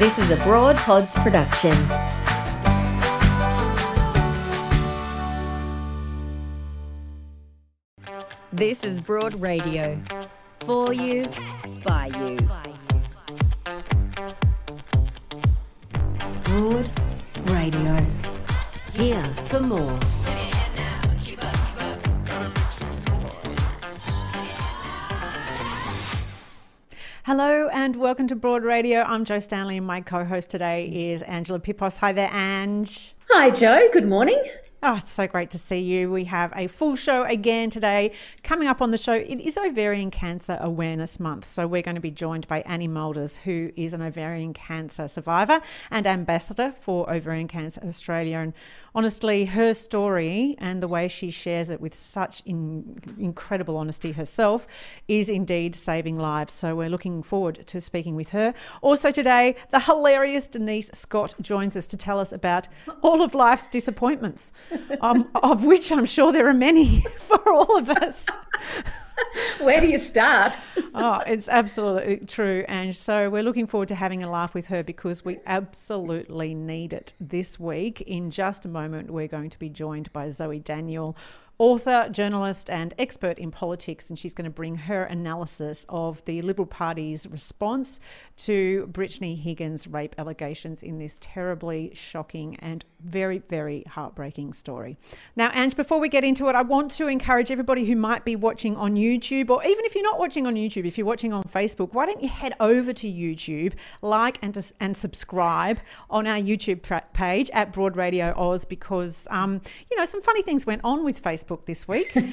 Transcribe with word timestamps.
This 0.00 0.18
is 0.18 0.30
a 0.30 0.36
Broad 0.36 0.76
Pods 0.76 1.14
production. 1.16 1.76
This 8.50 8.82
is 8.82 8.98
Broad 8.98 9.38
Radio. 9.38 10.00
For 10.60 10.94
you, 10.94 11.28
by 11.84 12.06
you. 12.06 12.38
Broad 16.44 16.90
Radio. 17.50 18.06
Here 18.94 19.34
for 19.48 19.60
more. 19.60 20.00
Hello 27.30 27.68
and 27.68 27.94
welcome 27.94 28.26
to 28.26 28.34
Broad 28.34 28.64
Radio. 28.64 29.02
I'm 29.02 29.24
Jo 29.24 29.38
Stanley 29.38 29.76
and 29.76 29.86
my 29.86 30.00
co-host 30.00 30.50
today 30.50 30.88
is 30.88 31.22
Angela 31.22 31.60
Pippos. 31.60 31.98
Hi 31.98 32.10
there, 32.10 32.28
Ange. 32.34 33.14
Hi, 33.28 33.50
Jo. 33.50 33.88
Good 33.92 34.08
morning. 34.08 34.42
Oh, 34.82 34.94
it's 34.94 35.12
so 35.12 35.26
great 35.26 35.50
to 35.50 35.58
see 35.58 35.78
you. 35.78 36.10
We 36.10 36.24
have 36.24 36.54
a 36.56 36.66
full 36.66 36.96
show 36.96 37.24
again 37.24 37.68
today. 37.68 38.12
Coming 38.42 38.66
up 38.66 38.80
on 38.80 38.88
the 38.88 38.96
show, 38.96 39.12
it 39.12 39.38
is 39.38 39.58
Ovarian 39.58 40.10
Cancer 40.10 40.56
Awareness 40.58 41.20
Month. 41.20 41.46
So 41.46 41.66
we're 41.66 41.82
going 41.82 41.96
to 41.96 42.00
be 42.00 42.10
joined 42.10 42.48
by 42.48 42.62
Annie 42.62 42.88
Mulders, 42.88 43.36
who 43.36 43.72
is 43.76 43.92
an 43.92 44.00
ovarian 44.00 44.54
cancer 44.54 45.06
survivor 45.06 45.60
and 45.90 46.06
ambassador 46.06 46.72
for 46.80 47.12
Ovarian 47.12 47.46
Cancer 47.46 47.82
Australia. 47.86 48.38
And 48.38 48.54
honestly, 48.94 49.44
her 49.44 49.74
story 49.74 50.56
and 50.56 50.82
the 50.82 50.88
way 50.88 51.08
she 51.08 51.30
shares 51.30 51.68
it 51.68 51.82
with 51.82 51.94
such 51.94 52.42
in, 52.46 53.02
incredible 53.18 53.76
honesty 53.76 54.12
herself 54.12 54.66
is 55.08 55.28
indeed 55.28 55.74
saving 55.74 56.18
lives. 56.18 56.54
So 56.54 56.74
we're 56.74 56.88
looking 56.88 57.22
forward 57.22 57.66
to 57.66 57.82
speaking 57.82 58.16
with 58.16 58.30
her. 58.30 58.54
Also 58.80 59.10
today, 59.10 59.56
the 59.68 59.80
hilarious 59.80 60.46
Denise 60.46 60.90
Scott 60.94 61.34
joins 61.42 61.76
us 61.76 61.86
to 61.88 61.98
tell 61.98 62.18
us 62.18 62.32
about 62.32 62.66
all 63.02 63.20
of 63.20 63.34
life's 63.34 63.68
disappointments 63.68 64.52
um, 65.00 65.28
of 65.34 65.64
which 65.64 65.90
I'm 65.92 66.06
sure 66.06 66.32
there 66.32 66.48
are 66.48 66.54
many 66.54 67.00
for 67.18 67.48
all 67.50 67.78
of 67.78 67.88
us. 67.90 68.26
Where 69.60 69.80
do 69.80 69.86
you 69.86 69.98
start? 69.98 70.56
oh, 70.94 71.18
it's 71.26 71.48
absolutely 71.48 72.26
true. 72.26 72.64
And 72.68 72.96
so 72.96 73.28
we're 73.28 73.42
looking 73.42 73.66
forward 73.66 73.88
to 73.88 73.94
having 73.94 74.22
a 74.22 74.30
laugh 74.30 74.54
with 74.54 74.66
her 74.68 74.82
because 74.82 75.24
we 75.24 75.38
absolutely 75.46 76.54
need 76.54 76.92
it 76.92 77.12
this 77.20 77.60
week. 77.60 78.00
In 78.02 78.30
just 78.30 78.64
a 78.64 78.68
moment, 78.68 79.10
we're 79.10 79.28
going 79.28 79.50
to 79.50 79.58
be 79.58 79.68
joined 79.68 80.12
by 80.12 80.30
Zoe 80.30 80.58
Daniel 80.58 81.16
author, 81.60 82.08
journalist, 82.10 82.70
and 82.70 82.94
expert 82.98 83.38
in 83.38 83.50
politics, 83.50 84.08
and 84.08 84.18
she's 84.18 84.32
going 84.32 84.46
to 84.46 84.50
bring 84.50 84.76
her 84.76 85.02
analysis 85.04 85.84
of 85.90 86.24
the 86.24 86.40
Liberal 86.40 86.64
Party's 86.64 87.26
response 87.26 88.00
to 88.38 88.86
Brittany 88.86 89.36
Higgins' 89.36 89.86
rape 89.86 90.14
allegations 90.16 90.82
in 90.82 90.98
this 90.98 91.18
terribly 91.20 91.92
shocking 91.94 92.56
and 92.60 92.86
very, 93.04 93.38
very 93.38 93.82
heartbreaking 93.84 94.52
story. 94.52 94.96
Now, 95.36 95.50
Ange, 95.54 95.76
before 95.76 95.98
we 95.98 96.08
get 96.08 96.24
into 96.24 96.48
it, 96.48 96.54
I 96.54 96.62
want 96.62 96.90
to 96.92 97.08
encourage 97.08 97.50
everybody 97.50 97.84
who 97.84 97.96
might 97.96 98.24
be 98.24 98.36
watching 98.36 98.76
on 98.76 98.94
YouTube, 98.94 99.50
or 99.50 99.64
even 99.64 99.84
if 99.84 99.94
you're 99.94 100.04
not 100.04 100.18
watching 100.18 100.46
on 100.46 100.54
YouTube, 100.54 100.84
if 100.86 100.96
you're 100.96 101.06
watching 101.06 101.32
on 101.32 101.42
Facebook, 101.44 101.92
why 101.92 102.06
don't 102.06 102.22
you 102.22 102.28
head 102.28 102.54
over 102.60 102.92
to 102.92 103.06
YouTube, 103.06 103.74
like 104.02 104.38
and, 104.42 104.72
and 104.80 104.96
subscribe 104.96 105.80
on 106.08 106.26
our 106.26 106.38
YouTube 106.38 106.82
page 107.12 107.50
at 107.50 107.72
Broad 107.72 107.96
Radio 107.96 108.32
Oz, 108.36 108.64
because, 108.64 109.26
um, 109.30 109.60
you 109.90 109.96
know, 109.96 110.04
some 110.04 110.22
funny 110.22 110.42
things 110.42 110.64
went 110.64 110.80
on 110.84 111.04
with 111.04 111.22
Facebook 111.22 111.40
Facebook 111.50 111.66
this 111.66 111.88
week. 111.88 112.14
and 112.16 112.24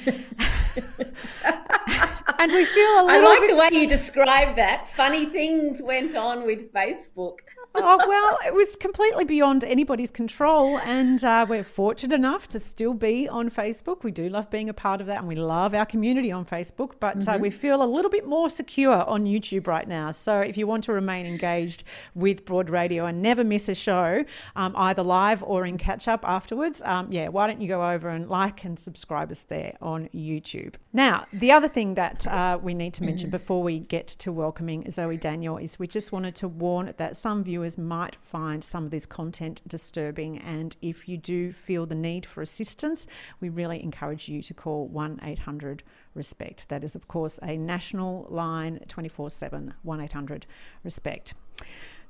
we 2.52 2.64
feel 2.64 3.00
a 3.00 3.04
little 3.04 3.10
I 3.10 3.20
like 3.20 3.40
bit... 3.40 3.50
the 3.50 3.56
way 3.56 3.68
you 3.72 3.88
describe 3.88 4.56
that. 4.56 4.88
Funny 4.88 5.26
things 5.26 5.80
went 5.82 6.14
on 6.14 6.46
with 6.46 6.72
Facebook 6.72 7.38
oh, 7.80 8.04
well, 8.08 8.38
it 8.46 8.54
was 8.54 8.76
completely 8.76 9.24
beyond 9.24 9.64
anybody's 9.64 10.10
control. 10.10 10.78
And 10.78 11.22
uh, 11.24 11.46
we're 11.48 11.64
fortunate 11.64 12.14
enough 12.14 12.48
to 12.48 12.58
still 12.58 12.94
be 12.94 13.28
on 13.28 13.50
Facebook. 13.50 14.02
We 14.02 14.10
do 14.10 14.28
love 14.28 14.50
being 14.50 14.68
a 14.68 14.74
part 14.74 15.00
of 15.00 15.06
that 15.06 15.18
and 15.18 15.28
we 15.28 15.36
love 15.36 15.74
our 15.74 15.86
community 15.86 16.32
on 16.32 16.44
Facebook, 16.44 16.92
but 17.00 17.16
uh, 17.16 17.20
mm-hmm. 17.20 17.30
uh, 17.30 17.38
we 17.38 17.50
feel 17.50 17.82
a 17.82 17.86
little 17.86 18.10
bit 18.10 18.26
more 18.26 18.50
secure 18.50 19.04
on 19.04 19.24
YouTube 19.24 19.66
right 19.66 19.86
now. 19.86 20.10
So 20.10 20.40
if 20.40 20.56
you 20.56 20.66
want 20.66 20.84
to 20.84 20.92
remain 20.92 21.26
engaged 21.26 21.84
with 22.14 22.44
Broad 22.44 22.70
Radio 22.70 23.06
and 23.06 23.22
never 23.22 23.44
miss 23.44 23.68
a 23.68 23.74
show, 23.74 24.24
um, 24.56 24.74
either 24.76 25.02
live 25.02 25.42
or 25.42 25.66
in 25.66 25.78
catch 25.78 26.08
up 26.08 26.24
afterwards, 26.24 26.82
um, 26.84 27.12
yeah, 27.12 27.28
why 27.28 27.46
don't 27.46 27.60
you 27.60 27.68
go 27.68 27.90
over 27.90 28.08
and 28.08 28.28
like 28.28 28.64
and 28.64 28.78
subscribe 28.78 29.30
us 29.30 29.44
there 29.44 29.76
on 29.80 30.08
YouTube? 30.14 30.74
Now, 30.92 31.26
the 31.32 31.52
other 31.52 31.68
thing 31.68 31.94
that 31.94 32.26
uh, 32.26 32.58
we 32.62 32.74
need 32.74 32.94
to 32.94 33.04
mention 33.04 33.30
before 33.30 33.62
we 33.62 33.78
get 33.78 34.06
to 34.08 34.32
welcoming 34.32 34.90
Zoe 34.90 35.16
Daniel 35.16 35.56
is 35.56 35.78
we 35.78 35.86
just 35.86 36.12
wanted 36.12 36.34
to 36.36 36.48
warn 36.48 36.94
that 36.96 37.16
some 37.16 37.44
viewers 37.44 37.67
viewers 37.68 37.78
might 37.78 38.16
find 38.16 38.62
some 38.62 38.84
of 38.84 38.90
this 38.90 39.06
content 39.06 39.62
disturbing. 39.66 40.38
And 40.38 40.76
if 40.80 41.08
you 41.08 41.16
do 41.16 41.52
feel 41.52 41.86
the 41.86 41.94
need 41.94 42.26
for 42.26 42.42
assistance, 42.42 43.06
we 43.40 43.48
really 43.48 43.82
encourage 43.82 44.28
you 44.28 44.42
to 44.42 44.54
call 44.54 44.88
1 44.88 45.20
800 45.22 45.82
RESPECT. 46.14 46.68
That 46.68 46.84
is, 46.84 46.94
of 46.94 47.08
course, 47.08 47.38
a 47.42 47.56
national 47.56 48.26
line 48.30 48.80
24 48.88 49.30
7 49.30 49.74
1 49.82 50.00
800 50.00 50.46
RESPECT. 50.84 51.34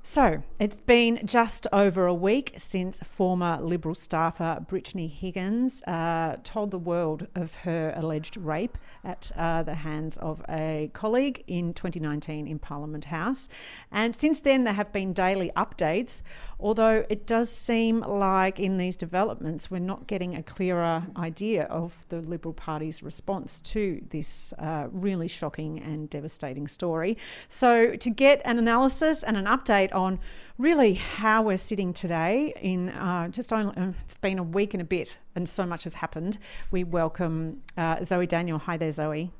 So, 0.02 0.42
it's 0.58 0.80
been 0.80 1.20
just 1.26 1.66
over 1.70 2.06
a 2.06 2.14
week 2.14 2.54
since 2.56 2.98
former 3.00 3.58
Liberal 3.60 3.94
staffer 3.94 4.64
Brittany 4.66 5.06
Higgins 5.06 5.82
uh, 5.82 6.36
told 6.42 6.70
the 6.70 6.78
world 6.78 7.26
of 7.34 7.54
her 7.56 7.92
alleged 7.94 8.38
rape 8.38 8.78
at 9.04 9.30
uh, 9.36 9.62
the 9.64 9.74
hands 9.74 10.16
of 10.16 10.42
a 10.48 10.90
colleague 10.94 11.44
in 11.46 11.74
2019 11.74 12.48
in 12.48 12.58
Parliament 12.58 13.06
House. 13.06 13.48
And 13.92 14.16
since 14.16 14.40
then, 14.40 14.64
there 14.64 14.72
have 14.72 14.92
been 14.94 15.12
daily 15.12 15.50
updates, 15.54 16.22
although 16.58 17.04
it 17.10 17.26
does 17.26 17.50
seem 17.50 18.00
like 18.00 18.58
in 18.58 18.78
these 18.78 18.96
developments, 18.96 19.70
we're 19.70 19.78
not 19.78 20.06
getting 20.06 20.34
a 20.34 20.42
clearer 20.42 21.06
idea 21.18 21.64
of 21.64 22.06
the 22.08 22.22
Liberal 22.22 22.54
Party's 22.54 23.02
response 23.02 23.60
to 23.60 24.02
this 24.08 24.54
uh, 24.54 24.86
really 24.90 25.28
shocking 25.28 25.78
and 25.80 26.08
devastating 26.08 26.66
story. 26.66 27.18
So, 27.48 27.94
to 27.94 28.10
get 28.10 28.40
an 28.46 28.58
analysis 28.58 29.22
and 29.22 29.36
an 29.36 29.44
update 29.44 29.87
on 29.92 30.18
really 30.58 30.94
how 30.94 31.42
we're 31.42 31.56
sitting 31.56 31.92
today 31.92 32.54
in 32.60 32.90
uh, 32.90 33.28
just 33.28 33.52
only, 33.52 33.76
uh, 33.76 33.92
it's 34.04 34.16
been 34.16 34.38
a 34.38 34.42
week 34.42 34.74
and 34.74 34.80
a 34.80 34.84
bit 34.84 35.18
and 35.34 35.48
so 35.48 35.64
much 35.66 35.84
has 35.84 35.94
happened. 35.94 36.38
We 36.70 36.84
welcome 36.84 37.62
uh, 37.76 38.04
Zoe 38.04 38.26
Daniel. 38.26 38.58
Hi 38.58 38.76
there, 38.76 38.92
Zoe. 38.92 39.30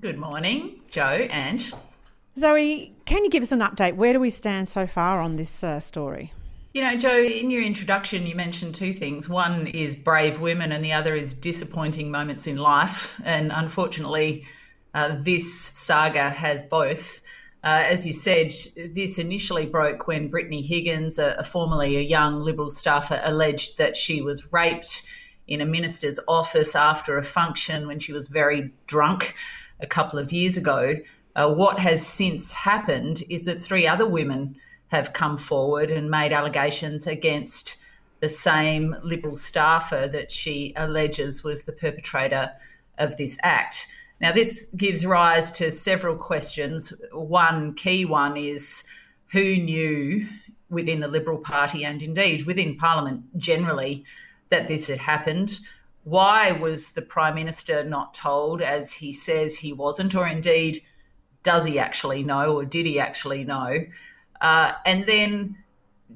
Good 0.00 0.18
morning, 0.18 0.80
Jo 0.90 1.28
and 1.30 1.72
Zoe, 2.38 2.94
can 3.04 3.24
you 3.24 3.30
give 3.30 3.42
us 3.42 3.52
an 3.52 3.60
update? 3.60 3.96
Where 3.96 4.12
do 4.12 4.20
we 4.20 4.30
stand 4.30 4.68
so 4.68 4.86
far 4.86 5.20
on 5.20 5.36
this 5.36 5.62
uh, 5.62 5.80
story? 5.80 6.32
You 6.72 6.80
know, 6.80 6.96
Jo, 6.96 7.18
in 7.18 7.50
your 7.50 7.62
introduction, 7.62 8.26
you 8.26 8.34
mentioned 8.34 8.74
two 8.74 8.94
things. 8.94 9.28
One 9.28 9.66
is 9.66 9.94
brave 9.94 10.40
women, 10.40 10.72
and 10.72 10.82
the 10.82 10.94
other 10.94 11.14
is 11.14 11.34
disappointing 11.34 12.10
moments 12.10 12.46
in 12.46 12.56
life. 12.56 13.20
And 13.22 13.52
unfortunately, 13.54 14.46
uh, 14.94 15.16
this 15.20 15.54
saga 15.54 16.30
has 16.30 16.62
both. 16.62 17.20
Uh, 17.64 17.84
as 17.86 18.04
you 18.04 18.12
said, 18.12 18.52
this 18.92 19.18
initially 19.18 19.66
broke 19.66 20.08
when 20.08 20.28
Brittany 20.28 20.62
Higgins, 20.62 21.18
a, 21.18 21.36
a 21.38 21.44
formerly 21.44 21.96
a 21.96 22.00
young 22.00 22.40
Liberal 22.40 22.70
staffer, 22.70 23.20
alleged 23.22 23.78
that 23.78 23.96
she 23.96 24.20
was 24.20 24.52
raped 24.52 25.02
in 25.46 25.60
a 25.60 25.66
minister's 25.66 26.18
office 26.26 26.74
after 26.74 27.16
a 27.16 27.22
function 27.22 27.86
when 27.86 27.98
she 27.98 28.12
was 28.12 28.26
very 28.26 28.72
drunk 28.86 29.34
a 29.80 29.86
couple 29.86 30.18
of 30.18 30.32
years 30.32 30.56
ago. 30.56 30.94
Uh, 31.36 31.52
what 31.54 31.78
has 31.78 32.04
since 32.04 32.52
happened 32.52 33.22
is 33.30 33.44
that 33.44 33.62
three 33.62 33.86
other 33.86 34.08
women 34.08 34.56
have 34.88 35.12
come 35.12 35.36
forward 35.36 35.90
and 35.90 36.10
made 36.10 36.32
allegations 36.32 37.06
against 37.06 37.76
the 38.20 38.28
same 38.28 38.94
Liberal 39.02 39.36
staffer 39.36 40.08
that 40.12 40.30
she 40.30 40.72
alleges 40.76 41.42
was 41.42 41.62
the 41.62 41.72
perpetrator 41.72 42.50
of 42.98 43.16
this 43.16 43.38
act. 43.42 43.86
Now, 44.22 44.30
this 44.30 44.68
gives 44.76 45.04
rise 45.04 45.50
to 45.52 45.70
several 45.72 46.16
questions. 46.16 46.92
One 47.12 47.74
key 47.74 48.04
one 48.04 48.36
is 48.36 48.84
who 49.32 49.56
knew 49.56 50.28
within 50.70 51.00
the 51.00 51.08
Liberal 51.08 51.38
Party 51.38 51.84
and 51.84 52.00
indeed 52.00 52.46
within 52.46 52.76
Parliament 52.76 53.36
generally 53.36 54.04
that 54.50 54.68
this 54.68 54.86
had 54.86 55.00
happened? 55.00 55.58
Why 56.04 56.52
was 56.52 56.90
the 56.90 57.02
Prime 57.02 57.34
Minister 57.34 57.82
not 57.82 58.14
told, 58.14 58.62
as 58.62 58.92
he 58.92 59.12
says 59.12 59.56
he 59.56 59.72
wasn't, 59.72 60.14
or 60.14 60.28
indeed 60.28 60.78
does 61.42 61.64
he 61.64 61.80
actually 61.80 62.22
know, 62.22 62.56
or 62.56 62.64
did 62.64 62.86
he 62.86 63.00
actually 63.00 63.44
know? 63.44 63.78
Uh, 64.40 64.72
and 64.86 65.04
then 65.06 65.56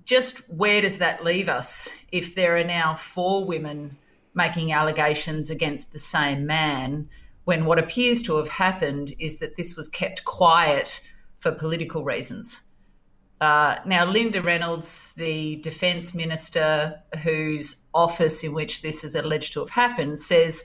just 0.04 0.38
where 0.48 0.80
does 0.80 0.98
that 0.98 1.24
leave 1.24 1.48
us 1.48 1.92
if 2.12 2.36
there 2.36 2.56
are 2.56 2.64
now 2.64 2.94
four 2.94 3.44
women 3.44 3.96
making 4.34 4.72
allegations 4.72 5.50
against 5.50 5.90
the 5.90 5.98
same 5.98 6.46
man? 6.46 7.08
When 7.46 7.64
what 7.64 7.78
appears 7.78 8.22
to 8.22 8.36
have 8.36 8.48
happened 8.48 9.14
is 9.20 9.38
that 9.38 9.54
this 9.54 9.76
was 9.76 9.88
kept 9.88 10.24
quiet 10.24 11.00
for 11.38 11.52
political 11.52 12.02
reasons. 12.02 12.60
Uh, 13.40 13.76
now, 13.86 14.04
Linda 14.04 14.42
Reynolds, 14.42 15.12
the 15.16 15.56
defence 15.56 16.12
minister 16.12 17.00
whose 17.22 17.86
office 17.94 18.42
in 18.42 18.52
which 18.52 18.82
this 18.82 19.04
is 19.04 19.14
alleged 19.14 19.52
to 19.52 19.60
have 19.60 19.70
happened, 19.70 20.18
says 20.18 20.64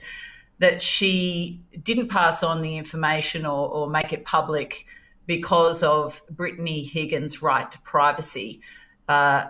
that 0.58 0.82
she 0.82 1.62
didn't 1.84 2.08
pass 2.08 2.42
on 2.42 2.62
the 2.62 2.76
information 2.76 3.46
or, 3.46 3.68
or 3.68 3.88
make 3.88 4.12
it 4.12 4.24
public 4.24 4.84
because 5.26 5.84
of 5.84 6.20
Brittany 6.30 6.82
Higgins' 6.82 7.40
right 7.42 7.70
to 7.70 7.80
privacy. 7.82 8.60
Uh, 9.08 9.44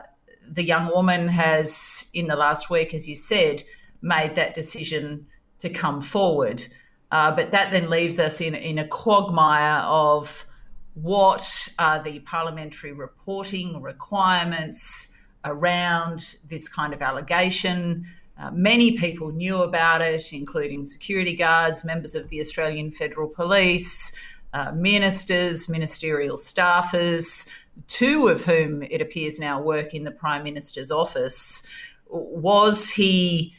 the 0.46 0.64
young 0.64 0.88
woman 0.88 1.29
has, 1.29 2.11
in 2.12 2.26
the 2.26 2.37
last 2.37 2.69
week, 2.69 2.93
as 2.93 3.08
you 3.08 3.14
said, 3.14 3.62
made 4.02 4.34
that 4.34 4.52
decision 4.52 5.26
to 5.61 5.70
come 5.70 6.02
forward. 6.02 6.67
Uh, 7.12 7.31
but 7.31 7.50
that 7.50 7.70
then 7.70 7.91
leaves 7.91 8.19
us 8.19 8.41
in, 8.41 8.55
in 8.55 8.79
a 8.79 8.88
quagmire 8.88 9.82
of 9.82 10.47
what 10.94 11.69
are 11.79 12.03
the 12.03 12.20
parliamentary 12.20 12.93
reporting 12.93 13.82
requirements 13.82 15.14
around 15.44 16.37
this 16.49 16.70
kind 16.70 16.94
of 16.94 17.03
allegation. 17.03 18.03
Uh, 18.38 18.50
many 18.53 18.97
people 18.97 19.31
knew 19.31 19.62
about 19.62 20.00
it, 20.00 20.32
including 20.32 20.85
security 20.85 21.35
guards, 21.35 21.85
members 21.85 22.14
of 22.14 22.29
the 22.31 22.41
Australian 22.41 22.91
Federal 22.91 23.29
Police, 23.29 24.12
uh, 24.55 24.73
ministers, 24.73 25.69
ministerial 25.69 26.38
staffers, 26.38 27.47
two 27.88 28.29
of 28.29 28.43
whom 28.43 28.82
it 28.85 29.03
appears 29.03 29.38
now 29.38 29.61
work 29.61 29.93
in 29.93 30.05
the 30.05 30.11
Prime 30.11 30.43
Minister's 30.43 30.91
office. 30.91 31.62
Was 32.08 32.91
he 32.91 33.55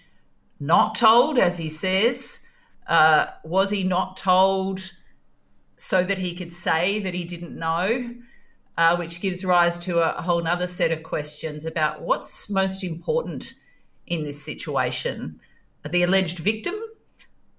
not 0.59 0.95
told, 0.95 1.37
as 1.37 1.59
he 1.59 1.69
says? 1.69 2.39
Uh, 2.87 3.27
was 3.43 3.71
he 3.71 3.83
not 3.83 4.17
told 4.17 4.93
so 5.77 6.03
that 6.03 6.17
he 6.17 6.35
could 6.35 6.51
say 6.51 6.99
that 6.99 7.13
he 7.13 7.23
didn't 7.23 7.57
know? 7.57 8.15
Uh, 8.75 8.95
which 8.95 9.21
gives 9.21 9.45
rise 9.45 9.77
to 9.77 9.99
a, 9.99 10.19
whole 10.23 10.47
other 10.47 10.65
set 10.65 10.91
of 10.91 11.03
questions 11.03 11.63
about 11.63 12.01
what's 12.01 12.49
most 12.49 12.83
important 12.83 13.53
in 14.07 14.23
this 14.23 14.43
situation 14.43 15.39
the 15.89 16.01
alleged 16.01 16.39
victim 16.39 16.73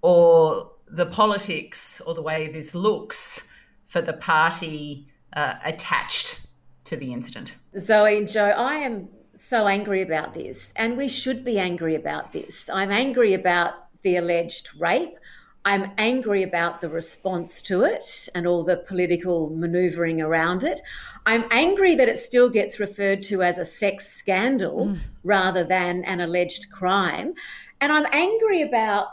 or 0.01 0.71
the 0.87 1.05
politics 1.05 2.01
or 2.01 2.13
the 2.13 2.21
way 2.21 2.47
this 2.47 2.75
looks 2.75 3.47
for 3.85 4.01
the 4.01 4.13
party 4.13 5.07
uh, 5.33 5.55
attached 5.63 6.41
to 6.85 6.95
the 6.95 7.13
incident. 7.13 7.57
Zoe 7.79 8.17
and 8.17 8.29
Jo, 8.29 8.45
I 8.45 8.75
am 8.75 9.09
so 9.33 9.67
angry 9.67 10.01
about 10.01 10.33
this, 10.33 10.73
and 10.75 10.97
we 10.97 11.07
should 11.07 11.43
be 11.43 11.59
angry 11.59 11.95
about 11.95 12.31
this. 12.31 12.69
I'm 12.69 12.91
angry 12.91 13.33
about 13.33 13.84
the 14.05 14.15
alleged 14.15 14.69
rape. 14.79 15.17
I'm 15.65 15.91
angry 15.97 16.43
about 16.43 16.79
the 16.79 16.89
response 16.89 17.59
to 17.63 17.81
it 17.81 18.29
and 18.35 18.45
all 18.45 18.63
the 18.63 18.77
political 18.77 19.49
maneuvering 19.49 20.21
around 20.21 20.63
it. 20.63 20.79
I'm 21.25 21.45
angry 21.49 21.95
that 21.95 22.07
it 22.07 22.19
still 22.19 22.49
gets 22.49 22.79
referred 22.79 23.23
to 23.23 23.41
as 23.41 23.57
a 23.57 23.65
sex 23.65 24.07
scandal 24.07 24.85
mm. 24.85 24.99
rather 25.23 25.63
than 25.63 26.05
an 26.05 26.21
alleged 26.21 26.71
crime. 26.71 27.33
And 27.81 27.91
I'm 27.91 28.05
angry 28.11 28.61
about 28.61 29.07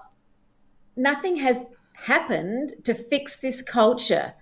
nothing 0.95 1.37
has 1.37 1.65
happened 1.95 2.75
to 2.85 2.95
fix 2.95 3.39
this 3.39 3.63
culture 3.63 4.35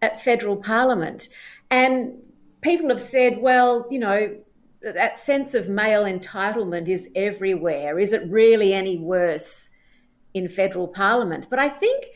at 0.00 0.22
federal 0.22 0.56
parliament. 0.56 1.28
And 1.70 2.18
people 2.60 2.88
have 2.88 3.00
said, 3.00 3.38
well, 3.38 3.84
you 3.90 3.98
know, 3.98 4.36
that 4.80 5.18
sense 5.18 5.54
of 5.54 5.68
male 5.68 6.04
entitlement 6.04 6.88
is 6.88 7.10
everywhere. 7.16 7.98
Is 7.98 8.12
it 8.12 8.30
really 8.30 8.72
any 8.72 8.96
worse 8.96 9.70
in 10.38 10.48
federal 10.48 10.88
parliament? 10.88 11.48
But 11.50 11.58
I 11.58 11.68
think, 11.68 12.06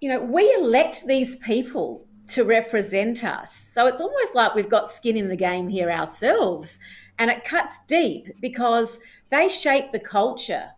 you 0.00 0.08
know, 0.08 0.20
we 0.20 0.50
elect 0.54 1.06
these 1.06 1.36
people 1.36 2.06
to 2.28 2.44
represent 2.44 3.24
us. 3.24 3.54
So 3.54 3.86
it's 3.86 4.00
almost 4.00 4.34
like 4.34 4.54
we've 4.54 4.68
got 4.68 4.90
skin 4.90 5.16
in 5.16 5.28
the 5.28 5.36
game 5.36 5.68
here 5.68 5.90
ourselves. 5.90 6.78
And 7.18 7.30
it 7.30 7.44
cuts 7.44 7.80
deep 7.88 8.28
because 8.40 9.00
they 9.30 9.48
shape 9.48 9.92
the 9.92 9.98
culture. 9.98 10.70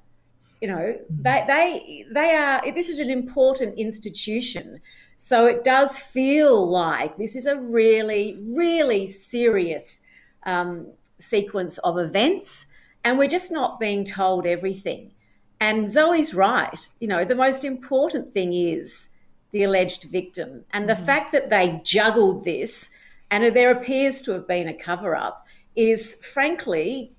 You 0.61 0.69
know, 0.69 0.97
they 1.09 1.45
they 1.47 2.05
they 2.13 2.35
are 2.35 2.73
this 2.73 2.89
is 2.89 2.99
an 2.99 3.11
important 3.11 3.79
institution 3.79 4.81
so 5.23 5.45
it 5.45 5.63
does 5.63 5.99
feel 5.99 6.67
like 6.67 7.19
this 7.19 7.37
is 7.37 7.45
a 7.45 7.55
really, 7.55 8.39
really 8.57 9.05
serious 9.05 10.01
um, 10.45 10.87
sequence 11.19 11.77
of 11.77 11.99
events, 11.99 12.69
and 13.05 13.19
we're 13.19 13.29
just 13.29 13.53
not 13.53 13.79
being 13.79 14.03
told 14.03 14.47
everything. 14.47 15.13
And 15.61 15.91
Zoe's 15.91 16.33
right. 16.33 16.89
You 17.01 17.09
know, 17.09 17.25
the 17.25 17.35
most 17.35 17.65
important 17.65 18.33
thing 18.33 18.53
is 18.55 19.11
the 19.53 19.63
alleged 19.63 20.05
victim. 20.05 20.65
And 20.73 20.89
the 20.89 20.95
mm-hmm. 20.95 21.05
fact 21.05 21.33
that 21.33 21.51
they 21.51 21.81
juggled 21.85 22.45
this 22.45 22.91
and 23.31 23.55
there 23.55 23.71
appears 23.71 24.23
to 24.23 24.33
have 24.33 24.49
been 24.49 24.69
a 24.69 24.75
cover 24.75 25.15
up 25.15 25.47
is 25.77 26.17
frankly 26.25 27.13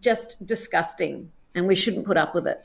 just 0.00 0.44
disgusting. 0.46 1.30
And 1.54 1.66
we 1.66 1.74
shouldn't 1.74 2.06
put 2.06 2.16
up 2.16 2.34
with 2.34 2.46
it. 2.46 2.58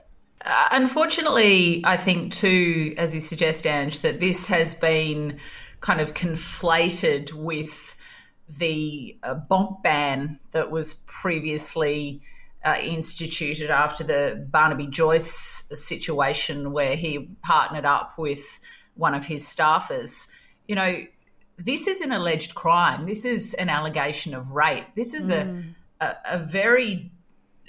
Uh, 0.43 0.67
unfortunately, 0.71 1.81
I 1.85 1.97
think 1.97 2.33
too, 2.33 2.93
as 2.97 3.13
you 3.13 3.21
suggest, 3.21 3.65
Ange, 3.65 4.01
that 4.01 4.19
this 4.19 4.47
has 4.47 4.75
been 4.75 5.37
kind 5.79 6.01
of 6.01 6.13
conflated 6.13 7.31
with 7.33 7.95
the 8.49 9.17
uh, 9.23 9.35
bonk 9.49 9.81
ban 9.81 10.39
that 10.51 10.71
was 10.71 10.95
previously 11.05 12.21
uh, 12.63 12.75
instituted 12.81 13.69
after 13.69 14.03
the 14.03 14.47
Barnaby 14.49 14.87
Joyce 14.87 15.63
situation, 15.73 16.71
where 16.71 16.95
he 16.95 17.29
partnered 17.41 17.85
up 17.85 18.17
with 18.17 18.59
one 18.95 19.13
of 19.13 19.25
his 19.25 19.45
staffers. 19.45 20.31
You 20.67 20.75
know, 20.75 21.03
this 21.57 21.87
is 21.87 22.01
an 22.01 22.11
alleged 22.11 22.55
crime. 22.55 23.05
This 23.05 23.25
is 23.25 23.53
an 23.55 23.69
allegation 23.69 24.33
of 24.33 24.51
rape. 24.51 24.85
This 24.95 25.13
is 25.13 25.29
mm. 25.29 25.73
a, 25.99 26.05
a, 26.05 26.15
a 26.33 26.39
very 26.39 27.11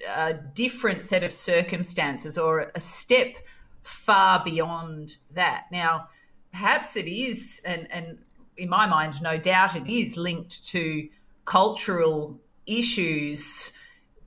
a 0.09 0.35
different 0.35 1.03
set 1.03 1.23
of 1.23 1.33
circumstances 1.33 2.37
or 2.37 2.71
a 2.75 2.81
step 2.81 3.37
far 3.83 4.43
beyond 4.45 5.19
that. 5.33 5.67
Now, 5.71 6.09
perhaps 6.51 6.97
it 6.97 7.07
is, 7.07 7.61
and, 7.65 7.91
and 7.91 8.19
in 8.57 8.69
my 8.69 8.87
mind, 8.87 9.23
no 9.23 9.39
doubt 9.39 9.77
it 9.77 9.87
is 9.87 10.17
linked 10.17 10.65
to 10.69 11.09
cultural 11.45 12.41
issues 12.67 13.79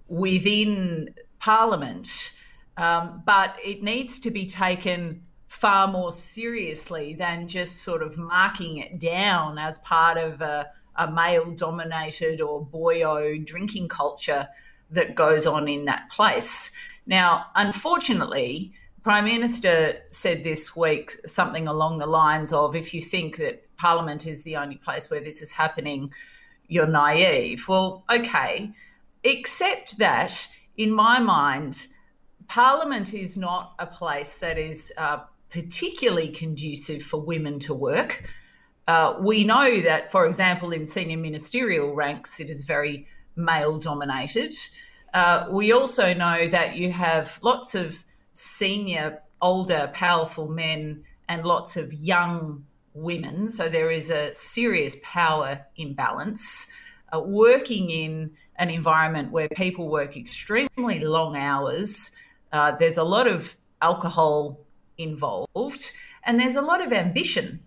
within 0.07 1.13
Parliament, 1.39 2.33
um, 2.77 3.23
but 3.25 3.55
it 3.63 3.83
needs 3.83 4.19
to 4.21 4.31
be 4.31 4.45
taken 4.45 5.21
far 5.47 5.87
more 5.87 6.11
seriously 6.11 7.13
than 7.13 7.47
just 7.47 7.83
sort 7.83 8.01
of 8.01 8.17
marking 8.17 8.77
it 8.77 8.99
down 8.99 9.57
as 9.57 9.77
part 9.79 10.17
of 10.17 10.41
a, 10.41 10.67
a 10.97 11.09
male 11.09 11.51
dominated 11.51 12.41
or 12.41 12.65
boyo 12.65 13.43
drinking 13.45 13.87
culture 13.87 14.47
that 14.91 15.15
goes 15.15 15.47
on 15.47 15.67
in 15.67 15.85
that 15.85 16.09
place. 16.09 16.71
Now, 17.05 17.45
unfortunately, 17.55 18.73
Prime 19.01 19.25
Minister 19.25 19.99
said 20.09 20.43
this 20.43 20.75
week 20.75 21.11
something 21.25 21.67
along 21.67 21.99
the 21.99 22.07
lines 22.07 22.51
of 22.51 22.75
if 22.75 22.93
you 22.93 23.01
think 23.01 23.37
that 23.37 23.63
Parliament 23.77 24.25
is 24.25 24.43
the 24.43 24.57
only 24.57 24.77
place 24.77 25.09
where 25.09 25.21
this 25.21 25.41
is 25.41 25.51
happening, 25.51 26.11
you're 26.67 26.87
naive. 26.87 27.67
Well, 27.67 28.03
okay, 28.09 28.71
except 29.25 29.97
that 29.97 30.47
in 30.77 30.91
my 30.91 31.19
mind, 31.19 31.87
Parliament 32.47 33.13
is 33.13 33.37
not 33.37 33.73
a 33.79 33.87
place 33.87 34.37
that 34.37 34.57
is 34.57 34.93
uh, 34.97 35.19
particularly 35.49 36.29
conducive 36.29 37.01
for 37.01 37.19
women 37.19 37.59
to 37.59 37.73
work. 37.73 38.29
Uh, 38.87 39.15
we 39.19 39.43
know 39.43 39.81
that, 39.81 40.11
for 40.11 40.27
example, 40.27 40.71
in 40.71 40.85
senior 40.85 41.17
ministerial 41.17 41.95
ranks, 41.95 42.39
it 42.39 42.49
is 42.49 42.63
very 42.63 43.07
male 43.35 43.79
dominated. 43.79 44.53
Uh, 45.13 45.47
we 45.49 45.71
also 45.71 46.13
know 46.13 46.47
that 46.47 46.75
you 46.75 46.91
have 46.91 47.39
lots 47.41 47.73
of 47.73 48.03
senior, 48.33 49.21
older, 49.41 49.89
powerful 49.93 50.47
men 50.47 51.03
and 51.27 51.45
lots 51.45 51.77
of 51.77 51.91
young 51.93 52.63
women. 52.93 53.49
So 53.49 53.69
there 53.69 53.89
is 53.89 54.11
a 54.11 54.33
serious 54.33 54.97
power 55.01 55.65
imbalance. 55.77 56.67
Uh, 57.13 57.21
working 57.21 57.89
in 57.89 58.31
an 58.57 58.69
environment 58.69 59.31
where 59.31 59.49
people 59.49 59.89
work 59.89 60.15
extremely 60.15 60.99
long 60.99 61.35
hours, 61.35 62.11
uh, 62.51 62.71
there's 62.77 62.97
a 62.97 63.03
lot 63.03 63.27
of 63.27 63.57
alcohol 63.81 64.59
involved, 64.97 65.91
and 66.23 66.39
there's 66.39 66.55
a 66.55 66.61
lot 66.61 66.85
of 66.85 66.93
ambition. 66.93 67.61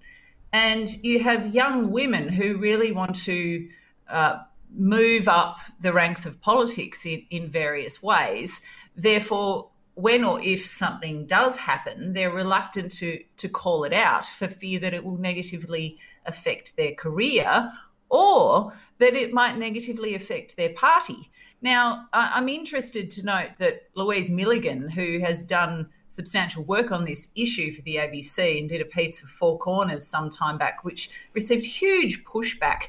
And 0.53 0.89
you 1.03 1.23
have 1.23 1.55
young 1.55 1.91
women 1.91 2.29
who 2.29 2.57
really 2.57 2.93
want 2.93 3.15
to 3.25 3.69
uh, 4.09 4.39
move 4.75 5.29
up 5.29 5.59
the 5.81 5.93
ranks 5.93 6.25
of 6.27 6.41
politics 6.41 7.05
in, 7.05 7.25
in 7.31 7.51
various 7.51 8.03
ways. 8.03 8.63
Therefore, 8.97 9.69
when 9.95 10.25
or 10.25 10.41
if 10.41 10.65
something 10.65 11.27
does 11.27 11.57
happen, 11.57 12.13
they're 12.13 12.31
reluctant 12.33 12.91
to, 12.93 13.23
to 13.37 13.49
call 13.49 13.85
it 13.85 13.93
out 13.93 14.25
for 14.25 14.47
fear 14.47 14.79
that 14.79 14.95
it 14.95 15.05
will 15.05 15.19
negatively 15.19 15.99
affect 16.25 16.77
their 16.77 16.95
career 16.95 17.69
or 18.11 18.73
that 18.99 19.15
it 19.15 19.33
might 19.33 19.59
negatively 19.59 20.15
affect 20.15 20.57
their 20.57 20.71
party. 20.71 21.31
Now, 21.61 22.07
I'm 22.13 22.49
interested 22.49 23.11
to 23.11 23.25
note 23.25 23.51
that 23.59 23.83
Louise 23.95 24.31
Milligan, 24.31 24.89
who 24.89 25.19
has 25.21 25.43
done 25.43 25.89
substantial 26.07 26.63
work 26.65 26.93
on 26.93 27.05
this 27.05 27.31
issue 27.35 27.73
for 27.73 27.83
the 27.83 27.97
ABC 27.97 28.61
and 28.61 28.69
did 28.69 28.81
a 28.81 28.85
piece 28.85 29.19
for 29.19 29.27
Four 29.27 29.59
Corners 29.59 30.07
some 30.07 30.31
time 30.31 30.57
back, 30.57 30.85
which 30.85 31.11
received 31.35 31.65
huge 31.65 32.23
pushback 32.23 32.85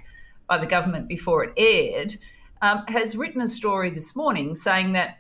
by 0.48 0.58
the 0.58 0.68
government 0.68 1.08
before 1.08 1.44
it 1.44 1.54
aired, 1.58 2.16
um, 2.62 2.84
has 2.88 3.16
written 3.16 3.42
a 3.42 3.48
story 3.48 3.90
this 3.90 4.16
morning 4.16 4.54
saying 4.54 4.94
that 4.94 5.18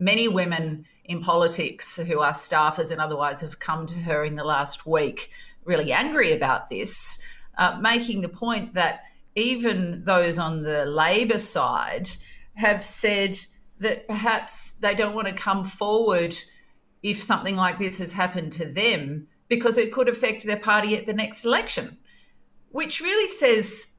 many 0.00 0.26
women 0.26 0.84
in 1.04 1.20
politics 1.20 1.96
who 1.96 2.20
are 2.20 2.32
staffers 2.32 2.90
and 2.90 3.00
otherwise 3.00 3.40
have 3.40 3.58
come 3.58 3.86
to 3.86 3.98
her 4.00 4.24
in 4.24 4.34
the 4.34 4.44
last 4.44 4.84
week 4.86 5.30
really 5.64 5.92
angry 5.92 6.32
about 6.32 6.68
this. 6.70 7.22
uh, 7.58 7.78
making 7.80 8.20
the 8.20 8.28
point 8.28 8.74
that 8.74 9.04
even 9.36 10.04
those 10.04 10.38
on 10.38 10.62
the 10.62 10.84
Labor 10.86 11.38
side 11.38 12.08
have 12.54 12.84
said 12.84 13.36
that 13.80 14.06
perhaps 14.06 14.72
they 14.72 14.94
don't 14.94 15.14
want 15.14 15.28
to 15.28 15.34
come 15.34 15.64
forward 15.64 16.36
if 17.02 17.20
something 17.20 17.56
like 17.56 17.78
this 17.78 17.98
has 17.98 18.12
happened 18.12 18.52
to 18.52 18.64
them 18.64 19.26
because 19.48 19.76
it 19.76 19.92
could 19.92 20.08
affect 20.08 20.44
their 20.44 20.58
party 20.58 20.96
at 20.96 21.06
the 21.06 21.12
next 21.12 21.44
election, 21.44 21.96
which 22.70 23.00
really 23.00 23.28
says 23.28 23.94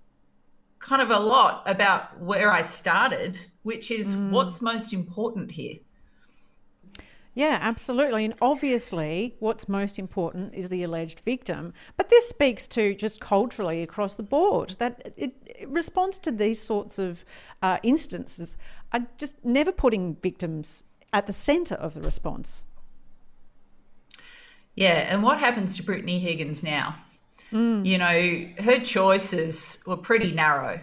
kind 0.80 1.02
of 1.02 1.12
a 1.12 1.20
lot 1.20 1.64
about 1.66 2.20
where 2.20 2.52
I 2.52 2.62
started, 2.62 3.38
which 3.64 3.92
is 3.92 4.16
mm. 4.16 4.32
what's 4.32 4.62
most 4.62 4.94
important 4.94 5.52
here. 5.52 5.76
Yeah, 7.36 7.60
absolutely. 7.62 8.24
And 8.24 8.34
obviously, 8.42 9.36
what's 9.40 9.68
most 9.68 10.00
important 10.00 10.56
is 10.56 10.70
the 10.70 10.84
alleged 10.84 11.20
victim. 11.20 11.74
But 11.98 12.08
this 12.08 12.30
speaks 12.30 12.66
to 12.70 12.96
just 12.96 13.20
culturally 13.20 13.84
across 13.84 14.16
the 14.16 14.24
board 14.24 14.78
that 14.80 15.14
it, 15.18 15.34
it 15.46 15.70
responds 15.70 16.18
to 16.20 16.32
these 16.32 16.62
sorts 16.62 16.98
of 16.98 17.26
uh, 17.62 17.78
instances 17.84 18.56
are 18.94 19.06
just 19.18 19.44
never 19.44 19.74
putting 19.74 20.16
victims 20.16 20.86
at 21.12 21.28
the 21.28 21.34
centre 21.34 21.76
of 21.76 21.94
the 21.94 22.02
response. 22.02 22.64
Yeah, 24.76 25.08
and 25.12 25.22
what 25.22 25.40
happens 25.40 25.76
to 25.76 25.84
Brittany 25.84 26.20
Higgins 26.20 26.64
now? 26.64 26.96
Mm. 27.52 27.86
You 27.86 27.98
know, 27.98 28.64
her 28.64 28.80
choices 28.80 29.84
were 29.86 29.98
pretty 29.98 30.32
narrow. 30.32 30.80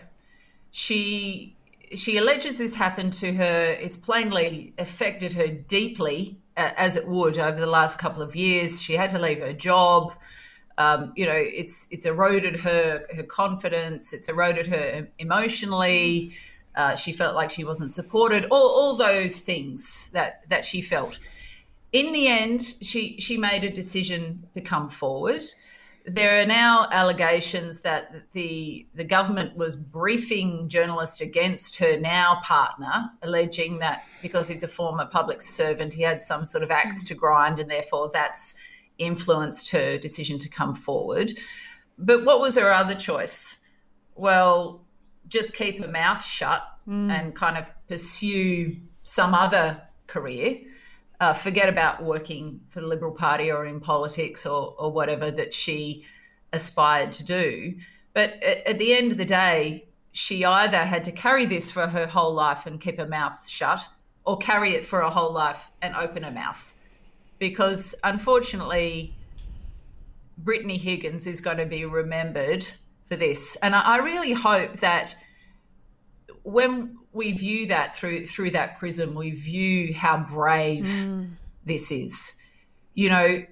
She 0.71 1.57
she 1.95 2.17
alleges 2.17 2.59
this 2.59 2.75
happened 2.75 3.13
to 3.15 3.33
her. 3.35 3.77
It's 3.81 3.97
plainly 3.97 4.73
affected 4.79 5.33
her 5.35 5.49
deeply 5.49 6.39
as 6.57 6.97
it 6.97 7.07
would 7.07 7.39
over 7.39 7.59
the 7.59 7.67
last 7.67 7.99
couple 7.99 8.23
of 8.23 8.37
years. 8.37 8.83
She 8.83 8.95
had 8.95 9.11
to 9.13 9.19
leave 9.19 9.39
her 9.41 9.53
job. 9.53 10.13
Um, 10.79 11.13
you 11.17 11.27
know, 11.27 11.35
it's 11.37 11.87
it's 11.91 12.07
eroded 12.07 12.59
her 12.61 13.07
her 13.15 13.23
confidence. 13.23 14.13
It's 14.13 14.29
eroded 14.29 14.67
her 14.69 15.09
emotionally. 15.19 16.33
Uh, 16.75 16.97
she 16.97 17.13
felt 17.13 17.35
like 17.35 17.51
she 17.51 17.65
wasn't 17.65 17.91
supported. 17.91 18.47
All 18.47 18.69
all 18.69 18.97
those 18.97 19.39
things 19.39 20.11
that 20.11 20.49
that 20.49 20.65
she 20.65 20.81
felt. 20.81 21.21
In 21.93 22.13
the 22.13 22.27
end, 22.27 22.63
she 22.81 23.21
she 23.21 23.37
made 23.37 23.65
a 23.65 23.71
decision 23.71 24.47
to 24.55 24.61
come 24.61 24.89
forward 24.89 25.45
there 26.05 26.41
are 26.41 26.47
now 26.47 26.89
allegations 26.91 27.81
that 27.81 28.31
the 28.33 28.87
the 28.95 29.05
government 29.05 29.57
was 29.57 29.77
briefing 29.77 30.69
journalists 30.69 31.21
against 31.21 31.79
her 31.79 31.99
now 31.99 32.41
partner, 32.43 33.11
alleging 33.23 33.79
that 33.79 34.05
because 34.21 34.49
he's 34.49 34.63
a 34.63 34.69
former 34.69 35.07
public 35.07 35.41
servant, 35.41 35.93
he 35.93 36.03
had 36.03 36.21
some 36.21 36.45
sort 36.45 36.65
of 36.65 36.71
axe 36.71 37.05
to 37.05 37.15
grind, 37.15 37.59
and 37.59 37.71
therefore 37.71 38.11
that's 38.13 38.55
influenced 38.99 39.71
her 39.71 39.97
decision 39.99 40.39
to 40.39 40.49
come 40.49 40.75
forward. 40.75 41.33
But 41.99 42.25
what 42.25 42.41
was 42.41 42.57
her 42.57 42.73
other 42.73 42.95
choice? 42.95 43.69
Well, 44.15 44.85
just 45.29 45.55
keep 45.55 45.81
her 45.81 45.89
mouth 45.89 46.23
shut 46.23 46.63
mm. 46.87 47.11
and 47.11 47.35
kind 47.35 47.57
of 47.57 47.71
pursue 47.87 48.77
some 49.03 49.35
other 49.35 49.81
career 50.07 50.59
uh, 51.23 51.33
forget 51.33 51.69
about 51.69 52.03
working 52.03 52.61
for 52.69 52.81
the 52.81 52.87
Liberal 52.89 53.13
Party 53.13 53.53
or 53.53 53.65
in 53.65 53.79
politics 53.79 54.45
or, 54.45 54.75
or 54.77 54.91
whatever 54.91 55.31
that 55.31 55.55
she 55.55 56.05
aspired 56.53 57.13
to 57.13 57.25
do. 57.25 57.77
But 58.13 58.43
at, 58.43 58.67
at 58.67 58.79
the 58.81 58.93
end 58.93 59.13
of 59.13 59.19
the 59.19 59.25
day, 59.25 59.87
she 60.11 60.45
either 60.45 60.79
had 60.79 61.05
to 61.05 61.13
carry 61.13 61.47
this 61.47 61.71
for 61.71 61.87
her 61.87 62.07
whole 62.07 62.35
life 62.35 62.67
and 62.67 62.81
keep 62.81 62.99
her 62.99 63.07
mouth 63.07 63.49
shut, 63.49 63.89
or 64.25 64.37
carry 64.37 64.73
it 64.73 64.85
for 64.85 65.01
her 65.01 65.11
whole 65.11 65.33
life 65.33 65.71
and 65.81 65.95
open 65.95 66.25
her 66.25 66.33
mouth. 66.33 66.75
Because 67.39 67.95
unfortunately, 68.03 69.15
Brittany 70.39 70.77
Higgins 70.77 71.29
is 71.29 71.41
going 71.41 71.59
to 71.59 71.67
be 71.67 71.85
remembered 71.85 72.67
for 73.07 73.15
this. 73.15 73.57
And 73.63 73.77
I, 73.77 73.81
I 73.81 73.97
really 73.99 74.33
hope 74.33 74.75
that 74.81 75.15
when 76.43 76.99
we 77.13 77.33
view 77.33 77.67
that 77.69 77.95
through 77.95 78.27
through 78.27 78.51
that 78.51 78.79
prism, 78.79 79.15
we 79.15 79.31
view 79.31 79.95
how 79.95 80.19
brave 80.19 80.85
mm. 80.85 81.31
this 81.65 81.93
is. 81.93 82.35
You 82.95 83.09
know, 83.09 83.45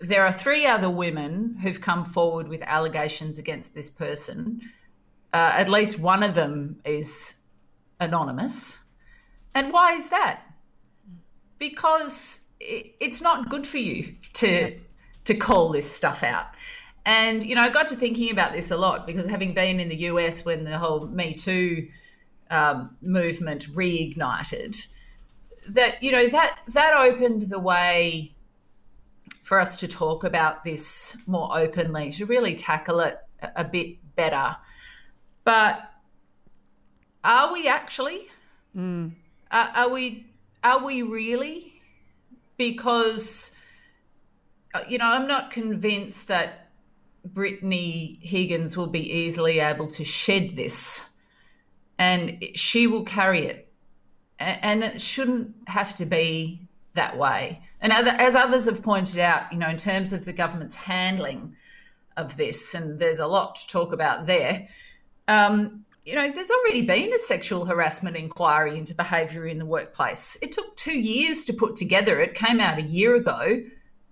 there 0.00 0.24
are 0.24 0.32
three 0.32 0.66
other 0.66 0.90
women 0.90 1.56
who've 1.62 1.80
come 1.80 2.04
forward 2.04 2.48
with 2.48 2.62
allegations 2.62 3.38
against 3.38 3.74
this 3.74 3.88
person. 3.88 4.60
Uh, 5.32 5.52
at 5.54 5.68
least 5.68 5.98
one 5.98 6.22
of 6.22 6.34
them 6.34 6.78
is 6.84 7.34
anonymous. 8.00 8.84
And 9.54 9.72
why 9.72 9.92
is 9.94 10.08
that? 10.10 10.42
Because 11.58 12.42
it, 12.60 12.94
it's 13.00 13.22
not 13.22 13.48
good 13.48 13.66
for 13.66 13.78
you 13.78 14.14
to 14.34 14.78
to 15.24 15.34
call 15.34 15.70
this 15.70 15.90
stuff 15.90 16.22
out. 16.22 16.46
And 17.06 17.44
you 17.44 17.54
know, 17.54 17.62
I 17.62 17.68
got 17.68 17.88
to 17.88 17.96
thinking 17.96 18.30
about 18.30 18.52
this 18.52 18.70
a 18.70 18.76
lot 18.76 19.06
because 19.06 19.26
having 19.26 19.54
been 19.54 19.80
in 19.80 19.88
the 19.88 19.96
US 20.10 20.44
when 20.44 20.64
the 20.64 20.78
whole 20.78 21.06
Me 21.06 21.34
Too 21.34 21.88
um, 22.50 22.96
movement 23.00 23.72
reignited, 23.72 24.86
that 25.68 26.02
you 26.02 26.12
know 26.12 26.28
that 26.28 26.60
that 26.68 26.94
opened 26.94 27.42
the 27.42 27.58
way 27.58 28.34
for 29.42 29.60
us 29.60 29.76
to 29.78 29.88
talk 29.88 30.24
about 30.24 30.64
this 30.64 31.16
more 31.26 31.48
openly, 31.52 32.10
to 32.12 32.26
really 32.26 32.54
tackle 32.54 33.00
it 33.00 33.16
a, 33.42 33.50
a 33.56 33.64
bit 33.64 33.96
better. 34.16 34.56
But 35.44 35.82
are 37.22 37.52
we 37.52 37.68
actually? 37.68 38.26
Mm. 38.76 39.12
Are, 39.50 39.70
are 39.74 39.88
we? 39.90 40.26
Are 40.62 40.84
we 40.84 41.02
really? 41.02 41.72
Because 42.56 43.56
uh, 44.74 44.82
you 44.88 44.98
know, 44.98 45.06
I'm 45.06 45.26
not 45.28 45.50
convinced 45.50 46.28
that 46.28 46.70
Brittany 47.24 48.18
Higgins 48.20 48.76
will 48.76 48.88
be 48.88 49.10
easily 49.10 49.60
able 49.60 49.86
to 49.88 50.04
shed 50.04 50.50
this 50.50 51.13
and 51.98 52.42
she 52.54 52.86
will 52.86 53.04
carry 53.04 53.46
it. 53.46 53.72
And 54.38 54.82
it 54.82 55.00
shouldn't 55.00 55.54
have 55.68 55.94
to 55.96 56.06
be 56.06 56.68
that 56.94 57.16
way. 57.16 57.62
And 57.80 57.92
as 57.92 58.36
others 58.36 58.66
have 58.66 58.82
pointed 58.82 59.18
out, 59.18 59.52
you 59.52 59.58
know, 59.58 59.68
in 59.68 59.76
terms 59.76 60.12
of 60.12 60.24
the 60.24 60.32
government's 60.32 60.74
handling 60.74 61.56
of 62.16 62.36
this, 62.36 62.74
and 62.74 62.98
there's 62.98 63.18
a 63.18 63.26
lot 63.26 63.56
to 63.56 63.66
talk 63.68 63.92
about 63.92 64.26
there. 64.26 64.68
Um, 65.28 65.84
you 66.04 66.14
know, 66.14 66.30
there's 66.30 66.50
already 66.50 66.82
been 66.82 67.12
a 67.14 67.18
sexual 67.18 67.64
harassment 67.64 68.16
inquiry 68.16 68.76
into 68.76 68.94
behaviour 68.94 69.46
in 69.46 69.58
the 69.58 69.66
workplace. 69.66 70.36
It 70.42 70.52
took 70.52 70.76
two 70.76 70.98
years 70.98 71.44
to 71.46 71.52
put 71.52 71.76
together. 71.76 72.20
It 72.20 72.34
came 72.34 72.60
out 72.60 72.78
a 72.78 72.82
year 72.82 73.14
ago 73.14 73.62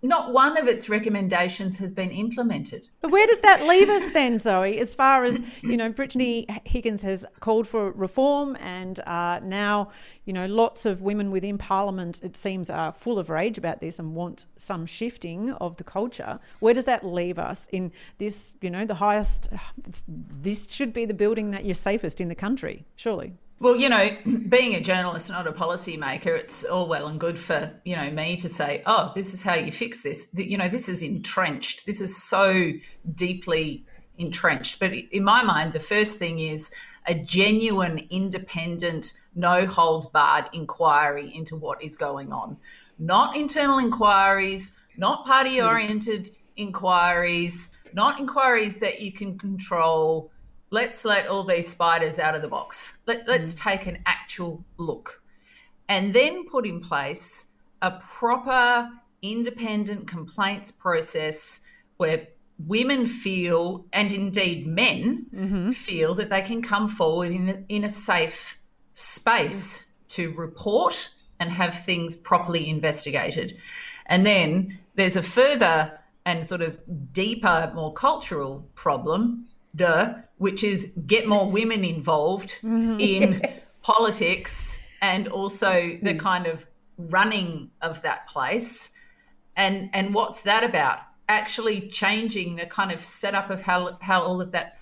not 0.03 0.33
one 0.33 0.57
of 0.59 0.67
its 0.67 0.89
recommendations 0.89 1.79
has 1.79 1.93
been 1.93 2.11
implemented. 2.11 2.89
But 3.01 3.13
where 3.13 3.27
does 3.27 3.39
that 3.41 3.67
leave 3.67 3.89
us 3.89 4.11
then, 4.11 4.39
Zoe? 4.39 4.79
As 4.81 4.95
far 4.95 5.25
as 5.25 5.41
you 5.63 5.77
know, 5.77 5.91
Brittany 5.91 6.47
Higgins 6.65 7.03
has 7.03 7.25
called 7.41 7.69
for 7.69 7.93
reform, 7.93 8.57
and 8.61 8.99
uh, 9.01 9.41
now 9.43 9.91
you 10.25 10.33
know 10.33 10.47
lots 10.47 10.87
of 10.87 11.03
women 11.03 11.31
within 11.31 11.57
Parliament, 11.57 12.21
it 12.23 12.37
seems, 12.37 12.69
are 12.69 12.91
full 12.91 13.19
of 13.19 13.31
rage 13.31 13.59
about 13.59 13.81
this 13.81 13.99
and 13.99 14.15
want 14.15 14.47
some 14.57 14.87
shifting 14.87 15.53
of 15.55 15.77
the 15.77 15.85
culture. 15.85 16.41
Where 16.59 16.75
does 16.75 16.85
that 16.87 17.05
leave 17.05 17.39
us 17.39 17.69
in 17.71 17.93
this? 18.19 18.57
You 18.61 18.71
know, 18.71 18.85
the 18.85 18.95
highest. 18.95 19.49
This 20.09 20.73
should 20.73 20.93
be 20.93 21.05
the 21.05 21.15
building 21.15 21.53
that 21.53 21.65
you're 21.65 21.75
safest 21.75 22.21
in 22.21 22.29
the 22.29 22.35
country, 22.35 22.85
surely. 22.97 23.35
Well, 23.62 23.76
you 23.76 23.88
know, 23.88 24.09
being 24.49 24.75
a 24.75 24.81
journalist, 24.81 25.31
not 25.31 25.47
a 25.47 25.52
policymaker, 25.52 26.37
it's 26.37 26.64
all 26.64 26.88
well 26.88 27.07
and 27.07 27.21
good 27.21 27.38
for, 27.38 27.73
you 27.85 27.95
know, 27.95 28.11
me 28.11 28.35
to 28.38 28.49
say, 28.49 28.83
oh, 28.87 29.12
this 29.14 29.33
is 29.33 29.42
how 29.42 29.54
you 29.54 29.71
fix 29.71 30.02
this. 30.02 30.26
You 30.35 30.59
know, 30.59 30.66
this 30.66 30.88
is 30.88 31.00
entrenched. 31.00 31.87
This 31.87 32.00
is 32.00 32.21
so 32.21 32.73
deeply 33.14 33.87
entrenched. 34.19 34.81
But 34.81 34.92
in 34.92 35.23
my 35.23 35.45
mind, 35.45 35.73
the 35.73 35.81
first 35.81 36.19
thing 36.19 36.40
is 36.40 36.73
a 37.07 37.14
genuine, 37.14 38.04
independent, 38.11 39.12
no 39.37 39.64
holds 39.64 40.09
barred 40.09 40.50
inquiry 40.52 41.33
into 41.33 41.54
what 41.54 41.81
is 41.81 41.95
going 41.95 42.33
on. 42.33 42.57
Not 42.99 43.37
internal 43.37 43.78
inquiries, 43.78 44.76
not 44.97 45.25
party 45.25 45.62
oriented 45.62 46.26
hmm. 46.26 46.33
inquiries, 46.57 47.71
not 47.92 48.19
inquiries 48.19 48.75
that 48.76 49.00
you 49.00 49.12
can 49.12 49.38
control 49.38 50.32
let's 50.73 51.05
let 51.05 51.29
all 51.29 51.45
these 51.45 51.69
spiders 51.69 52.19
out 52.19 52.35
of 52.35 52.43
the 52.43 52.49
box. 52.49 52.97
Let, 53.07 53.29
let's 53.29 53.55
mm. 53.55 53.61
take 53.61 53.87
an 53.87 53.99
actual 54.07 54.64
look 54.79 55.23
and 55.88 56.14
then 56.14 56.47
put 56.47 56.67
in 56.67 56.81
place 56.81 57.47
a 57.83 57.91
proper 57.93 58.88
independent 59.21 60.07
complaints 60.07 60.73
process 60.73 61.61
where 61.99 62.26
women 62.67 63.07
feel, 63.07 63.85
and 63.93 64.11
indeed 64.12 64.67
men 64.67 65.26
mm-hmm. 65.35 65.71
feel, 65.71 66.14
that 66.14 66.31
they 66.31 66.43
can 66.43 66.62
come 66.62 66.88
forward 66.88 67.31
in 67.31 67.49
a, 67.49 67.64
in 67.69 67.85
a 67.85 67.88
safe 67.88 68.59
space 68.93 69.81
mm. 69.81 70.09
to 70.09 70.33
report 70.33 71.11
and 71.38 71.50
have 71.50 71.75
things 71.75 72.17
properly 72.17 72.71
investigated. 72.71 73.59
And 74.07 74.25
then 74.25 74.79
there's 74.95 75.17
a 75.17 75.23
further 75.23 75.99
and 76.25 76.47
sort 76.47 76.62
of 76.62 76.79
deeper, 77.12 77.71
more 77.75 77.93
cultural 77.93 78.67
problem, 78.75 79.49
duh, 79.75 80.14
which 80.43 80.63
is 80.63 80.93
get 81.07 81.27
more 81.27 81.51
women 81.51 81.85
involved 81.85 82.49
mm-hmm. 82.63 82.99
in 83.01 83.41
yes. 83.43 83.79
politics 83.83 84.79
and 85.01 85.29
also 85.29 85.73
the 86.03 86.15
mm. 86.15 86.21
kind 86.21 86.47
of 86.47 86.67
running 86.97 87.71
of 87.81 88.03
that 88.03 88.29
place. 88.29 88.91
And 89.57 89.91
and 89.93 90.15
what's 90.15 90.43
that 90.43 90.65
about? 90.65 91.01
actually 91.33 91.89
changing 91.89 92.57
the 92.57 92.67
kind 92.67 92.93
of 92.93 93.01
setup 93.01 93.51
of 93.51 93.61
how, 93.61 93.97
how 94.01 94.23
all 94.23 94.41
of 94.41 94.53
that 94.53 94.77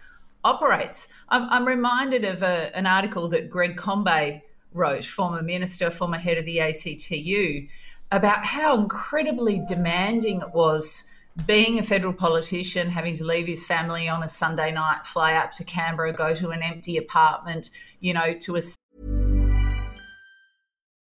operates. 0.45 1.09
I'm, 1.29 1.49
I'm 1.51 1.67
reminded 1.67 2.25
of 2.25 2.43
a, 2.43 2.77
an 2.77 2.87
article 2.87 3.29
that 3.29 3.51
Greg 3.51 3.77
Combet 3.77 4.43
wrote, 4.73 5.05
former 5.05 5.43
minister, 5.43 5.91
former 5.91 6.19
head 6.19 6.39
of 6.39 6.47
the 6.47 6.61
ACTU, 6.61 7.67
about 8.11 8.45
how 8.45 8.77
incredibly 8.77 9.63
demanding 9.67 10.41
it 10.41 10.53
was 10.53 11.11
being 11.47 11.79
a 11.79 11.83
federal 11.83 12.13
politician, 12.13 12.89
having 12.89 13.15
to 13.15 13.25
leave 13.25 13.47
his 13.47 13.65
family 13.65 14.09
on 14.09 14.23
a 14.23 14.29
Sunday 14.29 14.73
night, 14.73 15.07
fly 15.07 15.35
up 15.35 15.51
to 15.53 15.65
Canberra, 15.65 16.13
go 16.13 16.35
to 16.35 16.51
an 16.51 16.63
empty 16.63 16.97
apartment, 16.97 17.71
you 18.01 18.13
know, 18.13 18.35
to 18.35 18.57
a. 18.57 18.61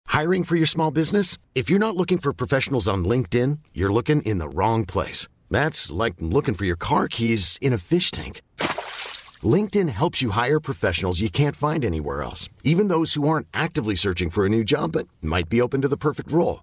Hiring 0.07 0.45
for 0.45 0.57
your 0.57 0.67
small 0.67 0.91
business? 0.91 1.39
If 1.55 1.71
you're 1.71 1.79
not 1.79 1.97
looking 1.97 2.19
for 2.19 2.33
professionals 2.33 2.87
on 2.87 3.05
LinkedIn, 3.05 3.59
you're 3.73 3.93
looking 3.93 4.23
in 4.23 4.39
the 4.39 4.49
wrong 4.49 4.85
place. 4.85 5.29
That's 5.51 5.91
like 5.91 6.15
looking 6.19 6.55
for 6.55 6.65
your 6.65 6.77
car 6.77 7.09
keys 7.09 7.59
in 7.61 7.73
a 7.73 7.79
fish 7.79 8.11
tank. 8.11 8.43
LinkedIn 9.43 9.89
helps 9.89 10.23
you 10.23 10.31
hire 10.31 10.61
professionals 10.61 11.21
you 11.21 11.31
can't 11.31 11.57
find 11.57 11.85
anywhere 11.85 12.23
else, 12.23 12.49
even 12.63 12.89
those 12.89 13.15
who 13.15 13.27
aren't 13.29 13.49
actively 13.55 13.95
searching 13.95 14.31
for 14.31 14.47
a 14.47 14.49
new 14.49 14.65
job 14.65 14.93
but 14.93 15.09
might 15.21 15.49
be 15.49 15.61
open 15.61 15.81
to 15.81 15.89
the 15.89 15.97
perfect 15.97 16.31
role. 16.31 16.63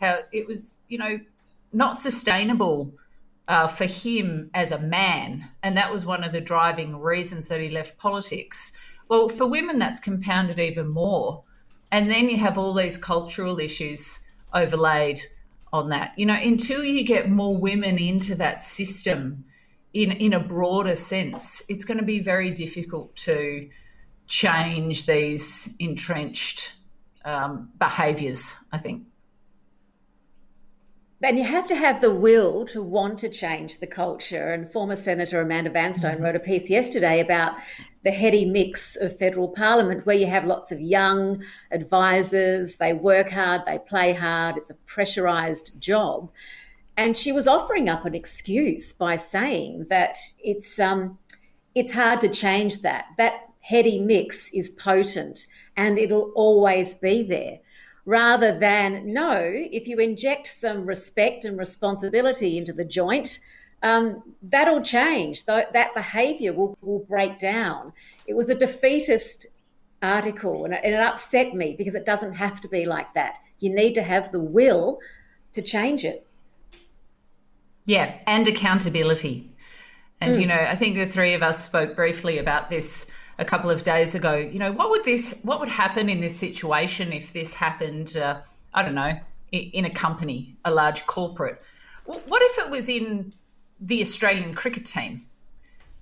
how 0.00 0.18
it 0.32 0.46
was, 0.46 0.80
you 0.88 0.98
know, 0.98 1.20
not 1.72 2.00
sustainable 2.00 2.92
uh, 3.48 3.66
for 3.66 3.84
him 3.84 4.50
as 4.54 4.72
a 4.72 4.78
man. 4.78 5.44
And 5.62 5.76
that 5.76 5.92
was 5.92 6.04
one 6.04 6.24
of 6.24 6.32
the 6.32 6.40
driving 6.40 6.98
reasons 6.98 7.48
that 7.48 7.60
he 7.60 7.70
left 7.70 7.98
politics. 7.98 8.72
Well, 9.08 9.28
for 9.28 9.46
women, 9.46 9.78
that's 9.78 10.00
compounded 10.00 10.58
even 10.58 10.88
more. 10.88 11.44
And 11.92 12.10
then 12.10 12.28
you 12.28 12.36
have 12.38 12.58
all 12.58 12.74
these 12.74 12.98
cultural 12.98 13.60
issues 13.60 14.20
overlaid 14.52 15.20
on 15.72 15.90
that. 15.90 16.12
You 16.18 16.26
know, 16.26 16.34
until 16.34 16.82
you 16.82 17.04
get 17.04 17.30
more 17.30 17.56
women 17.56 17.98
into 17.98 18.34
that 18.36 18.60
system 18.60 19.44
in, 19.92 20.12
in 20.12 20.32
a 20.32 20.40
broader 20.40 20.96
sense, 20.96 21.62
it's 21.68 21.84
going 21.84 21.98
to 21.98 22.04
be 22.04 22.18
very 22.18 22.50
difficult 22.50 23.14
to 23.16 23.68
change 24.26 25.06
these 25.06 25.74
entrenched 25.78 26.74
um, 27.24 27.70
behaviours, 27.78 28.56
I 28.72 28.78
think 28.78 29.06
and 31.22 31.38
you 31.38 31.44
have 31.44 31.66
to 31.68 31.76
have 31.76 32.00
the 32.00 32.10
will 32.10 32.66
to 32.66 32.82
want 32.82 33.18
to 33.20 33.28
change 33.28 33.78
the 33.78 33.86
culture. 33.86 34.52
And 34.52 34.70
former 34.70 34.96
Senator 34.96 35.40
Amanda 35.40 35.70
Vanstone 35.70 36.16
mm-hmm. 36.16 36.24
wrote 36.24 36.36
a 36.36 36.40
piece 36.40 36.68
yesterday 36.68 37.20
about 37.20 37.54
the 38.04 38.10
heady 38.10 38.44
mix 38.44 38.96
of 38.96 39.18
federal 39.18 39.48
parliament, 39.48 40.04
where 40.04 40.16
you 40.16 40.26
have 40.26 40.44
lots 40.44 40.70
of 40.70 40.80
young 40.80 41.42
advisors, 41.70 42.76
they 42.76 42.92
work 42.92 43.30
hard, 43.30 43.62
they 43.66 43.78
play 43.78 44.12
hard, 44.12 44.56
it's 44.56 44.70
a 44.70 44.76
pressurized 44.86 45.80
job. 45.80 46.30
And 46.98 47.16
she 47.16 47.32
was 47.32 47.48
offering 47.48 47.88
up 47.88 48.04
an 48.04 48.14
excuse 48.14 48.92
by 48.92 49.16
saying 49.16 49.86
that 49.90 50.18
it's 50.42 50.78
um, 50.78 51.18
it's 51.74 51.92
hard 51.92 52.20
to 52.20 52.28
change 52.28 52.82
that. 52.82 53.06
That 53.18 53.48
heady 53.60 54.00
mix 54.00 54.50
is 54.52 54.68
potent 54.68 55.46
and 55.76 55.98
it'll 55.98 56.30
always 56.34 56.94
be 56.94 57.22
there 57.22 57.58
rather 58.06 58.56
than 58.58 59.12
no, 59.12 59.42
if 59.42 59.86
you 59.86 59.98
inject 59.98 60.46
some 60.46 60.86
respect 60.86 61.44
and 61.44 61.58
responsibility 61.58 62.56
into 62.56 62.72
the 62.72 62.84
joint, 62.84 63.40
um, 63.82 64.22
that'll 64.42 64.82
change. 64.82 65.44
That 65.44 65.92
behavior 65.94 66.52
will, 66.52 66.78
will 66.80 67.00
break 67.00 67.38
down. 67.38 67.92
It 68.26 68.34
was 68.34 68.48
a 68.48 68.54
defeatist 68.54 69.46
article 70.02 70.64
and 70.64 70.72
it, 70.72 70.80
and 70.84 70.94
it 70.94 71.00
upset 71.00 71.54
me 71.54 71.74
because 71.76 71.94
it 71.94 72.06
doesn't 72.06 72.34
have 72.34 72.60
to 72.62 72.68
be 72.68 72.86
like 72.86 73.12
that. 73.14 73.38
You 73.58 73.74
need 73.74 73.94
to 73.94 74.02
have 74.02 74.32
the 74.32 74.40
will 74.40 75.00
to 75.52 75.60
change 75.60 76.04
it. 76.04 76.26
Yeah, 77.86 78.20
and 78.26 78.46
accountability. 78.46 79.50
And, 80.20 80.34
mm. 80.34 80.40
you 80.40 80.46
know, 80.46 80.54
I 80.54 80.76
think 80.76 80.96
the 80.96 81.06
three 81.06 81.34
of 81.34 81.42
us 81.42 81.64
spoke 81.64 81.94
briefly 81.96 82.38
about 82.38 82.70
this 82.70 83.06
a 83.38 83.44
couple 83.44 83.70
of 83.70 83.82
days 83.82 84.14
ago. 84.14 84.34
You 84.36 84.58
know, 84.58 84.72
what 84.72 84.90
would 84.90 85.04
this, 85.04 85.34
what 85.42 85.60
would 85.60 85.68
happen 85.68 86.08
in 86.08 86.20
this 86.20 86.36
situation 86.36 87.12
if 87.12 87.32
this 87.32 87.54
happened? 87.54 88.16
Uh, 88.16 88.40
I 88.74 88.82
don't 88.82 88.94
know, 88.94 89.18
in 89.52 89.84
a 89.84 89.90
company, 89.90 90.56
a 90.64 90.70
large 90.70 91.06
corporate. 91.06 91.62
What 92.04 92.42
if 92.42 92.58
it 92.58 92.70
was 92.70 92.88
in 92.88 93.32
the 93.80 94.00
Australian 94.00 94.54
cricket 94.54 94.86
team? 94.86 95.26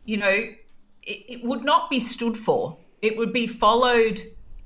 You 0.05 0.19
know, 0.19 0.37
it, 1.03 1.25
it 1.29 1.45
would 1.45 1.65
not 1.65 1.89
be 1.89 1.99
stood 1.99 2.37
for. 2.37 2.77
It 3.01 3.17
would 3.17 3.33
be 3.33 3.47
followed 3.47 4.21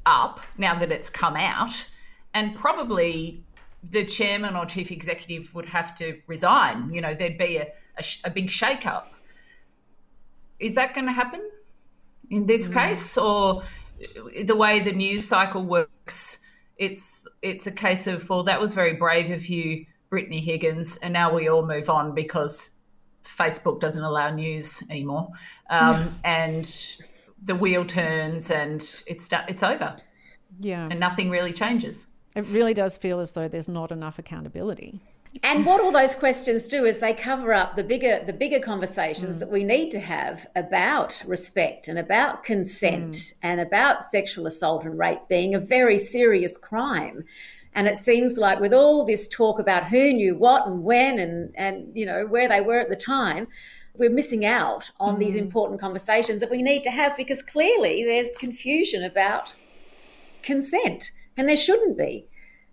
up 0.07 0.40
now 0.57 0.78
that 0.78 0.90
it's 0.90 1.11
come 1.11 1.37
out, 1.37 1.88
and 2.35 2.57
probably 2.57 3.44
the 3.83 4.04
chairman 4.04 4.57
or 4.57 4.66
chief 4.66 4.90
executive 4.90 5.54
would 5.54 5.66
have 5.66 5.94
to 5.96 6.20
resign. 6.26 6.92
You 6.92 7.00
know, 7.00 7.14
there'd 7.14 7.38
be 7.38 7.59
a, 7.59 7.68
a, 7.96 8.04
a 8.24 8.31
big 8.31 8.50
shake-up. 8.50 9.14
Is 10.59 10.74
that 10.74 10.94
going 10.94 11.07
to 11.07 11.12
happen? 11.12 11.48
In 12.30 12.46
this 12.46 12.68
mm. 12.68 12.74
case, 12.74 13.16
or 13.16 13.62
the 14.44 14.56
way 14.56 14.80
the 14.80 14.92
news 14.92 15.26
cycle 15.26 15.62
works, 15.62 16.38
it's 16.76 17.26
it's 17.42 17.66
a 17.66 17.72
case 17.72 18.06
of 18.06 18.28
well, 18.28 18.42
that 18.44 18.60
was 18.60 18.72
very 18.72 18.94
brave 18.94 19.30
of 19.30 19.46
you, 19.46 19.86
Brittany 20.10 20.40
Higgins, 20.40 20.96
and 20.98 21.12
now 21.12 21.34
we 21.34 21.48
all 21.48 21.66
move 21.66 21.90
on 21.90 22.14
because 22.14 22.78
Facebook 23.24 23.80
doesn't 23.80 24.02
allow 24.02 24.30
news 24.30 24.82
anymore, 24.90 25.28
um, 25.70 26.18
and 26.24 26.96
the 27.42 27.54
wheel 27.54 27.84
turns 27.84 28.50
and 28.50 28.80
it's 29.06 29.28
it's 29.32 29.62
over. 29.62 29.96
Yeah, 30.60 30.88
and 30.90 30.98
nothing 30.98 31.30
really 31.30 31.52
changes. 31.52 32.06
It 32.34 32.46
really 32.50 32.74
does 32.74 32.96
feel 32.96 33.20
as 33.20 33.32
though 33.32 33.48
there's 33.48 33.68
not 33.68 33.90
enough 33.90 34.18
accountability. 34.18 35.00
And 35.42 35.64
what 35.64 35.80
all 35.80 35.92
those 35.92 36.14
questions 36.14 36.68
do 36.68 36.84
is 36.84 37.00
they 37.00 37.12
cover 37.12 37.52
up 37.52 37.76
the 37.76 37.84
bigger 37.84 38.22
the 38.24 38.32
bigger 38.32 38.58
conversations 38.58 39.36
mm. 39.36 39.38
that 39.40 39.50
we 39.50 39.62
need 39.62 39.90
to 39.90 40.00
have 40.00 40.46
about 40.56 41.22
respect 41.26 41.88
and 41.88 41.98
about 41.98 42.44
consent 42.44 43.14
mm. 43.14 43.34
and 43.42 43.60
about 43.60 44.02
sexual 44.02 44.46
assault 44.46 44.84
and 44.84 44.98
rape 44.98 45.28
being 45.28 45.54
a 45.54 45.60
very 45.60 45.98
serious 45.98 46.56
crime. 46.56 47.24
And 47.74 47.86
it 47.86 47.98
seems 47.98 48.38
like 48.38 48.58
with 48.58 48.72
all 48.72 49.04
this 49.04 49.28
talk 49.28 49.58
about 49.58 49.84
who 49.84 50.12
knew 50.12 50.34
what 50.34 50.66
and 50.66 50.82
when 50.82 51.18
and 51.18 51.54
and 51.56 51.94
you 51.94 52.06
know 52.06 52.26
where 52.26 52.48
they 52.48 52.60
were 52.60 52.80
at 52.80 52.88
the 52.88 52.96
time, 52.96 53.48
we're 53.94 54.10
missing 54.10 54.44
out 54.44 54.90
on 54.98 55.16
mm. 55.16 55.18
these 55.18 55.34
important 55.34 55.80
conversations 55.80 56.40
that 56.40 56.50
we 56.50 56.62
need 56.62 56.82
to 56.84 56.90
have 56.90 57.16
because 57.16 57.42
clearly 57.42 58.02
there's 58.02 58.34
confusion 58.36 59.04
about 59.04 59.54
consent 60.42 61.10
and 61.36 61.48
there 61.48 61.56
shouldn't 61.56 61.98
be. 61.98 62.27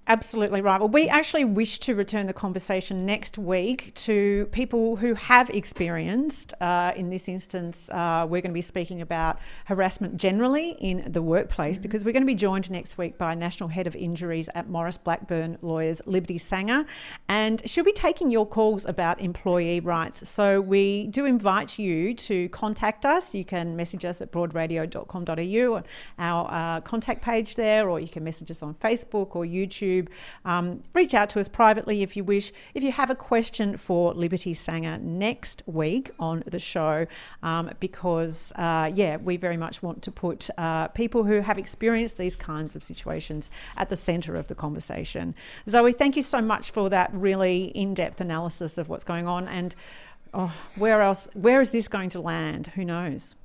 Absolutely 0.08 0.62
right. 0.62 0.80
Well, 0.80 0.90
we 0.90 1.10
actually 1.10 1.46
wish 1.46 1.80
to 1.80 1.96
return 1.96 2.28
the 2.28 2.34
conversation 2.34 3.08
next 3.08 3.40
week 3.40 3.92
to 3.96 4.48
people 4.52 4.98
who 4.98 5.16
have 5.16 5.50
experienced, 5.50 6.54
uh, 6.62 6.92
in 6.96 7.10
this 7.10 7.28
instance, 7.28 7.90
uh, 7.90 8.24
we're 8.30 8.42
going 8.42 8.52
to 8.52 8.54
be 8.54 8.62
speaking 8.62 9.02
about 9.02 9.40
harassment 9.66 10.18
generally 10.18 10.78
in 10.80 11.12
the 11.12 11.24
workplace 11.24 11.78
mm-hmm. 11.78 11.82
because 11.82 12.06
we're 12.06 12.12
going 12.12 12.22
to 12.22 12.28
be 12.28 12.36
joined 12.36 12.70
next 12.70 13.00
week 13.00 13.18
by 13.18 13.34
National 13.34 13.68
Head 13.68 13.88
of 13.88 13.96
Injuries 13.96 14.48
at 14.54 14.70
Maurice 14.70 14.98
Blackburn 14.98 15.58
Lawyers, 15.64 16.04
Liberty 16.06 16.38
Sanger, 16.38 16.86
and 17.28 17.68
she'll 17.68 17.84
be 17.84 17.92
taking 17.92 18.30
your 18.30 18.46
calls 18.46 18.86
about 18.86 19.20
employee 19.20 19.80
rights. 19.80 20.30
So 20.30 20.62
we 20.62 21.08
do 21.08 21.26
invite 21.26 21.80
you 21.80 22.14
to 22.14 22.48
contact 22.50 23.08
us. 23.08 23.34
You 23.34 23.44
can 23.44 23.76
message 23.76 24.06
us 24.06 24.22
at 24.22 24.32
broadradio.com.au 24.32 25.76
on 25.76 25.84
our 26.20 26.52
uh, 26.52 26.82
contact 26.82 27.24
page 27.24 27.56
there, 27.56 27.90
or 27.90 28.00
you 28.00 28.08
can 28.08 28.24
message 28.24 28.52
us 28.52 28.62
on 28.62 28.76
Facebook 28.76 29.36
or 29.36 29.46
YouTube 29.46 29.95
YouTube. 29.96 30.08
Um, 30.44 30.82
reach 30.94 31.14
out 31.14 31.30
to 31.30 31.40
us 31.40 31.48
privately 31.48 32.04
if 32.04 32.16
you 32.16 32.24
wish. 32.24 32.52
If 32.74 32.84
you 32.84 32.92
have 32.92 33.10
a 33.10 33.16
question 33.16 33.78
for 33.78 34.14
Liberty 34.14 34.54
Sanger 34.54 34.98
next 34.98 35.64
week 35.66 36.12
on 36.20 36.44
the 36.46 36.60
show, 36.60 37.06
um, 37.44 37.72
because, 37.80 38.52
uh, 38.56 38.92
yeah, 38.94 39.18
we 39.18 39.38
very 39.38 39.58
much 39.58 39.82
want 39.82 40.02
to 40.04 40.12
put 40.12 40.50
uh, 40.58 40.88
people 40.90 41.24
who 41.24 41.42
have 41.42 41.58
experienced 41.58 42.18
these 42.18 42.36
kinds 42.36 42.76
of 42.76 42.84
situations 42.84 43.50
at 43.78 43.90
the 43.90 43.96
centre 43.96 44.36
of 44.36 44.48
the 44.48 44.56
conversation. 44.56 45.36
Zoe, 45.68 45.94
thank 45.94 46.16
you 46.16 46.22
so 46.22 46.42
much 46.42 46.72
for 46.72 46.90
that 46.90 47.10
really 47.14 47.66
in 47.66 47.94
depth 47.94 48.22
analysis 48.22 48.78
of 48.78 48.90
what's 48.90 49.04
going 49.04 49.28
on. 49.28 49.48
And 49.48 49.76
oh, 50.34 50.54
where 50.76 51.02
else, 51.02 51.30
where 51.34 51.62
is 51.62 51.72
this 51.72 51.88
going 51.88 52.10
to 52.10 52.22
land? 52.22 52.68
Who 52.68 52.86
knows? 52.86 53.36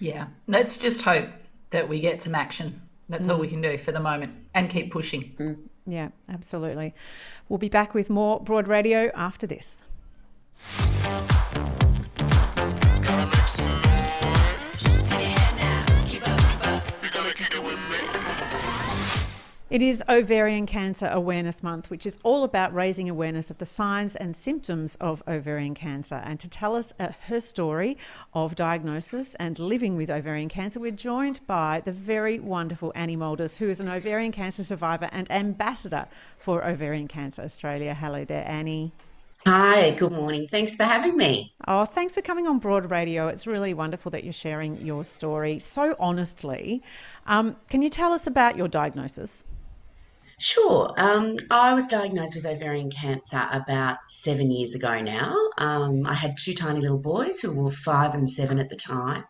Yeah, 0.00 0.26
let's 0.48 0.76
just 0.76 1.02
hope 1.02 1.28
that 1.70 1.88
we 1.88 2.00
get 2.00 2.20
some 2.20 2.34
action. 2.34 2.80
That's 3.08 3.28
Mm. 3.28 3.32
all 3.32 3.38
we 3.38 3.48
can 3.48 3.60
do 3.60 3.76
for 3.78 3.92
the 3.92 4.00
moment 4.00 4.32
and 4.54 4.68
keep 4.70 4.90
pushing. 4.90 5.58
Yeah, 5.86 6.08
absolutely. 6.28 6.94
We'll 7.48 7.58
be 7.58 7.68
back 7.68 7.92
with 7.94 8.08
more 8.08 8.40
Broad 8.40 8.66
Radio 8.68 9.10
after 9.14 9.46
this. 9.46 9.76
It 19.70 19.80
is 19.80 20.04
Ovarian 20.10 20.66
Cancer 20.66 21.08
Awareness 21.10 21.62
Month, 21.62 21.88
which 21.88 22.04
is 22.04 22.18
all 22.22 22.44
about 22.44 22.74
raising 22.74 23.08
awareness 23.08 23.50
of 23.50 23.56
the 23.56 23.64
signs 23.64 24.14
and 24.14 24.36
symptoms 24.36 24.94
of 24.96 25.22
ovarian 25.26 25.74
cancer. 25.74 26.16
And 26.16 26.38
to 26.40 26.48
tell 26.48 26.76
us 26.76 26.92
uh, 27.00 27.12
her 27.28 27.40
story 27.40 27.96
of 28.34 28.54
diagnosis 28.54 29.34
and 29.36 29.58
living 29.58 29.96
with 29.96 30.10
ovarian 30.10 30.50
cancer, 30.50 30.80
we're 30.80 30.90
joined 30.90 31.40
by 31.46 31.80
the 31.82 31.92
very 31.92 32.38
wonderful 32.38 32.92
Annie 32.94 33.16
Moulders, 33.16 33.56
who 33.56 33.70
is 33.70 33.80
an 33.80 33.88
ovarian 33.88 34.32
cancer 34.32 34.62
survivor 34.62 35.08
and 35.10 35.30
ambassador 35.30 36.08
for 36.36 36.62
Ovarian 36.62 37.08
Cancer 37.08 37.40
Australia. 37.40 37.94
Hello 37.94 38.22
there, 38.22 38.46
Annie. 38.46 38.92
Hi, 39.46 39.92
good 39.92 40.12
morning. 40.12 40.46
Thanks 40.46 40.76
for 40.76 40.84
having 40.84 41.16
me. 41.16 41.52
Oh, 41.66 41.86
thanks 41.86 42.14
for 42.14 42.20
coming 42.20 42.46
on 42.46 42.58
Broad 42.58 42.90
Radio. 42.90 43.28
It's 43.28 43.46
really 43.46 43.72
wonderful 43.72 44.10
that 44.10 44.24
you're 44.24 44.32
sharing 44.34 44.76
your 44.84 45.04
story 45.04 45.58
so 45.58 45.96
honestly. 45.98 46.82
Um, 47.26 47.56
can 47.70 47.80
you 47.80 47.88
tell 47.88 48.12
us 48.12 48.26
about 48.26 48.58
your 48.58 48.68
diagnosis? 48.68 49.42
Sure. 50.38 50.92
Um, 50.98 51.36
I 51.50 51.74
was 51.74 51.86
diagnosed 51.86 52.36
with 52.36 52.46
ovarian 52.46 52.90
cancer 52.90 53.46
about 53.52 53.98
seven 54.08 54.50
years 54.50 54.74
ago 54.74 55.00
now. 55.00 55.36
Um, 55.58 56.06
I 56.06 56.14
had 56.14 56.36
two 56.36 56.54
tiny 56.54 56.80
little 56.80 56.98
boys 56.98 57.40
who 57.40 57.62
were 57.62 57.70
five 57.70 58.14
and 58.14 58.28
seven 58.28 58.58
at 58.58 58.68
the 58.68 58.76
time. 58.76 59.24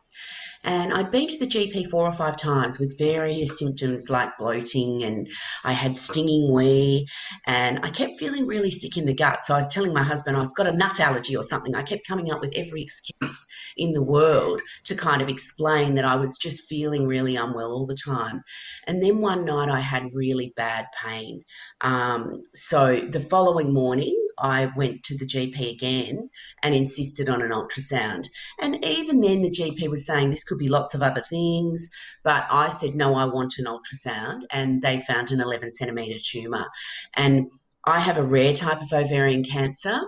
And 0.65 0.93
I'd 0.95 1.11
been 1.11 1.29
to 1.29 1.39
the 1.39 1.47
GP 1.47 1.91
four 1.91 2.07
or 2.07 2.13
five 2.13 2.37
times 2.37 2.79
with 2.79 2.99
various 2.99 3.59
symptoms 3.59 4.09
like 4.09 4.37
bloating, 4.39 5.03
and 5.03 5.29
I 5.63 5.73
had 5.73 5.97
stinging 5.97 6.53
wee, 6.53 7.07
and 7.47 7.79
I 7.83 7.91
kept 7.91 8.19
feeling 8.19 8.47
really 8.47 8.71
sick 8.71 8.97
in 8.97 9.05
the 9.05 9.15
gut. 9.15 9.45
So 9.45 9.55
I 9.55 9.59
was 9.59 9.73
telling 9.73 9.93
my 9.93 10.03
husband, 10.03 10.37
I've 10.37 10.55
got 10.55 10.67
a 10.67 10.73
nut 10.73 10.99
allergy 11.01 11.37
or 11.37 11.43
something. 11.43 11.75
I 11.75 11.83
kept 11.83 12.09
coming 12.09 12.33
up 12.33 12.41
with 12.41 12.53
every 12.57 12.83
excuse 12.83 13.47
in 13.77 13.93
the 13.93 14.03
world 14.03 14.63
to 14.85 14.95
kind 14.95 15.21
of 15.21 15.29
explain 15.29 15.95
that 15.97 16.05
I 16.05 16.17
was 16.17 16.39
just 16.39 16.69
feeling 16.69 17.07
really 17.07 17.37
unwell 17.37 17.71
all 17.73 17.87
the 17.87 17.97
time. 17.97 18.43
And 18.87 19.03
then 19.03 19.21
one 19.21 19.45
night 19.45 19.69
I 19.69 19.81
had 19.81 20.09
really 20.15 20.53
bad 20.57 20.87
pain. 21.03 21.43
Um, 21.85 22.43
so 22.55 22.99
the 23.01 23.21
following 23.21 23.73
morning, 23.75 24.19
I 24.39 24.73
went 24.75 25.03
to 25.05 25.19
the 25.19 25.27
GP 25.27 25.71
again 25.71 26.31
and 26.63 26.75
insisted 26.75 27.29
on 27.29 27.43
an 27.43 27.51
ultrasound. 27.51 28.27
And 28.59 28.83
even 28.83 29.21
then, 29.21 29.43
the 29.43 29.51
GP 29.51 29.89
was 29.91 30.07
saying 30.07 30.31
this 30.31 30.45
could 30.45 30.59
be 30.59 30.69
lots 30.69 30.95
of 30.95 31.03
other 31.03 31.21
things. 31.21 31.89
But 32.25 32.47
I 32.51 32.71
said, 32.71 32.95
no, 32.95 33.15
I 33.15 33.27
want 33.27 33.59
an 33.59 33.67
ultrasound. 33.67 34.43
And 34.51 34.81
they 34.81 35.01
found 35.01 35.31
an 35.31 35.43
11 35.43 35.73
centimetre 35.73 36.19
tumour. 36.19 36.67
And 37.15 37.51
I 37.85 38.01
have 38.01 38.17
a 38.17 38.25
rare 38.25 38.55
type 38.55 38.81
of 38.81 38.91
ovarian 38.91 39.45
cancer. 39.45 40.01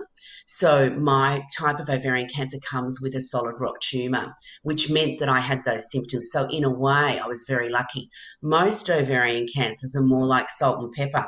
So 0.47 0.89
my 0.89 1.43
type 1.55 1.79
of 1.79 1.89
ovarian 1.89 2.27
cancer 2.27 2.57
comes 2.67 2.99
with 3.01 3.13
a 3.13 3.21
solid 3.21 3.59
rock 3.59 3.79
tumour, 3.81 4.33
which 4.63 4.89
meant 4.89 5.19
that 5.19 5.29
I 5.29 5.41
had 5.41 5.63
those 5.63 5.91
symptoms. 5.91 6.31
So 6.31 6.47
in 6.49 6.63
a 6.63 6.71
way, 6.71 7.19
I 7.19 7.27
was 7.27 7.45
very 7.47 7.69
lucky. 7.69 8.09
Most 8.41 8.89
ovarian 8.89 9.47
cancers 9.53 9.95
are 9.95 10.01
more 10.01 10.25
like 10.25 10.49
salt 10.49 10.79
and 10.79 10.91
pepper. 10.93 11.27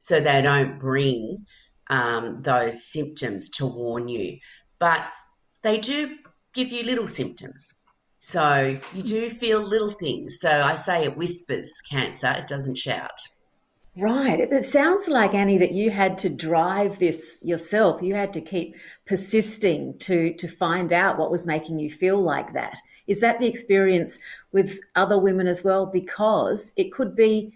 So 0.00 0.20
they 0.20 0.42
don't 0.42 0.78
bring 0.80 1.46
um, 1.88 2.42
those 2.42 2.84
symptoms 2.84 3.48
to 3.50 3.66
warn 3.66 4.08
you, 4.08 4.38
but 4.78 5.02
they 5.62 5.78
do 5.78 6.16
give 6.54 6.68
you 6.68 6.82
little 6.82 7.06
symptoms. 7.06 7.80
So 8.18 8.78
you 8.94 9.02
do 9.02 9.30
feel 9.30 9.60
little 9.60 9.92
things. 9.92 10.40
So 10.40 10.50
I 10.50 10.74
say 10.74 11.04
it 11.04 11.16
whispers 11.16 11.72
cancer, 11.88 12.34
it 12.36 12.46
doesn't 12.46 12.76
shout. 12.76 13.18
Right. 13.96 14.38
It, 14.38 14.64
sounds 14.64 15.08
like, 15.08 15.34
Annie, 15.34 15.58
that 15.58 15.72
you 15.72 15.90
had 15.90 16.16
to 16.18 16.28
drive 16.28 16.98
this 16.98 17.40
yourself. 17.42 18.00
You 18.00 18.14
had 18.14 18.32
to 18.34 18.40
keep 18.40 18.76
persisting 19.04 19.98
to, 19.98 20.32
to 20.34 20.48
find 20.48 20.92
out 20.92 21.18
what 21.18 21.30
was 21.30 21.44
making 21.44 21.80
you 21.80 21.90
feel 21.90 22.22
like 22.22 22.52
that. 22.52 22.80
Is 23.08 23.20
that 23.20 23.40
the 23.40 23.48
experience 23.48 24.18
with 24.52 24.78
other 24.94 25.18
women 25.18 25.48
as 25.48 25.64
well? 25.64 25.86
Because 25.86 26.72
it 26.76 26.92
could 26.92 27.16
be 27.16 27.52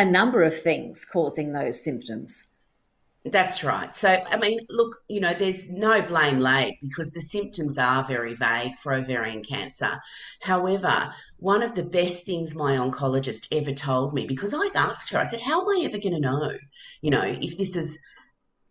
a 0.00 0.04
number 0.04 0.42
of 0.42 0.58
things 0.62 1.04
causing 1.04 1.52
those 1.52 1.84
symptoms. 1.84 2.48
That's 3.26 3.62
right. 3.62 3.94
So, 3.94 4.08
I 4.30 4.38
mean, 4.38 4.60
look, 4.70 4.96
you 5.08 5.20
know, 5.20 5.34
there's 5.34 5.70
no 5.70 6.00
blame 6.00 6.38
laid 6.38 6.78
because 6.80 7.12
the 7.12 7.20
symptoms 7.20 7.76
are 7.76 8.02
very 8.04 8.34
vague 8.34 8.76
for 8.76 8.94
ovarian 8.94 9.42
cancer. 9.42 10.00
However, 10.40 11.12
one 11.36 11.62
of 11.62 11.74
the 11.74 11.82
best 11.82 12.24
things 12.24 12.56
my 12.56 12.76
oncologist 12.76 13.46
ever 13.52 13.72
told 13.72 14.14
me, 14.14 14.26
because 14.26 14.54
I 14.54 14.70
asked 14.74 15.10
her, 15.10 15.18
I 15.18 15.24
said, 15.24 15.42
How 15.42 15.60
am 15.60 15.68
I 15.68 15.84
ever 15.84 15.98
going 15.98 16.14
to 16.14 16.20
know, 16.20 16.54
you 17.02 17.10
know, 17.10 17.24
if 17.24 17.58
this 17.58 17.76
is 17.76 18.02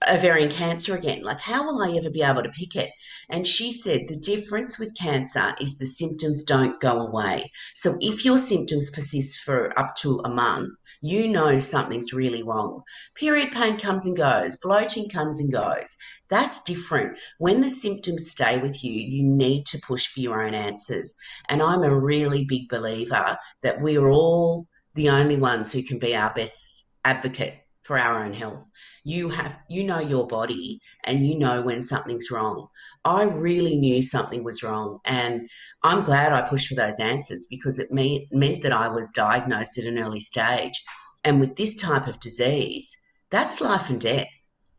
ovarian 0.08 0.50
cancer 0.50 0.96
again? 0.96 1.24
Like, 1.24 1.42
how 1.42 1.66
will 1.66 1.82
I 1.82 1.98
ever 1.98 2.10
be 2.10 2.22
able 2.22 2.44
to 2.44 2.50
pick 2.50 2.76
it? 2.76 2.92
And 3.30 3.46
she 3.46 3.72
said, 3.72 4.08
The 4.08 4.18
difference 4.18 4.80
with 4.80 4.98
cancer 4.98 5.56
is 5.60 5.78
the 5.78 5.86
symptoms 5.86 6.44
don't 6.44 6.80
go 6.80 7.02
away. 7.02 7.52
So, 7.76 7.96
if 8.00 8.24
your 8.24 8.38
symptoms 8.38 8.90
persist 8.90 9.40
for 9.42 9.78
up 9.78 9.96
to 9.98 10.22
a 10.24 10.30
month, 10.30 10.78
you 11.02 11.28
know 11.28 11.58
something's 11.58 12.14
really 12.14 12.44
wrong. 12.44 12.84
Period 13.16 13.52
pain 13.52 13.78
comes 13.78 14.06
and 14.06 14.16
goes, 14.16 14.58
bloating 14.62 15.10
comes 15.10 15.40
and 15.40 15.52
goes. 15.52 15.96
That's 16.30 16.64
different. 16.64 17.18
When 17.40 17.62
the 17.62 17.70
symptoms 17.70 18.30
stay 18.30 18.60
with 18.60 18.84
you, 18.84 18.92
you 18.94 19.24
need 19.24 19.66
to 19.68 19.80
push 19.80 20.08
for 20.08 20.20
your 20.20 20.44
own 20.44 20.54
answers. 20.54 21.16
And 21.48 21.62
I'm 21.62 21.84
a 21.84 22.00
really 22.00 22.46
big 22.46 22.70
believer 22.70 23.38
that 23.64 23.82
we're 23.82 24.10
all 24.10 24.68
the 24.94 25.10
only 25.10 25.38
ones 25.38 25.72
who 25.72 25.84
can 25.84 26.00
be 26.00 26.16
our 26.16 26.34
best 26.34 26.94
advocate 27.06 27.56
for 27.82 27.98
our 27.98 28.24
own 28.24 28.34
health. 28.34 28.70
You 29.04 29.30
have 29.30 29.60
you 29.70 29.84
know 29.84 30.00
your 30.00 30.28
body 30.28 30.80
and 31.06 31.28
you 31.28 31.38
know 31.38 31.62
when 31.62 31.82
something's 31.82 32.32
wrong. 32.32 32.68
I 33.06 33.24
really 33.24 33.78
knew 33.78 34.02
something 34.02 34.44
was 34.44 34.64
wrong 34.64 35.00
and 35.06 35.50
I'm 35.84 36.04
glad 36.04 36.34
I 36.34 36.48
pushed 36.48 36.68
for 36.68 36.76
those 36.76 37.00
answers 37.00 37.48
because 37.50 37.80
it 37.80 37.92
me- 37.92 38.28
meant 38.32 38.62
that 38.64 38.74
I 38.74 38.90
was 38.90 39.12
diagnosed 39.12 39.78
at 39.78 39.86
an 39.86 39.98
early 39.98 40.20
stage. 40.20 40.84
And 41.24 41.40
with 41.40 41.56
this 41.56 41.76
type 41.76 42.08
of 42.08 42.20
disease, 42.20 42.96
that's 43.30 43.62
life 43.62 43.90
and 43.90 44.00
death. 44.00 44.34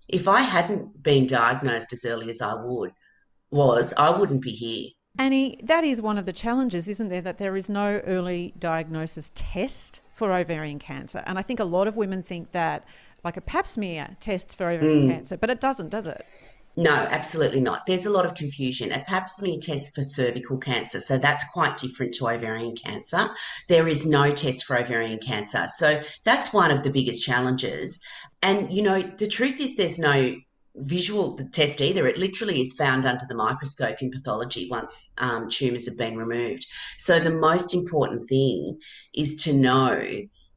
If 0.09 0.29
I 0.29 0.43
hadn't 0.43 1.03
been 1.03 1.27
diagnosed 1.27 1.93
as 1.93 2.05
early 2.05 2.29
as 2.29 2.43
I 2.43 2.55
would 2.55 2.93
was, 3.51 3.95
I 3.97 4.11
wouldn't 4.11 4.43
be 4.43 4.51
here. 4.51 4.91
Annie, 5.19 5.59
that 5.63 5.85
is 5.85 6.01
one 6.01 6.19
of 6.19 6.27
the 6.27 6.33
challenges, 6.33 6.89
isn't 6.89 7.09
there? 7.09 7.21
That 7.21 7.39
there 7.39 7.57
is 7.57 7.69
no 7.69 8.01
early 8.07 8.55
diagnosis 8.59 9.31
test 9.35 10.01
for 10.15 10.33
ovarian 10.33 10.79
cancer. 10.79 11.23
And 11.27 11.39
I 11.39 11.43
think 11.43 11.61
a 11.61 11.65
lot 11.65 11.89
of 11.89 11.97
women 11.97 12.23
think 12.23 12.53
that 12.53 12.85
like 13.25 13.37
a 13.37 13.41
pap 13.41 13.67
smear 13.67 14.17
tests 14.21 14.55
for 14.55 14.71
ovarian 14.71 15.09
cancer, 15.09 15.37
but 15.37 15.51
it 15.51 15.61
doesn't, 15.61 15.91
does 15.91 16.07
it? 16.07 16.25
No, 16.77 16.93
absolutely 16.93 17.61
not. 17.61 17.85
There's 17.87 18.07
a 18.07 18.11
lot 18.11 18.25
of 18.25 18.35
confusion. 18.35 18.93
A 18.93 19.01
pap 19.01 19.29
smear 19.29 19.59
test 19.61 19.95
for 19.95 20.03
cervical 20.03 20.57
cancer, 20.57 21.01
so 21.01 21.19
that's 21.19 21.51
quite 21.53 21.77
different 21.77 22.15
to 22.15 22.29
ovarian 22.29 22.77
cancer. 22.77 23.29
There 23.69 23.89
is 23.89 24.07
no 24.07 24.33
test 24.33 24.65
for 24.65 24.77
ovarian 24.79 25.19
cancer. 25.19 25.67
So 25.69 26.01
that's 26.25 26.53
one 26.53 26.71
of 26.71 26.83
the 26.83 26.91
biggest 26.91 27.25
challenges. 27.25 28.01
And, 28.43 28.73
you 28.73 28.83
know, 28.83 29.03
the 29.03 29.27
truth 29.27 29.61
is 29.61 29.77
there's 29.77 29.99
no 29.99 30.37
visual 30.77 31.37
test 31.53 31.81
either. 31.81 32.07
It 32.07 32.17
literally 32.17 32.61
is 32.61 32.73
found 32.73 33.05
under 33.05 33.27
the 33.29 33.35
microscope 33.35 34.01
in 34.01 34.11
pathology 34.11 34.69
once 34.71 35.13
um, 35.19 35.51
tumours 35.51 35.87
have 35.89 35.99
been 35.99 36.17
removed. 36.17 36.67
So 36.97 37.19
the 37.19 37.31
most 37.31 37.75
important 37.75 38.29
thing 38.29 38.79
is 39.13 39.35
to 39.43 39.53
know 39.53 40.07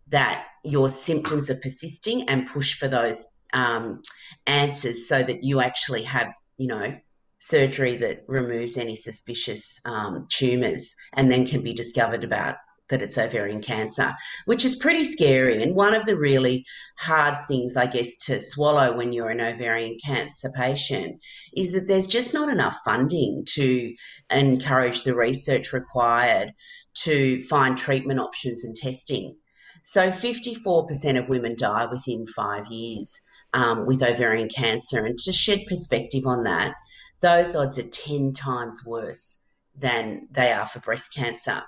that 0.10 0.46
your 0.64 0.90
symptoms 0.90 1.50
are 1.50 1.58
persisting 1.58 2.28
and 2.30 2.48
push 2.48 2.74
for 2.74 2.88
those 2.88 3.26
um, 3.54 4.02
answers 4.48 5.08
so 5.08 5.22
that 5.24 5.44
you 5.44 5.62
actually 5.62 6.04
have, 6.04 6.34
you 6.58 6.68
know, 6.68 6.96
surgery 7.40 7.98
that 7.98 8.24
removes 8.28 8.78
any 8.78 8.96
suspicious 8.96 9.80
um, 9.86 10.26
tumours 10.30 10.96
and 11.14 11.30
then 11.30 11.46
can 11.46 11.62
be 11.62 11.74
discovered 11.74 12.24
about 12.24 12.56
that 12.90 13.02
it's 13.02 13.18
ovarian 13.18 13.62
cancer, 13.62 14.14
which 14.46 14.64
is 14.64 14.76
pretty 14.76 15.04
scary. 15.04 15.62
And 15.62 15.76
one 15.76 15.94
of 15.94 16.06
the 16.06 16.18
really 16.18 16.66
hard 16.98 17.36
things, 17.48 17.76
I 17.76 17.86
guess, 17.86 18.16
to 18.26 18.40
swallow 18.40 18.96
when 18.96 19.14
you're 19.14 19.30
an 19.30 19.42
ovarian 19.42 19.98
cancer 20.04 20.52
patient 20.56 21.22
is 21.56 21.74
that 21.74 21.88
there's 21.88 22.08
just 22.08 22.34
not 22.34 22.50
enough 22.50 22.78
funding 22.86 23.44
to 23.54 23.94
encourage 24.30 25.04
the 25.04 25.16
research 25.16 25.74
required 25.74 26.54
to 26.96 27.42
find 27.42 27.78
treatment 27.78 28.20
options 28.20 28.64
and 28.64 28.76
testing. 28.76 29.36
So 29.84 30.10
54% 30.10 31.20
of 31.20 31.30
women 31.30 31.56
die 31.58 31.86
within 31.86 32.26
five 32.26 32.68
years 32.68 33.20
um, 33.54 33.86
with 33.86 34.02
ovarian 34.02 34.50
cancer. 34.50 35.06
And 35.06 35.18
to 35.20 35.32
shed 35.32 35.66
perspective 35.68 36.26
on 36.26 36.44
that, 36.44 36.74
those 37.22 37.56
odds 37.56 37.78
are 37.78 37.90
10 37.90 38.34
times 38.34 38.82
worse 38.86 39.46
than 39.76 40.28
they 40.32 40.52
are 40.52 40.68
for 40.68 40.80
breast 40.80 41.14
cancer. 41.14 41.62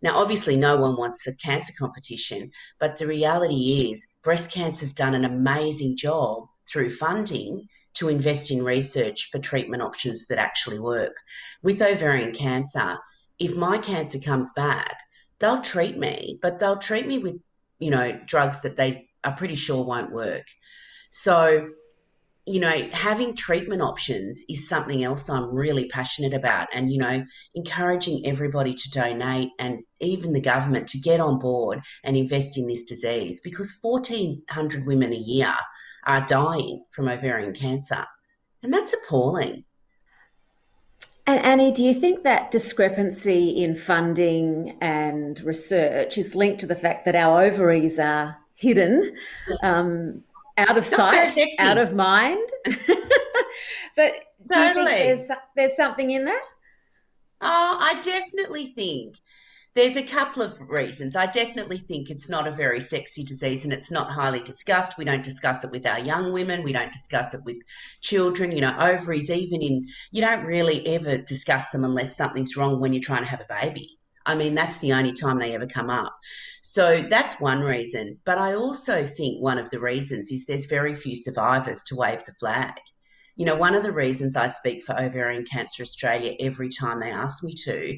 Now, 0.00 0.18
obviously, 0.18 0.56
no 0.56 0.76
one 0.76 0.96
wants 0.96 1.26
a 1.26 1.36
cancer 1.36 1.72
competition, 1.76 2.52
but 2.78 2.96
the 2.96 3.06
reality 3.06 3.90
is 3.90 4.06
breast 4.22 4.52
cancer's 4.52 4.92
done 4.92 5.14
an 5.14 5.24
amazing 5.24 5.96
job 5.96 6.46
through 6.70 6.90
funding 6.90 7.66
to 7.94 8.08
invest 8.08 8.50
in 8.52 8.62
research 8.62 9.28
for 9.30 9.40
treatment 9.40 9.82
options 9.82 10.28
that 10.28 10.38
actually 10.38 10.78
work. 10.78 11.16
With 11.62 11.82
ovarian 11.82 12.32
cancer, 12.32 12.98
if 13.40 13.56
my 13.56 13.78
cancer 13.78 14.20
comes 14.20 14.52
back, 14.54 14.96
they'll 15.40 15.62
treat 15.62 15.98
me, 15.98 16.38
but 16.42 16.58
they'll 16.58 16.78
treat 16.78 17.06
me 17.06 17.18
with, 17.18 17.40
you 17.78 17.90
know, 17.90 18.18
drugs 18.26 18.60
that 18.60 18.76
they 18.76 19.08
are 19.24 19.32
pretty 19.32 19.56
sure 19.56 19.84
won't 19.84 20.12
work. 20.12 20.46
So 21.10 21.70
you 22.48 22.60
know, 22.60 22.88
having 22.92 23.34
treatment 23.34 23.82
options 23.82 24.42
is 24.48 24.66
something 24.66 25.04
else 25.04 25.28
I'm 25.28 25.54
really 25.54 25.86
passionate 25.88 26.32
about. 26.32 26.68
And, 26.72 26.90
you 26.90 26.96
know, 26.96 27.22
encouraging 27.54 28.22
everybody 28.24 28.72
to 28.72 28.90
donate 28.90 29.50
and 29.58 29.80
even 30.00 30.32
the 30.32 30.40
government 30.40 30.86
to 30.88 30.98
get 30.98 31.20
on 31.20 31.38
board 31.38 31.80
and 32.04 32.16
invest 32.16 32.56
in 32.56 32.66
this 32.66 32.84
disease 32.84 33.42
because 33.44 33.78
1,400 33.82 34.86
women 34.86 35.12
a 35.12 35.16
year 35.16 35.54
are 36.06 36.24
dying 36.24 36.82
from 36.90 37.08
ovarian 37.08 37.52
cancer. 37.52 38.04
And 38.62 38.72
that's 38.72 38.94
appalling. 38.94 39.64
And 41.28 41.44
Annie, 41.44 41.72
do 41.72 41.84
you 41.84 41.92
think 41.92 42.22
that 42.22 42.50
discrepancy 42.50 43.62
in 43.62 43.76
funding 43.76 44.78
and 44.80 45.38
research 45.40 46.16
is 46.16 46.34
linked 46.34 46.60
to 46.60 46.66
the 46.66 46.74
fact 46.74 47.04
that 47.04 47.14
our 47.14 47.42
ovaries 47.42 47.98
are 47.98 48.38
hidden 48.58 49.14
um, 49.62 50.22
out 50.56 50.76
of 50.76 50.84
sight, 50.84 51.38
out 51.58 51.78
of 51.78 51.94
mind. 51.94 52.48
but 53.94 54.12
totally. 54.50 54.52
do 54.52 54.60
you 54.60 54.74
think 54.74 54.86
there's, 54.86 55.30
there's 55.54 55.76
something 55.76 56.10
in 56.10 56.24
that? 56.24 56.44
Oh, 57.40 57.76
I 57.78 58.00
definitely 58.00 58.68
think 58.68 59.16
there's 59.78 59.96
a 59.96 60.02
couple 60.02 60.42
of 60.42 60.60
reasons. 60.68 61.14
I 61.14 61.26
definitely 61.26 61.78
think 61.78 62.10
it's 62.10 62.28
not 62.28 62.48
a 62.48 62.50
very 62.50 62.80
sexy 62.80 63.22
disease 63.22 63.62
and 63.62 63.72
it's 63.72 63.92
not 63.92 64.10
highly 64.10 64.40
discussed. 64.40 64.98
We 64.98 65.04
don't 65.04 65.22
discuss 65.22 65.62
it 65.62 65.70
with 65.70 65.86
our 65.86 66.00
young 66.00 66.32
women. 66.32 66.64
We 66.64 66.72
don't 66.72 66.90
discuss 66.90 67.32
it 67.32 67.42
with 67.44 67.58
children. 68.00 68.50
You 68.50 68.62
know, 68.62 68.76
ovaries, 68.76 69.30
even 69.30 69.62
in, 69.62 69.86
you 70.10 70.20
don't 70.20 70.44
really 70.44 70.84
ever 70.88 71.18
discuss 71.18 71.70
them 71.70 71.84
unless 71.84 72.16
something's 72.16 72.56
wrong 72.56 72.80
when 72.80 72.92
you're 72.92 73.00
trying 73.00 73.22
to 73.22 73.28
have 73.28 73.40
a 73.40 73.46
baby. 73.62 73.88
I 74.26 74.34
mean, 74.34 74.56
that's 74.56 74.78
the 74.78 74.94
only 74.94 75.12
time 75.12 75.38
they 75.38 75.54
ever 75.54 75.68
come 75.68 75.90
up. 75.90 76.12
So 76.60 77.02
that's 77.02 77.40
one 77.40 77.60
reason. 77.60 78.18
But 78.24 78.38
I 78.38 78.56
also 78.56 79.06
think 79.06 79.40
one 79.40 79.58
of 79.58 79.70
the 79.70 79.78
reasons 79.78 80.32
is 80.32 80.44
there's 80.44 80.66
very 80.66 80.96
few 80.96 81.14
survivors 81.14 81.84
to 81.84 81.94
wave 81.94 82.24
the 82.24 82.34
flag. 82.34 82.74
You 83.36 83.44
know, 83.44 83.54
one 83.54 83.76
of 83.76 83.84
the 83.84 83.92
reasons 83.92 84.34
I 84.34 84.48
speak 84.48 84.82
for 84.82 85.00
Ovarian 85.00 85.44
Cancer 85.44 85.84
Australia 85.84 86.34
every 86.40 86.68
time 86.68 86.98
they 86.98 87.12
ask 87.12 87.44
me 87.44 87.54
to 87.62 87.96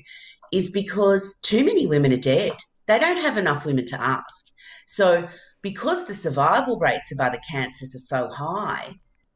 is 0.53 0.71
because 0.71 1.39
too 1.43 1.65
many 1.65 1.87
women 1.87 2.13
are 2.13 2.17
dead. 2.17 2.53
They 2.87 2.99
don't 2.99 3.21
have 3.21 3.37
enough 3.37 3.67
women 3.67 3.85
to 3.87 4.01
ask. 4.01 4.47
So, 4.87 5.29
because 5.63 6.07
the 6.07 6.15
survival 6.15 6.79
rates 6.79 7.13
of 7.13 7.21
other 7.21 7.39
cancers 7.51 7.95
are 7.95 8.29
so 8.29 8.35
high, 8.35 8.95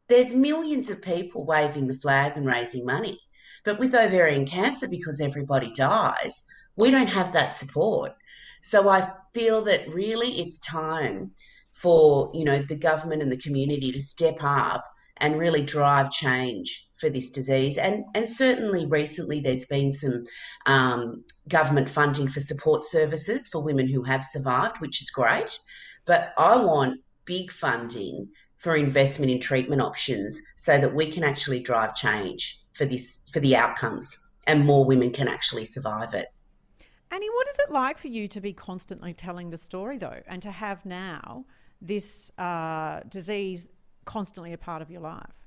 there's 0.09 0.35
millions 0.35 0.90
of 0.90 1.03
people 1.03 1.44
waving 1.44 1.87
the 1.87 1.94
flag 1.94 2.37
and 2.37 2.46
raising 2.46 2.85
money. 2.85 3.18
But 3.64 3.79
with 3.79 3.94
ovarian 3.94 4.46
cancer, 4.46 4.88
because 4.88 5.20
everybody 5.20 5.70
dies, 5.72 6.44
we 6.77 6.90
don't 6.90 7.07
have 7.07 7.33
that 7.33 7.53
support. 7.53 8.12
So 8.62 8.88
I 8.88 9.11
feel 9.33 9.62
that 9.64 9.92
really 9.92 10.40
it's 10.40 10.59
time 10.59 11.33
for, 11.72 12.31
you 12.35 12.44
know, 12.44 12.61
the 12.61 12.77
government 12.77 13.22
and 13.22 13.31
the 13.31 13.37
community 13.37 13.92
to 13.92 14.00
step 14.00 14.37
up 14.40 14.85
and 15.18 15.38
really 15.38 15.62
drive 15.62 16.11
change 16.11 16.88
for 16.94 17.09
this 17.09 17.31
disease. 17.31 17.79
And 17.79 18.05
and 18.14 18.29
certainly 18.29 18.87
recently 18.87 19.40
there's 19.40 19.66
been 19.66 19.92
some 19.92 20.24
um, 20.66 21.24
government 21.48 21.88
funding 21.88 22.29
for 22.29 22.40
support 22.40 22.85
services 22.85 23.48
for 23.48 23.62
women 23.62 23.88
who 23.88 24.03
have 24.03 24.24
survived, 24.24 24.81
which 24.81 25.00
is 25.00 25.11
great. 25.11 25.59
But 26.07 26.33
I 26.37 26.57
want 26.57 27.00
big 27.24 27.50
funding 27.50 28.29
for 28.57 28.77
investment 28.77 29.31
in 29.31 29.40
treatment 29.40 29.83
options 29.83 30.40
so 30.57 30.79
that 30.79 30.94
we 30.94 31.11
can 31.11 31.24
actually 31.24 31.61
drive 31.61 31.94
change 31.94 32.61
for 32.72 32.85
this 32.85 33.29
for 33.33 33.40
the 33.40 33.57
outcomes 33.57 34.33
and 34.46 34.66
more 34.66 34.85
women 34.85 35.11
can 35.11 35.29
actually 35.29 35.64
survive 35.64 36.14
it. 36.14 36.29
Annie, 37.11 37.31
what 37.31 37.48
is 37.48 37.59
it 37.61 37.70
like 37.70 37.98
for 37.98 38.09
you 38.09 38.27
to 38.29 38.40
be 38.40 38.53
constantly 38.53 39.14
telling 39.14 39.50
the 39.50 39.57
story, 39.57 39.98
though, 39.98 40.20
and 40.27 40.42
to 40.42 40.50
have 40.50 40.85
now 40.85 41.44
this 41.81 42.31
uh, 42.38 43.00
disease 43.09 43.68
constantly 44.04 44.52
a 44.52 44.58
part 44.58 44.82
of 44.82 44.90
your 44.90 45.00
life? 45.00 45.44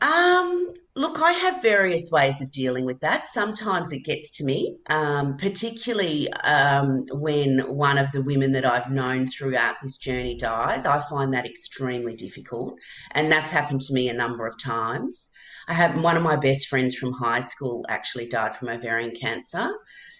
Um, 0.00 0.72
look, 0.96 1.20
I 1.22 1.32
have 1.32 1.62
various 1.62 2.10
ways 2.12 2.42
of 2.42 2.52
dealing 2.52 2.84
with 2.84 3.00
that. 3.00 3.26
Sometimes 3.26 3.90
it 3.90 4.04
gets 4.04 4.36
to 4.36 4.44
me, 4.44 4.76
um, 4.90 5.36
particularly 5.38 6.30
um, 6.44 7.06
when 7.12 7.60
one 7.60 7.96
of 7.96 8.12
the 8.12 8.22
women 8.22 8.52
that 8.52 8.66
I've 8.66 8.90
known 8.90 9.28
throughout 9.28 9.76
this 9.80 9.96
journey 9.96 10.36
dies. 10.36 10.84
I 10.84 11.00
find 11.08 11.32
that 11.32 11.46
extremely 11.46 12.14
difficult, 12.14 12.78
and 13.12 13.32
that's 13.32 13.50
happened 13.50 13.80
to 13.82 13.94
me 13.94 14.08
a 14.08 14.14
number 14.14 14.46
of 14.46 14.58
times. 14.62 15.30
I 15.68 15.72
had 15.72 16.02
one 16.02 16.18
of 16.18 16.22
my 16.22 16.36
best 16.36 16.68
friends 16.68 16.94
from 16.94 17.12
high 17.12 17.40
school 17.40 17.86
actually 17.88 18.28
died 18.28 18.54
from 18.54 18.68
ovarian 18.68 19.12
cancer. 19.12 19.70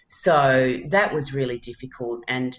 So 0.09 0.81
that 0.89 1.13
was 1.13 1.35
really 1.35 1.59
difficult. 1.59 2.25
And 2.29 2.57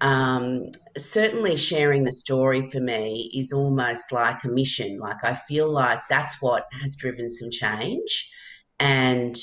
um, 0.00 0.70
certainly 0.96 1.56
sharing 1.56 2.04
the 2.04 2.12
story 2.12 2.68
for 2.70 2.80
me 2.80 3.30
is 3.34 3.52
almost 3.52 4.12
like 4.12 4.44
a 4.44 4.48
mission. 4.48 4.98
Like 4.98 5.24
I 5.24 5.34
feel 5.34 5.70
like 5.70 6.00
that's 6.08 6.40
what 6.40 6.66
has 6.80 6.96
driven 6.96 7.30
some 7.30 7.50
change. 7.50 8.32
And 8.78 9.36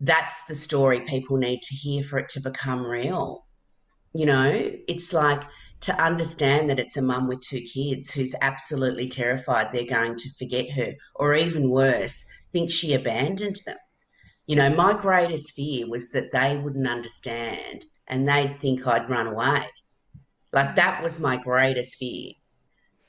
that's 0.00 0.44
the 0.44 0.54
story 0.54 1.00
people 1.00 1.36
need 1.36 1.62
to 1.62 1.74
hear 1.74 2.02
for 2.02 2.18
it 2.18 2.28
to 2.30 2.40
become 2.40 2.84
real. 2.84 3.46
You 4.14 4.26
know, 4.26 4.70
it's 4.88 5.12
like 5.12 5.42
to 5.80 5.94
understand 6.02 6.68
that 6.68 6.80
it's 6.80 6.96
a 6.96 7.02
mum 7.02 7.28
with 7.28 7.40
two 7.40 7.60
kids 7.60 8.10
who's 8.10 8.34
absolutely 8.42 9.08
terrified 9.08 9.70
they're 9.70 9.84
going 9.84 10.16
to 10.16 10.30
forget 10.38 10.70
her, 10.72 10.92
or 11.14 11.34
even 11.34 11.70
worse, 11.70 12.24
think 12.52 12.70
she 12.70 12.94
abandoned 12.94 13.56
them. 13.64 13.76
You 14.46 14.56
know, 14.56 14.70
my 14.70 14.98
greatest 14.98 15.54
fear 15.54 15.88
was 15.88 16.10
that 16.12 16.32
they 16.32 16.56
wouldn't 16.56 16.88
understand 16.88 17.84
and 18.06 18.26
they'd 18.26 18.58
think 18.58 18.86
I'd 18.86 19.08
run 19.08 19.26
away. 19.26 19.66
Like 20.52 20.76
that 20.76 21.02
was 21.02 21.20
my 21.20 21.36
greatest 21.36 21.96
fear. 21.98 22.32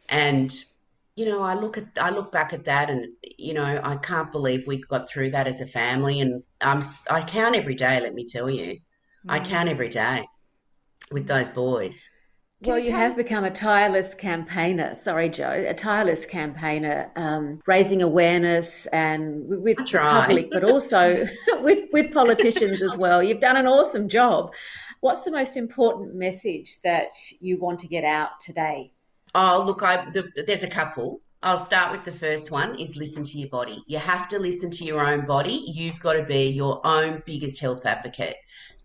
And 0.10 0.52
you 1.16 1.26
know, 1.26 1.44
I 1.44 1.54
look 1.54 1.78
at 1.78 1.86
I 2.00 2.12
look 2.12 2.32
back 2.32 2.54
at 2.54 2.66
that 2.66 2.90
and 2.90 3.08
you 3.38 3.54
know, 3.54 3.82
I 3.84 3.98
can't 3.98 4.32
believe 4.32 4.68
we 4.68 4.82
got 4.82 5.10
through 5.10 5.32
that 5.32 5.48
as 5.48 5.62
a 5.62 5.66
family 5.66 6.20
and 6.22 6.44
I'm 6.62 6.82
I 7.10 7.22
count 7.22 7.56
every 7.56 7.76
day, 7.76 8.00
let 8.00 8.14
me 8.14 8.26
tell 8.26 8.50
you. 8.50 8.80
Mm. 9.26 9.32
I 9.32 9.40
count 9.40 9.70
every 9.70 9.90
day 9.90 10.26
with 11.12 11.28
those 11.28 11.52
boys. 11.52 12.10
Can 12.62 12.72
well, 12.72 12.80
you, 12.80 12.88
you 12.88 12.92
have 12.92 13.16
become 13.16 13.46
a 13.46 13.52
tireless 13.52 14.14
campaigner. 14.14 14.94
Sorry, 14.94 15.30
Jo, 15.30 15.50
a 15.50 15.74
tireless 15.74 16.26
campaigner, 16.26 17.10
um, 17.16 17.62
raising 17.66 18.02
awareness 18.02 18.86
and 18.88 19.48
with 19.48 19.78
the 19.78 19.98
public, 19.98 20.52
but 20.52 20.66
also 20.66 21.26
with 21.62 21.84
with 21.94 22.12
politicians 22.14 22.82
as 22.82 22.98
well. 23.04 23.24
You've 23.24 23.40
done 23.40 23.56
an 23.56 23.66
awesome 23.66 24.10
job. 24.10 24.54
What's 25.02 25.24
the 25.24 25.32
most 25.32 25.56
important 25.56 26.16
message 26.16 26.82
that 26.82 27.12
you 27.40 27.58
want 27.58 27.80
to 27.80 27.88
get 27.88 28.04
out 28.04 28.40
today? 28.40 28.92
Oh, 29.34 29.64
look, 29.66 29.82
I, 29.82 30.10
the, 30.10 30.30
there's 30.46 30.64
a 30.64 30.70
couple. 30.70 31.22
I'll 31.42 31.64
start 31.64 31.94
with 31.94 32.04
the 32.04 32.12
first 32.12 32.52
one 32.52 32.78
is 32.78 32.98
listen 32.98 33.24
to 33.24 33.38
your 33.38 33.48
body. 33.48 33.82
You 33.88 33.98
have 33.98 34.28
to 34.30 34.40
listen 34.40 34.70
to 34.72 34.84
your 34.84 35.06
own 35.06 35.26
body. 35.26 35.64
You've 35.68 36.00
got 36.02 36.14
to 36.14 36.24
be 36.24 36.50
your 36.50 36.86
own 36.86 37.24
biggest 37.26 37.62
health 37.62 37.86
advocate. 37.86 38.36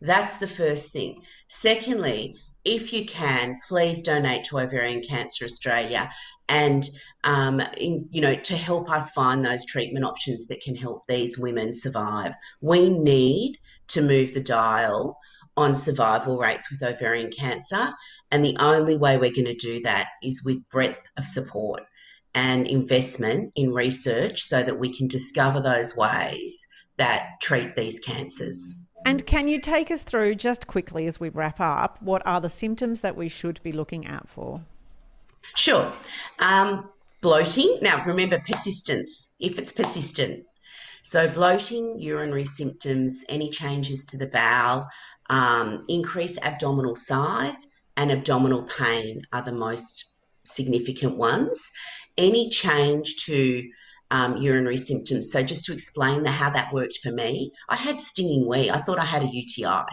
That's 0.00 0.36
the 0.36 0.46
first 0.46 0.92
thing. 0.92 1.20
Secondly, 1.48 2.36
if 2.64 2.92
you 2.92 3.04
can, 3.06 3.58
please 3.66 4.02
donate 4.02 4.44
to 4.44 4.60
Ovarian 4.60 5.02
Cancer 5.02 5.44
Australia 5.44 6.10
and 6.48 6.88
um, 7.24 7.60
in, 7.76 8.06
you 8.10 8.20
know 8.20 8.36
to 8.36 8.56
help 8.56 8.90
us 8.90 9.10
find 9.10 9.44
those 9.44 9.64
treatment 9.64 10.04
options 10.04 10.46
that 10.46 10.60
can 10.60 10.76
help 10.76 11.06
these 11.06 11.38
women 11.38 11.72
survive. 11.72 12.34
We 12.60 12.88
need 12.88 13.58
to 13.88 14.02
move 14.02 14.32
the 14.32 14.40
dial 14.40 15.18
on 15.56 15.76
survival 15.76 16.38
rates 16.38 16.70
with 16.70 16.82
ovarian 16.82 17.30
cancer, 17.30 17.92
and 18.30 18.44
the 18.44 18.56
only 18.58 18.96
way 18.96 19.16
we're 19.16 19.32
going 19.32 19.44
to 19.44 19.54
do 19.54 19.80
that 19.82 20.08
is 20.22 20.44
with 20.44 20.68
breadth 20.68 21.06
of 21.16 21.26
support 21.26 21.82
and 22.34 22.66
investment 22.66 23.52
in 23.54 23.72
research 23.72 24.42
so 24.42 24.62
that 24.62 24.78
we 24.78 24.92
can 24.94 25.06
discover 25.06 25.60
those 25.60 25.96
ways 25.96 26.66
that 26.96 27.40
treat 27.40 27.76
these 27.76 28.00
cancers. 28.00 28.82
And 29.06 29.26
can 29.26 29.48
you 29.48 29.60
take 29.60 29.90
us 29.90 30.02
through 30.02 30.36
just 30.36 30.66
quickly 30.66 31.06
as 31.06 31.20
we 31.20 31.28
wrap 31.28 31.60
up 31.60 32.00
what 32.00 32.26
are 32.26 32.40
the 32.40 32.48
symptoms 32.48 33.02
that 33.02 33.16
we 33.16 33.28
should 33.28 33.60
be 33.62 33.70
looking 33.70 34.06
out 34.06 34.28
for? 34.28 34.62
Sure. 35.54 35.92
Um, 36.38 36.88
bloating. 37.20 37.78
Now, 37.82 38.02
remember 38.04 38.38
persistence, 38.38 39.30
if 39.38 39.58
it's 39.58 39.72
persistent. 39.72 40.44
So, 41.02 41.28
bloating, 41.28 41.98
urinary 41.98 42.46
symptoms, 42.46 43.24
any 43.28 43.50
changes 43.50 44.06
to 44.06 44.16
the 44.16 44.26
bowel, 44.26 44.88
um, 45.30 45.84
increased 45.88 46.38
abdominal 46.42 46.96
size 46.96 47.66
and 47.96 48.10
abdominal 48.10 48.62
pain 48.64 49.22
are 49.32 49.42
the 49.42 49.52
most 49.52 50.14
significant 50.44 51.16
ones. 51.16 51.70
Any 52.16 52.48
change 52.50 53.24
to 53.26 53.64
um, 54.10 54.36
urinary 54.36 54.76
symptoms. 54.76 55.32
So, 55.32 55.42
just 55.42 55.64
to 55.64 55.72
explain 55.72 56.22
the, 56.22 56.30
how 56.30 56.50
that 56.50 56.72
worked 56.72 56.98
for 57.02 57.10
me, 57.10 57.50
I 57.68 57.76
had 57.76 58.00
stinging 58.00 58.46
wee. 58.46 58.70
I 58.70 58.78
thought 58.78 58.98
I 58.98 59.04
had 59.04 59.22
a 59.22 59.30
UTI. 59.30 59.86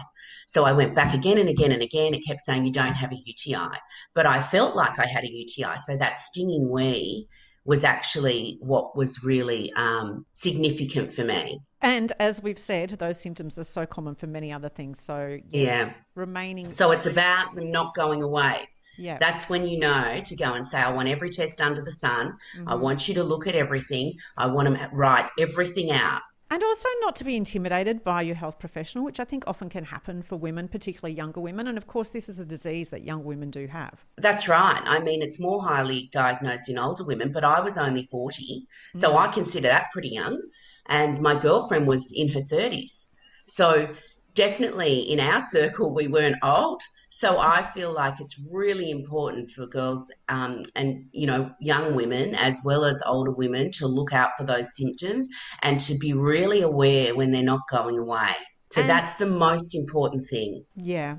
So, 0.46 0.64
I 0.64 0.72
went 0.72 0.94
back 0.94 1.14
again 1.14 1.38
and 1.38 1.48
again 1.48 1.72
and 1.72 1.82
again. 1.82 2.14
It 2.14 2.24
kept 2.24 2.40
saying, 2.40 2.64
You 2.64 2.72
don't 2.72 2.94
have 2.94 3.12
a 3.12 3.20
UTI. 3.24 3.76
But 4.14 4.26
I 4.26 4.40
felt 4.40 4.76
like 4.76 4.98
I 4.98 5.06
had 5.06 5.24
a 5.24 5.30
UTI. 5.30 5.76
So, 5.84 5.96
that 5.96 6.18
stinging 6.18 6.70
wee 6.70 7.28
was 7.64 7.84
actually 7.84 8.58
what 8.60 8.96
was 8.96 9.22
really 9.22 9.72
um, 9.74 10.26
significant 10.32 11.12
for 11.12 11.24
me. 11.24 11.60
And 11.80 12.12
as 12.20 12.42
we've 12.42 12.58
said, 12.58 12.90
those 12.90 13.20
symptoms 13.20 13.58
are 13.58 13.64
so 13.64 13.86
common 13.86 14.14
for 14.14 14.26
many 14.26 14.52
other 14.52 14.68
things. 14.68 15.00
So, 15.00 15.38
yes, 15.50 15.66
Yeah. 15.66 15.92
remaining. 16.14 16.72
So, 16.72 16.90
it's 16.92 17.06
about 17.06 17.54
them 17.54 17.70
not 17.70 17.94
going 17.94 18.22
away. 18.22 18.68
yeah. 18.98 19.16
That's 19.18 19.48
when 19.48 19.66
you 19.66 19.78
know 19.78 20.20
to 20.24 20.36
go 20.36 20.54
and 20.54 20.66
say, 20.66 20.78
I 20.78 20.92
want 20.92 21.08
every 21.08 21.30
test 21.30 21.60
under 21.60 21.82
the 21.82 21.90
sun. 21.90 22.36
I 22.66 22.74
want 22.74 23.08
you 23.08 23.14
to 23.14 23.22
look 23.24 23.46
at 23.46 23.54
everything. 23.56 24.12
I 24.36 24.46
want 24.46 24.68
to 24.68 24.88
write 24.92 25.28
everything 25.38 25.90
out. 25.90 26.20
And 26.52 26.62
also 26.62 26.86
not 27.00 27.16
to 27.16 27.24
be 27.24 27.34
intimidated 27.34 28.04
by 28.04 28.20
your 28.20 28.34
health 28.34 28.58
professional, 28.58 29.06
which 29.06 29.18
I 29.18 29.24
think 29.24 29.44
often 29.46 29.70
can 29.70 29.84
happen 29.84 30.20
for 30.20 30.36
women, 30.36 30.68
particularly 30.68 31.16
younger 31.16 31.40
women. 31.40 31.66
And 31.66 31.78
of 31.78 31.86
course, 31.86 32.10
this 32.10 32.28
is 32.28 32.38
a 32.38 32.44
disease 32.44 32.90
that 32.90 33.04
young 33.04 33.24
women 33.24 33.50
do 33.50 33.66
have. 33.68 34.04
That's 34.18 34.48
right. 34.48 34.82
I 34.84 34.98
mean, 34.98 35.22
it's 35.22 35.40
more 35.40 35.62
highly 35.62 36.10
diagnosed 36.12 36.68
in 36.68 36.78
older 36.78 37.04
women, 37.04 37.32
but 37.32 37.42
I 37.42 37.60
was 37.60 37.78
only 37.78 38.02
40. 38.02 38.66
So 38.94 39.12
mm. 39.12 39.16
I 39.16 39.32
consider 39.32 39.68
that 39.68 39.86
pretty 39.94 40.10
young. 40.10 40.42
And 40.90 41.22
my 41.22 41.40
girlfriend 41.40 41.86
was 41.86 42.12
in 42.14 42.28
her 42.28 42.42
30s. 42.42 43.06
So 43.46 43.88
definitely 44.34 45.10
in 45.10 45.20
our 45.20 45.40
circle, 45.40 45.94
we 45.94 46.06
weren't 46.06 46.36
old. 46.42 46.82
So 47.14 47.38
I 47.38 47.60
feel 47.60 47.92
like 47.92 48.20
it's 48.20 48.40
really 48.50 48.90
important 48.90 49.50
for 49.50 49.66
girls 49.66 50.10
um, 50.30 50.62
and, 50.74 51.04
you 51.12 51.26
know, 51.26 51.52
young 51.60 51.94
women 51.94 52.34
as 52.34 52.62
well 52.64 52.86
as 52.86 53.02
older 53.04 53.32
women 53.32 53.70
to 53.72 53.86
look 53.86 54.14
out 54.14 54.30
for 54.38 54.44
those 54.44 54.74
symptoms 54.74 55.28
and 55.60 55.78
to 55.80 55.98
be 55.98 56.14
really 56.14 56.62
aware 56.62 57.14
when 57.14 57.30
they're 57.30 57.42
not 57.42 57.60
going 57.70 57.98
away. 57.98 58.32
So 58.70 58.80
And- 58.80 58.88
that's 58.88 59.16
the 59.16 59.26
most 59.26 59.74
important 59.74 60.24
thing. 60.26 60.64
Yeah. 60.74 61.16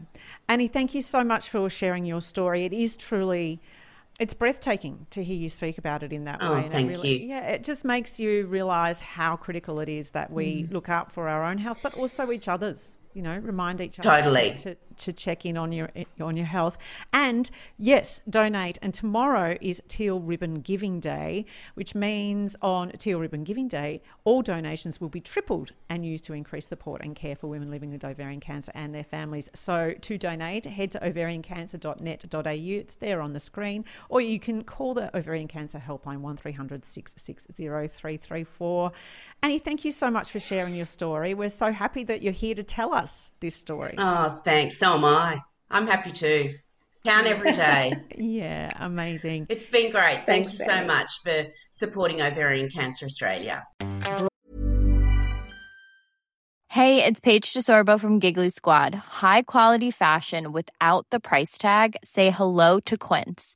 Annie, 0.50 0.68
thank 0.68 0.96
you 0.96 1.02
so 1.04 1.24
much 1.24 1.48
for 1.48 1.70
sharing 1.70 2.06
your 2.06 2.22
story. 2.22 2.66
It 2.66 2.74
is 2.74 2.98
truly. 2.98 3.62
It's 4.20 4.34
breathtaking 4.34 5.06
to 5.12 5.24
hear 5.24 5.38
you 5.38 5.48
speak 5.50 5.78
about 5.78 6.02
it 6.02 6.12
in 6.12 6.24
that 6.24 6.40
Oh, 6.42 6.54
way. 6.54 6.64
And 6.64 6.72
thank 6.72 6.90
really, 6.90 7.22
you. 7.22 7.28
Yeah, 7.30 7.46
it 7.50 7.64
just 7.64 7.86
makes 7.86 8.20
you 8.20 8.48
realize 8.48 9.00
how 9.00 9.36
critical 9.36 9.80
it 9.80 9.90
is 9.90 10.10
that 10.12 10.32
we 10.32 10.64
Mm. 10.64 10.74
look 10.74 10.90
out 10.90 11.12
for 11.12 11.30
our 11.30 11.44
own 11.44 11.60
health, 11.60 11.82
but 11.84 11.94
also 11.96 12.32
each 12.32 12.48
other's. 12.48 12.98
You 13.16 13.22
know, 13.22 13.38
remind 13.38 13.80
each 13.80 14.00
other 14.00 14.10
Totally. 14.10 14.56
to, 14.56 14.76
to 14.98 15.14
check 15.14 15.46
in 15.46 15.58
on 15.58 15.72
your 15.72 15.90
on 16.20 16.38
your 16.38 16.46
health. 16.46 16.78
And 17.12 17.50
yes, 17.78 18.22
donate. 18.30 18.78
And 18.82 18.94
tomorrow 18.94 19.58
is 19.62 19.82
Teal 19.88 20.20
Ribbon 20.20 20.62
Giving 20.62 21.00
Day, 21.00 21.46
which 21.76 21.96
means 21.96 22.56
on 22.62 22.92
Teal 22.92 23.20
Ribbon 23.20 23.44
Giving 23.44 23.68
Day, 23.68 24.02
all 24.24 24.42
donations 24.42 25.00
will 25.00 25.10
be 25.10 25.22
tripled 25.22 25.72
and 25.90 26.06
used 26.06 26.24
to 26.26 26.34
increase 26.34 26.68
support 26.68 27.02
and 27.02 27.16
care 27.16 27.36
for 27.36 27.48
women 27.48 27.70
living 27.70 27.92
with 27.92 28.04
ovarian 28.04 28.40
cancer 28.40 28.72
and 28.76 28.94
their 28.94 29.04
families. 29.04 29.50
So 29.54 29.94
to 30.02 30.18
donate, 30.18 30.66
head 30.66 30.92
to 30.92 31.00
ovariancancer.net.au. 31.00 32.80
It's 32.80 32.96
there 32.96 33.22
on 33.22 33.34
the 33.34 33.40
screen, 33.40 33.86
or 34.10 34.22
you 34.22 34.40
can 34.40 34.64
call 34.64 34.94
the 34.94 35.16
ovarian 35.16 35.48
cancer 35.48 35.82
helpline 35.86 36.20
1300 36.20 36.86
660 36.86 37.88
334. 37.88 38.92
Annie, 39.42 39.60
thank 39.60 39.86
you 39.86 39.92
so 39.92 40.10
much 40.10 40.32
for 40.32 40.40
sharing 40.40 40.76
your 40.76 40.86
story. 40.86 41.34
We're 41.34 41.50
so 41.50 41.72
happy 41.72 42.04
that 42.06 42.22
you're 42.22 42.34
here 42.34 42.56
to 42.56 42.64
tell 42.64 42.94
us 42.94 43.32
this 43.40 43.56
story. 43.56 43.96
Oh, 43.98 44.40
thanks. 44.44 44.78
So 44.84 44.96
am 44.96 45.06
I. 45.06 45.40
I'm 45.72 45.88
happy 45.88 46.12
too. 46.12 46.56
Count 47.06 47.26
every 47.26 47.54
day. 47.54 47.94
Yeah, 48.18 48.70
amazing. 48.76 49.48
It's 49.50 49.66
been 49.66 49.92
great. 49.92 50.26
Thank 50.26 50.48
Thanks, 50.48 50.60
you 50.60 50.66
so 50.66 50.72
Annie. 50.72 50.88
much 50.88 51.10
for 51.24 51.46
supporting 51.74 52.22
Ovarian 52.22 52.70
Cancer 52.70 53.06
Australia. 53.06 53.64
Hey, 56.68 57.06
it's 57.06 57.22
Paige 57.22 57.54
DeSorbo 57.54 57.98
from 57.98 58.20
Giggly 58.20 58.50
Squad. 58.50 58.94
High 58.96 59.44
quality 59.44 59.90
fashion 59.90 60.52
without 60.52 61.08
the 61.12 61.20
price 61.20 61.58
tag. 61.58 61.96
Say 62.04 62.30
hello 62.30 62.82
to 62.82 62.98
Quince. 62.98 63.56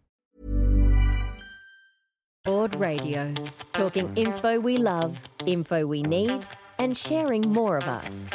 Broad 2.43 2.73
Radio. 2.79 3.35
Talking 3.73 4.07
inspo 4.15 4.59
we 4.59 4.77
love, 4.77 5.15
info 5.45 5.85
we 5.85 6.01
need, 6.01 6.47
and 6.79 6.97
sharing 6.97 7.43
more 7.43 7.77
of 7.77 7.83
us. 7.83 8.25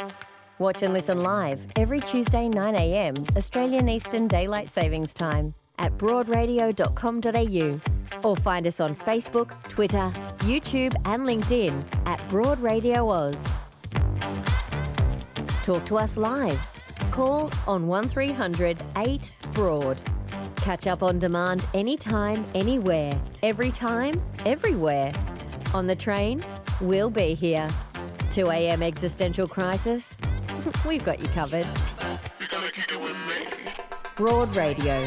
Watch 0.59 0.81
and 0.81 0.93
listen 0.93 1.23
live 1.23 1.67
every 1.75 1.99
Tuesday 1.99 2.47
9am 2.47 3.35
Australian 3.35 3.89
Eastern 3.89 4.29
Daylight 4.29 4.71
Savings 4.71 5.13
Time 5.13 5.53
at 5.77 5.97
broadradio.com.au 5.97 8.27
or 8.27 8.35
find 8.37 8.65
us 8.65 8.79
on 8.79 8.95
Facebook, 8.95 9.61
Twitter, 9.67 10.09
YouTube 10.39 10.95
and 11.03 11.23
LinkedIn 11.23 11.83
at 12.05 12.25
Broad 12.29 12.61
Radio 12.61 13.09
Oz. 13.09 13.45
Talk 15.63 15.85
to 15.85 15.97
us 15.97 16.15
live. 16.15 16.59
Call 17.11 17.51
on 17.67 17.87
1300 17.87 18.81
8 18.95 19.35
Broad. 19.51 20.01
Catch 20.57 20.87
up 20.87 21.01
on 21.03 21.19
demand 21.19 21.65
anytime, 21.73 22.45
anywhere, 22.53 23.17
every 23.43 23.71
time, 23.71 24.21
everywhere. 24.45 25.13
On 25.73 25.87
the 25.87 25.95
train, 25.95 26.43
we'll 26.81 27.09
be 27.11 27.33
here. 27.33 27.67
2 28.31 28.49
a.m. 28.51 28.83
existential 28.83 29.47
crisis? 29.47 30.15
We've 30.85 31.03
got 31.03 31.19
you 31.19 31.27
covered. 31.29 31.65
Broad 34.15 34.55
Radio. 34.55 35.03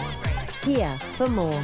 Here 0.64 0.96
for 1.12 1.28
more. 1.28 1.62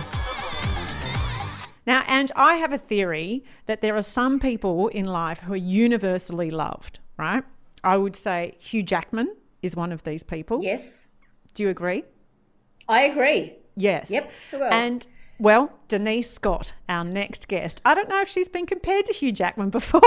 Now, 1.87 2.03
and 2.09 2.33
I 2.35 2.57
have 2.57 2.73
a 2.73 2.79
theory 2.79 3.45
that 3.67 3.81
there 3.81 3.97
are 3.97 4.03
some 4.03 4.41
people 4.41 4.89
in 4.89 5.05
life 5.05 5.39
who 5.41 5.53
are 5.53 5.57
universally 5.57 6.51
loved, 6.51 6.99
right? 7.17 7.45
I 7.85 7.97
would 7.97 8.17
say 8.17 8.57
Hugh 8.59 8.83
Jackman 8.83 9.37
is 9.63 9.77
one 9.77 9.93
of 9.93 10.03
these 10.03 10.25
people. 10.25 10.63
Yes, 10.63 11.09
Do 11.55 11.63
you 11.63 11.69
agree? 11.69 12.03
I 12.89 13.03
agree. 13.03 13.55
Yes. 13.77 14.11
Yep. 14.11 14.31
Who 14.51 14.63
else? 14.63 14.73
And 14.73 15.07
well, 15.39 15.71
Denise 15.89 16.31
Scott, 16.31 16.73
our 16.89 17.05
next 17.05 17.49
guest. 17.49 17.83
I 17.85 17.95
don't 17.95 18.09
know 18.09 18.23
if 18.23 18.29
she's 18.29 18.49
been 18.49 18.65
compared 18.65 19.05
to 19.07 19.13
Hugh 19.13 19.33
Jackman 19.33 19.71
before, 19.71 20.01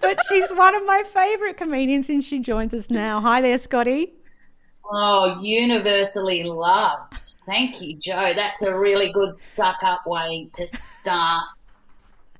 but 0.00 0.18
she's 0.28 0.50
one 0.50 0.74
of 0.74 0.84
my 0.84 1.04
favourite 1.12 1.56
comedians 1.56 2.08
and 2.08 2.22
she 2.22 2.40
joins 2.40 2.74
us 2.74 2.90
now. 2.90 3.20
Hi 3.20 3.40
there, 3.40 3.58
Scotty. 3.58 4.14
Oh, 4.92 5.38
universally 5.40 6.42
loved. 6.42 7.14
Thank 7.46 7.80
you, 7.80 7.96
Jo. 7.96 8.32
That's 8.34 8.62
a 8.62 8.76
really 8.76 9.12
good 9.12 9.38
suck 9.38 9.78
up 9.84 10.04
way 10.04 10.48
to 10.54 10.66
start 10.66 11.44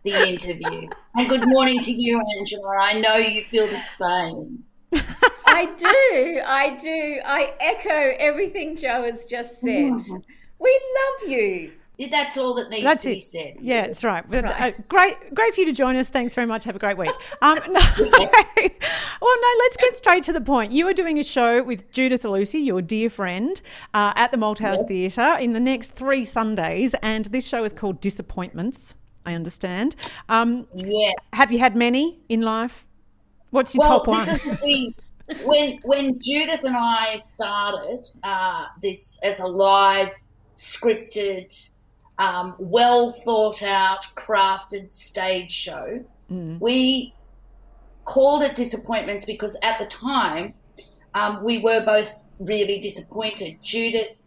the 0.02 0.28
interview. 0.28 0.88
And 1.14 1.28
good 1.28 1.46
morning 1.46 1.80
to 1.80 1.92
you, 1.92 2.20
Angela. 2.38 2.76
I 2.80 2.98
know 3.00 3.16
you 3.16 3.44
feel 3.44 3.68
the 3.68 3.76
same. 3.76 4.64
I 5.52 5.66
do. 5.76 6.40
I 6.46 6.76
do. 6.76 7.20
I 7.24 7.52
echo 7.60 8.14
everything 8.18 8.76
Jo 8.76 9.02
has 9.04 9.26
just 9.26 9.60
said. 9.60 9.92
We 10.58 10.80
love 10.98 11.30
you. 11.30 11.72
that's 12.10 12.36
all 12.38 12.54
that 12.54 12.70
needs 12.70 12.82
That's 12.84 13.02
to 13.02 13.10
it. 13.10 13.14
be 13.14 13.20
said. 13.20 13.56
Yeah, 13.60 13.86
that's 13.86 14.04
right. 14.04 14.24
But, 14.30 14.44
uh, 14.46 14.72
great, 14.88 15.34
great 15.34 15.54
for 15.54 15.60
you 15.60 15.66
to 15.66 15.72
join 15.72 15.96
us. 15.96 16.08
Thanks 16.08 16.34
very 16.34 16.46
much. 16.46 16.64
Have 16.64 16.76
a 16.76 16.78
great 16.78 16.96
week. 16.98 17.10
Um, 17.42 17.58
no, 17.68 17.80
well, 19.20 19.36
no, 19.42 19.48
let's 19.58 19.76
get 19.78 19.94
straight 19.96 20.22
to 20.24 20.32
the 20.32 20.40
point. 20.40 20.72
You 20.72 20.86
are 20.88 20.92
doing 20.94 21.18
a 21.18 21.24
show 21.24 21.62
with 21.62 21.90
Judith 21.92 22.24
Lucy, 22.24 22.58
your 22.58 22.80
dear 22.82 23.10
friend, 23.10 23.60
uh, 23.94 24.12
at 24.16 24.30
the 24.32 24.36
Malthouse 24.38 24.78
Yes. 24.78 24.88
Theatre 24.88 25.36
in 25.40 25.52
the 25.52 25.60
next 25.60 25.90
three 25.90 26.24
Sundays, 26.24 26.94
and 27.02 27.26
this 27.26 27.46
show 27.48 27.64
is 27.64 27.72
called 27.72 28.00
Disappointments. 28.00 28.94
I 29.26 29.34
understand. 29.34 29.96
Um, 30.28 30.66
Yeah. 30.74 31.12
have 31.34 31.52
you 31.52 31.58
had 31.58 31.76
many 31.76 32.20
in 32.28 32.40
life? 32.42 32.86
What's 33.50 33.74
your 33.74 33.80
well, 33.86 33.98
top 33.98 34.08
one? 34.08 34.18
this 34.26 34.36
is 34.36 34.42
the 34.42 34.56
thing. 34.56 34.94
when 35.44 35.78
when 35.84 36.18
Judith 36.18 36.64
and 36.64 36.76
I 36.76 37.16
started 37.16 38.08
uh, 38.22 38.66
this 38.82 39.18
as 39.22 39.40
a 39.40 39.46
live, 39.46 40.12
scripted, 40.56 41.70
um, 42.18 42.54
well 42.58 43.10
thought 43.10 43.62
out, 43.62 44.04
crafted 44.16 44.92
stage 44.92 45.50
show, 45.50 46.04
we 46.60 47.14
called 48.04 48.42
it 48.42 48.56
disappointments 48.56 49.24
because 49.24 49.56
at 49.62 49.78
the 49.78 49.86
time 49.86 50.54
um, 51.14 51.42
we 51.44 51.58
were 51.58 51.84
both 51.84 52.22
really 52.38 52.78
disappointed. 52.80 53.58
Judith, 53.62 54.20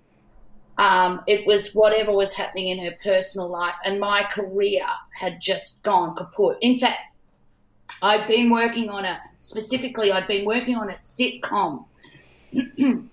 um, 0.78 1.22
it 1.28 1.46
was 1.46 1.74
whatever 1.74 2.12
was 2.14 2.34
happening 2.34 2.70
in 2.70 2.80
her 2.84 2.96
personal 3.04 3.50
life, 3.50 3.76
and 3.86 4.00
my 4.00 4.24
career 4.32 4.86
had 5.14 5.40
just 5.42 5.84
gone 5.84 6.16
kaput. 6.16 6.58
In 6.62 6.78
fact, 6.78 7.00
I'd 8.04 8.28
been 8.28 8.52
working 8.52 8.90
on 8.90 9.06
a 9.06 9.20
specifically. 9.38 10.12
I'd 10.12 10.28
been 10.28 10.46
working 10.46 10.76
on 10.76 10.90
a 10.90 10.94
sitcom. 10.94 11.86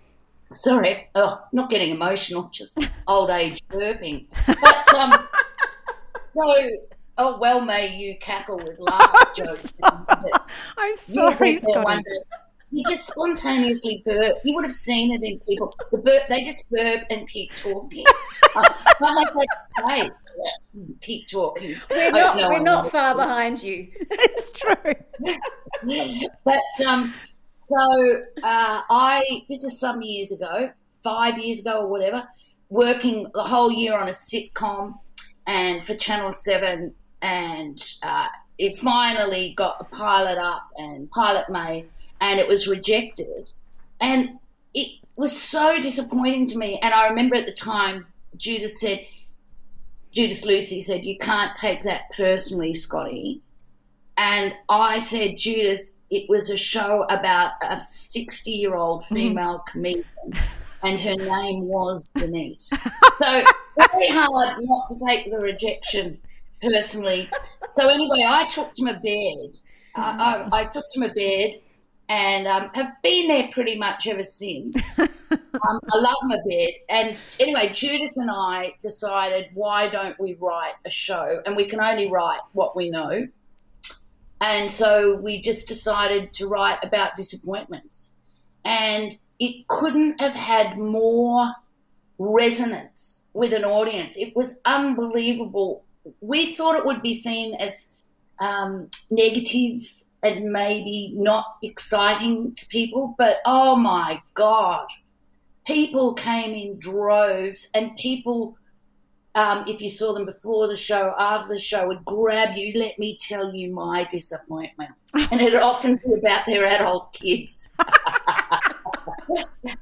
Sorry, 0.52 1.08
oh, 1.14 1.44
not 1.52 1.70
getting 1.70 1.90
emotional, 1.92 2.50
just 2.52 2.76
old 3.06 3.30
age 3.30 3.60
burping. 3.68 4.28
But 4.46 4.94
um, 4.94 5.12
so, 6.36 6.70
oh 7.18 7.38
well, 7.38 7.60
may 7.60 7.94
you 7.94 8.18
cackle 8.18 8.56
with 8.56 8.80
laugh 8.80 9.32
jokes. 9.34 9.72
I'm 10.76 10.96
sorry, 10.96 11.56
Scotty. 11.58 12.02
One 12.70 12.76
day. 12.76 12.90
You 12.90 12.96
just 12.96 13.06
spontaneously 13.06 14.02
burp. 14.04 14.38
You 14.44 14.54
would 14.54 14.64
have 14.64 14.72
seen 14.72 15.12
it 15.12 15.22
in 15.22 15.38
people. 15.40 15.74
The 15.90 15.98
burp, 15.98 16.22
they 16.28 16.42
just 16.42 16.68
burp 16.70 17.04
and 17.10 17.28
keep 17.28 17.54
talking. 17.56 18.04
uh, 18.56 18.68
not 19.00 19.36
like 19.36 19.48
that 19.48 19.86
stage. 19.86 20.12
Keep 21.00 21.28
talking. 21.28 21.76
We're 21.90 22.10
not, 22.10 22.36
we're 22.36 22.54
I'm 22.54 22.64
not 22.64 22.90
far 22.90 23.14
behind 23.14 23.62
you. 23.62 23.88
it's 24.10 24.52
true. 24.52 24.74
but 26.44 26.86
um, 26.86 27.14
so 27.68 28.22
uh, 28.42 28.82
I 28.90 29.44
this 29.48 29.64
is 29.64 29.78
some 29.78 30.02
years 30.02 30.32
ago, 30.32 30.70
five 31.02 31.38
years 31.38 31.60
ago 31.60 31.82
or 31.82 31.88
whatever, 31.88 32.26
working 32.68 33.28
the 33.34 33.42
whole 33.42 33.70
year 33.70 33.96
on 33.96 34.08
a 34.08 34.12
sitcom 34.12 34.98
and 35.46 35.84
for 35.84 35.94
Channel 35.94 36.32
Seven, 36.32 36.94
and 37.22 37.82
uh, 38.02 38.28
it 38.58 38.76
finally 38.76 39.54
got 39.56 39.76
a 39.80 39.84
pilot 39.84 40.38
up 40.38 40.68
and 40.76 41.10
pilot 41.10 41.48
made, 41.48 41.88
and 42.20 42.38
it 42.38 42.48
was 42.48 42.68
rejected, 42.68 43.52
and 44.00 44.38
it 44.74 45.00
was 45.16 45.40
so 45.40 45.80
disappointing 45.80 46.46
to 46.48 46.56
me. 46.58 46.78
And 46.82 46.94
I 46.94 47.08
remember 47.08 47.36
at 47.36 47.46
the 47.46 47.52
time, 47.52 48.06
Judith 48.36 48.74
said. 48.74 49.00
Judith 50.12 50.44
Lucy 50.44 50.82
said, 50.82 51.06
You 51.06 51.16
can't 51.18 51.54
take 51.54 51.84
that 51.84 52.10
personally, 52.16 52.74
Scotty. 52.74 53.42
And 54.16 54.54
I 54.68 54.98
said, 54.98 55.38
Judith, 55.38 55.96
it 56.10 56.28
was 56.28 56.50
a 56.50 56.56
show 56.56 57.06
about 57.08 57.52
a 57.62 57.78
60 57.78 58.50
year 58.50 58.74
old 58.74 59.02
mm-hmm. 59.04 59.14
female 59.14 59.64
comedian, 59.66 60.04
and 60.82 61.00
her 61.00 61.16
name 61.16 61.64
was 61.64 62.04
Denise. 62.14 62.72
So, 63.18 63.42
very 63.76 64.08
hard 64.08 64.56
not 64.60 64.86
to 64.88 64.98
take 65.06 65.30
the 65.30 65.38
rejection 65.38 66.18
personally. 66.62 67.28
So, 67.74 67.86
anyway, 67.86 68.24
I 68.26 68.46
took 68.46 68.72
to 68.72 68.82
my 68.82 68.94
bed. 68.94 69.58
I, 69.94 70.48
I, 70.50 70.60
I 70.60 70.64
took 70.64 70.90
to 70.92 71.00
my 71.00 71.08
bed 71.08 71.60
and 72.10 72.48
um, 72.48 72.70
have 72.74 73.00
been 73.04 73.28
there 73.28 73.48
pretty 73.52 73.78
much 73.78 74.08
ever 74.08 74.24
since. 74.24 74.98
um, 74.98 75.08
I 75.30 75.96
love 75.96 76.16
them 76.22 76.32
a 76.32 76.42
bit. 76.44 76.74
And 76.88 77.24
anyway, 77.38 77.70
Judith 77.72 78.14
and 78.16 78.28
I 78.28 78.74
decided, 78.82 79.46
why 79.54 79.88
don't 79.88 80.18
we 80.18 80.34
write 80.34 80.74
a 80.84 80.90
show? 80.90 81.40
And 81.46 81.54
we 81.54 81.66
can 81.66 81.78
only 81.78 82.10
write 82.10 82.40
what 82.52 82.74
we 82.74 82.90
know. 82.90 83.28
And 84.40 84.68
so 84.68 85.20
we 85.22 85.40
just 85.40 85.68
decided 85.68 86.34
to 86.34 86.48
write 86.48 86.78
about 86.82 87.14
disappointments. 87.14 88.14
And 88.64 89.16
it 89.38 89.68
couldn't 89.68 90.20
have 90.20 90.34
had 90.34 90.78
more 90.78 91.52
resonance 92.18 93.22
with 93.34 93.52
an 93.52 93.64
audience. 93.64 94.16
It 94.16 94.34
was 94.34 94.58
unbelievable. 94.64 95.84
We 96.20 96.54
thought 96.54 96.74
it 96.74 96.84
would 96.84 97.02
be 97.02 97.14
seen 97.14 97.54
as 97.60 97.92
um, 98.40 98.90
negative 99.10 99.84
and 100.22 100.52
maybe 100.52 101.12
not 101.14 101.56
exciting 101.62 102.54
to 102.54 102.66
people, 102.66 103.14
but 103.18 103.38
oh 103.46 103.76
my 103.76 104.20
God, 104.34 104.86
people 105.66 106.14
came 106.14 106.54
in 106.54 106.78
droves 106.78 107.68
and 107.74 107.96
people 107.96 108.56
um, 109.34 109.64
if 109.68 109.80
you 109.80 109.88
saw 109.88 110.12
them 110.12 110.26
before 110.26 110.66
the 110.66 110.76
show, 110.76 111.14
after 111.18 111.54
the 111.54 111.58
show, 111.58 111.86
would 111.86 112.04
grab 112.04 112.56
you. 112.56 112.72
Let 112.78 112.98
me 112.98 113.16
tell 113.20 113.54
you 113.54 113.72
my 113.72 114.04
disappointment, 114.10 114.90
and 115.14 115.40
it'd 115.40 115.60
often 115.60 116.00
be 116.04 116.14
about 116.14 116.46
their 116.46 116.64
adult 116.64 117.12
kids. 117.12 117.68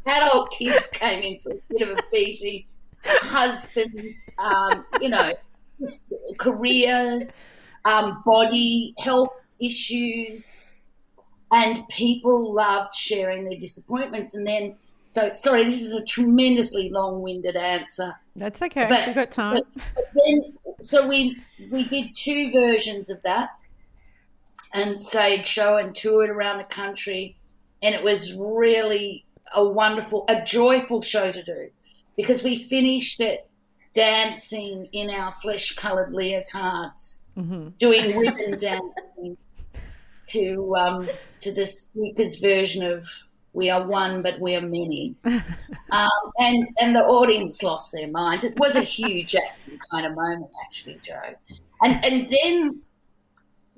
adult 0.06 0.50
kids 0.50 0.88
came 0.88 1.22
in 1.22 1.38
for 1.38 1.52
a 1.52 1.60
bit 1.70 1.80
of 1.82 1.96
a 1.96 2.02
beating, 2.12 2.64
husbands, 3.04 4.14
um, 4.38 4.84
you 5.00 5.08
know, 5.08 5.32
careers, 6.36 7.42
um, 7.88 8.22
body 8.24 8.94
health 8.98 9.44
issues, 9.60 10.74
and 11.50 11.86
people 11.88 12.52
loved 12.52 12.94
sharing 12.94 13.44
their 13.44 13.58
disappointments. 13.58 14.34
And 14.34 14.46
then, 14.46 14.76
so 15.06 15.32
sorry, 15.32 15.64
this 15.64 15.80
is 15.80 15.94
a 15.94 16.04
tremendously 16.04 16.90
long-winded 16.90 17.56
answer. 17.56 18.14
That's 18.36 18.60
okay. 18.62 18.86
But- 18.88 19.06
We've 19.06 19.14
got 19.14 19.30
time. 19.30 19.56
But, 19.74 19.82
but 19.94 20.04
then, 20.14 20.58
so 20.80 21.06
we 21.06 21.42
we 21.70 21.84
did 21.84 22.14
two 22.14 22.52
versions 22.52 23.10
of 23.10 23.22
that, 23.22 23.50
and 24.74 25.00
stage 25.00 25.46
show 25.46 25.78
and 25.78 25.94
toured 25.94 26.30
around 26.30 26.58
the 26.58 26.64
country, 26.64 27.36
and 27.82 27.94
it 27.94 28.02
was 28.02 28.34
really 28.34 29.24
a 29.54 29.64
wonderful, 29.66 30.26
a 30.28 30.44
joyful 30.44 31.00
show 31.00 31.32
to 31.32 31.42
do, 31.42 31.70
because 32.16 32.42
we 32.42 32.62
finished 32.64 33.20
it 33.20 33.47
dancing 33.92 34.88
in 34.92 35.10
our 35.10 35.32
flesh-coloured 35.32 36.12
leotards, 36.12 37.20
doing 37.78 38.16
ribbon 38.16 38.56
dancing 38.58 39.36
to 40.28 40.74
um, 40.76 41.08
to 41.40 41.52
the 41.52 41.66
Seekers' 41.66 42.36
version 42.36 42.84
of 42.84 43.06
"We 43.52 43.70
are 43.70 43.86
one, 43.86 44.22
but 44.22 44.40
we 44.40 44.54
are 44.56 44.60
many." 44.60 45.16
um, 45.24 45.42
and 46.38 46.68
and 46.80 46.94
the 46.94 47.04
audience 47.04 47.62
lost 47.62 47.92
their 47.92 48.08
minds. 48.08 48.44
It 48.44 48.58
was 48.58 48.76
a 48.76 48.82
huge 48.82 49.34
kind 49.90 50.06
of 50.06 50.14
moment, 50.14 50.50
actually, 50.64 50.98
Jo. 51.02 51.20
And 51.82 52.04
and 52.04 52.30
then, 52.30 52.82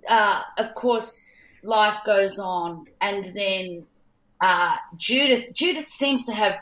uh, 0.08 0.42
of 0.58 0.74
course, 0.74 1.28
life 1.62 1.98
goes 2.04 2.38
on, 2.38 2.86
and 3.00 3.24
then 3.36 3.86
uh, 4.40 4.76
Judith 4.96 5.52
Judith 5.52 5.86
seems 5.86 6.24
to 6.26 6.32
have 6.32 6.58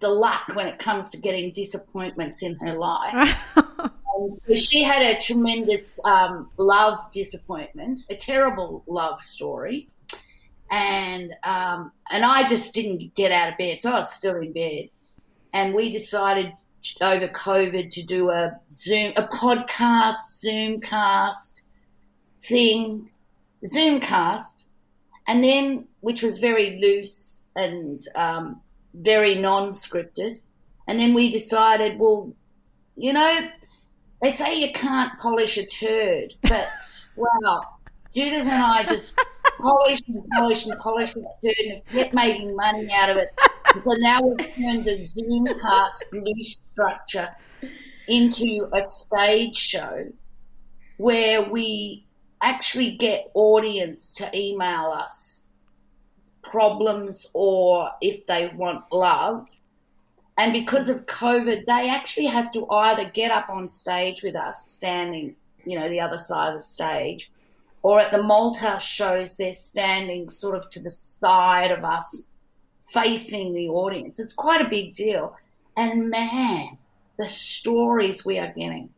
the 0.00 0.08
luck 0.08 0.42
when 0.54 0.66
it 0.66 0.78
comes 0.78 1.10
to 1.10 1.18
getting 1.18 1.52
disappointments 1.52 2.42
in 2.42 2.56
her 2.56 2.74
life. 2.74 3.56
And 3.56 4.34
so 4.46 4.54
she 4.54 4.82
had 4.82 5.02
a 5.02 5.20
tremendous 5.20 6.00
um, 6.04 6.50
love 6.56 6.98
disappointment, 7.10 8.00
a 8.10 8.16
terrible 8.16 8.82
love 8.86 9.20
story, 9.20 9.88
and 10.70 11.34
um, 11.44 11.92
and 12.10 12.24
I 12.24 12.48
just 12.48 12.74
didn't 12.74 13.14
get 13.14 13.30
out 13.32 13.50
of 13.52 13.58
bed, 13.58 13.80
so 13.80 13.92
I 13.92 13.96
was 13.96 14.12
still 14.12 14.36
in 14.36 14.52
bed, 14.52 14.88
and 15.52 15.74
we 15.74 15.90
decided 15.90 16.52
over 17.00 17.28
COVID 17.28 17.90
to 17.90 18.02
do 18.02 18.30
a 18.30 18.58
Zoom, 18.72 19.12
a 19.16 19.26
podcast, 19.28 20.44
Zoomcast 20.44 21.62
thing, 22.42 23.10
Zoomcast, 23.64 24.64
and 25.26 25.42
then 25.42 25.86
which 26.00 26.22
was 26.22 26.38
very 26.38 26.78
loose 26.80 27.48
and 27.56 28.06
um, 28.16 28.60
very 28.94 29.34
non-scripted, 29.34 30.38
and 30.86 30.98
then 30.98 31.14
we 31.14 31.30
decided, 31.30 31.98
well, 31.98 32.32
you 32.96 33.12
know, 33.12 33.48
they 34.22 34.30
say 34.30 34.58
you 34.58 34.72
can't 34.72 35.18
polish 35.18 35.58
a 35.58 35.66
turd, 35.66 36.34
but 36.42 36.68
wow, 37.16 37.62
Judith 38.14 38.42
and 38.42 38.50
I 38.50 38.84
just 38.84 39.18
polished 39.60 40.08
and 40.08 40.24
polished 40.36 40.66
and 40.66 40.78
polished 40.80 41.14
the 41.14 41.26
turd 41.42 41.54
and 41.72 41.86
kept 41.86 42.14
making 42.14 42.54
money 42.56 42.88
out 42.94 43.10
of 43.10 43.16
it. 43.16 43.28
And 43.72 43.82
so 43.82 43.92
now 43.94 44.22
we've 44.22 44.38
turned 44.54 44.84
the 44.84 44.92
Zoomcast 44.92 46.12
loose 46.12 46.60
structure 46.72 47.28
into 48.08 48.68
a 48.72 48.80
stage 48.82 49.56
show 49.56 50.06
where 50.98 51.42
we 51.42 52.06
actually 52.42 52.96
get 52.96 53.30
audience 53.34 54.14
to 54.14 54.30
email 54.38 54.92
us 54.94 55.50
problems 56.44 57.28
or 57.32 57.90
if 58.00 58.26
they 58.26 58.52
want 58.56 58.84
love 58.92 59.48
And 60.36 60.52
because 60.52 60.88
of 60.88 61.06
COVID, 61.06 61.66
they 61.66 61.88
actually 61.88 62.26
have 62.26 62.50
to 62.52 62.66
either 62.68 63.10
get 63.10 63.30
up 63.30 63.48
on 63.48 63.68
stage 63.68 64.22
with 64.22 64.34
us, 64.34 64.66
standing, 64.66 65.36
you 65.64 65.78
know, 65.78 65.88
the 65.88 66.00
other 66.00 66.18
side 66.18 66.48
of 66.48 66.54
the 66.54 66.60
stage, 66.60 67.30
or 67.82 68.00
at 68.00 68.10
the 68.10 68.18
Malthouse 68.18 68.80
shows, 68.80 69.36
they're 69.36 69.52
standing 69.52 70.28
sort 70.28 70.56
of 70.56 70.68
to 70.70 70.80
the 70.80 70.90
side 70.90 71.70
of 71.70 71.84
us, 71.84 72.30
facing 72.92 73.54
the 73.54 73.68
audience. 73.68 74.18
It's 74.18 74.32
quite 74.32 74.60
a 74.60 74.68
big 74.68 74.94
deal. 74.94 75.36
And 75.76 76.10
man, 76.10 76.78
the 77.16 77.28
stories 77.28 78.24
we 78.24 78.38
are 78.38 78.52
getting, 78.52 78.88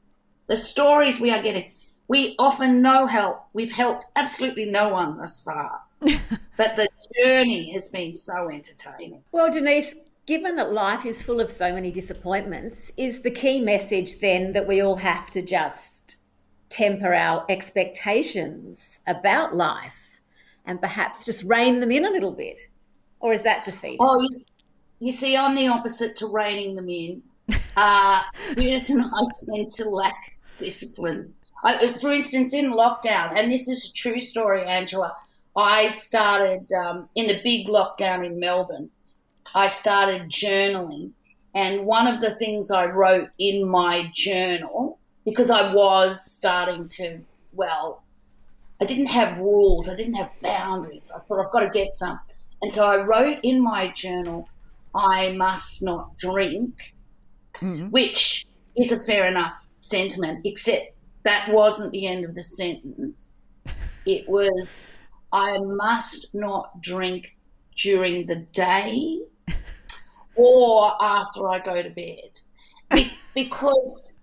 the 0.47 0.57
stories 0.57 1.21
we 1.21 1.31
are 1.31 1.43
getting. 1.43 1.71
We 2.09 2.37
often 2.39 2.81
no 2.81 3.07
help. 3.07 3.47
We've 3.53 3.73
helped 3.73 4.07
absolutely 4.15 4.67
no 4.67 4.91
one 4.91 5.19
thus 5.19 5.41
far. 5.41 5.81
but 6.57 6.77
the 6.77 6.89
journey 7.23 7.73
has 7.73 7.89
been 7.89 8.15
so 8.15 8.51
entertaining. 8.51 9.23
Well, 9.33 9.51
Denise, 9.51 9.95
given 10.27 10.57
that 10.57 10.73
life 10.73 11.05
is 11.05 11.23
full 11.23 11.41
of 11.41 11.51
so 11.51 11.73
many 11.73 11.91
disappointments, 11.91 12.93
is 12.97 13.21
the 13.21 13.31
key 13.31 13.61
message 13.61 14.21
then 14.21 14.53
that 14.53 14.67
we 14.67 14.81
all 14.81 14.97
have 14.97 15.31
to 15.33 15.43
just 15.43 16.17
temper 16.69 17.15
our 17.15 17.45
expectations 17.49 19.01
about 19.07 19.55
life 19.55 20.21
and 20.65 20.81
perhaps 20.81 21.25
just 21.25 21.45
rein 21.45 21.81
them 21.81 21.91
in 21.93 22.05
a 22.05 22.11
little 22.11 22.33
bit? 22.33 22.59
Or 23.21 23.33
is 23.33 23.43
that 23.43 23.65
defeat? 23.65 23.99
Oh, 24.01 24.21
you, 24.21 24.45
you 24.99 25.13
see, 25.13 25.37
I'm 25.37 25.55
the 25.55 25.69
opposite 25.69 26.17
to 26.17 26.27
reining 26.27 26.75
them 26.75 26.89
in. 26.89 27.23
Uh, 27.79 28.23
Judith 28.55 28.89
and 28.89 29.03
I 29.05 29.21
tend 29.53 29.69
to 29.69 29.91
lack 29.91 30.39
discipline. 30.57 31.35
I, 31.63 31.95
for 31.99 32.11
instance, 32.11 32.55
in 32.55 32.73
lockdown, 32.73 33.39
and 33.39 33.53
this 33.53 33.69
is 33.69 33.91
a 33.91 33.93
true 33.93 34.19
story, 34.19 34.65
Angela, 34.65 35.15
I 35.57 35.89
started 35.89 36.71
um, 36.73 37.09
in 37.15 37.27
the 37.29 37.41
big 37.43 37.69
lockdown 37.69 38.25
in 38.25 38.39
Melbourne. 38.39 38.91
I 39.55 39.69
started 39.69 40.29
journaling, 40.29 41.13
and 41.55 41.87
one 41.87 42.07
of 42.07 42.21
the 42.21 42.35
things 42.35 42.71
I 42.71 42.87
wrote 42.87 43.31
in 43.39 43.67
my 43.67 44.11
journal, 44.15 44.99
because 45.25 45.51
I 45.51 45.73
was 45.73 46.25
starting 46.25 46.89
to, 46.89 47.21
well, 47.53 48.03
I 48.81 48.85
didn't 48.85 49.07
have 49.07 49.39
rules, 49.39 49.89
I 49.89 49.97
didn't 49.97 50.15
have 50.15 50.31
boundaries. 50.43 51.11
I 51.15 51.21
thought 51.21 51.45
I've 51.45 51.53
got 51.53 51.61
to 51.61 51.71
get 51.71 51.95
some. 51.95 52.21
And 52.61 52.73
so 52.73 52.87
I 52.87 53.03
wrote 53.03 53.39
in 53.43 53.63
my 53.63 53.91
journal, 53.93 54.49
I 54.95 55.33
must 55.33 55.83
not 55.83 56.17
drink, 56.17 56.95
mm-hmm. 57.55 57.89
which 57.89 58.47
is 58.77 58.93
a 58.93 59.01
fair 59.01 59.27
enough 59.27 59.69
sentiment, 59.81 60.41
except 60.45 60.93
that 61.25 61.51
wasn't 61.51 61.93
the 61.93 62.07
end 62.07 62.25
of 62.25 62.35
the 62.35 62.43
sentence. 62.43 63.39
It 64.05 64.29
was, 64.29 64.83
I 65.37 65.59
must 65.59 66.29
not 66.33 66.81
drink 66.81 67.37
during 67.77 68.25
the 68.27 68.37
day 68.37 69.21
or 70.35 70.93
after 70.99 71.47
I 71.47 71.59
go 71.59 71.83
to 71.83 71.91
bed. 71.91 72.41
Be- 72.91 73.13
because 73.35 74.15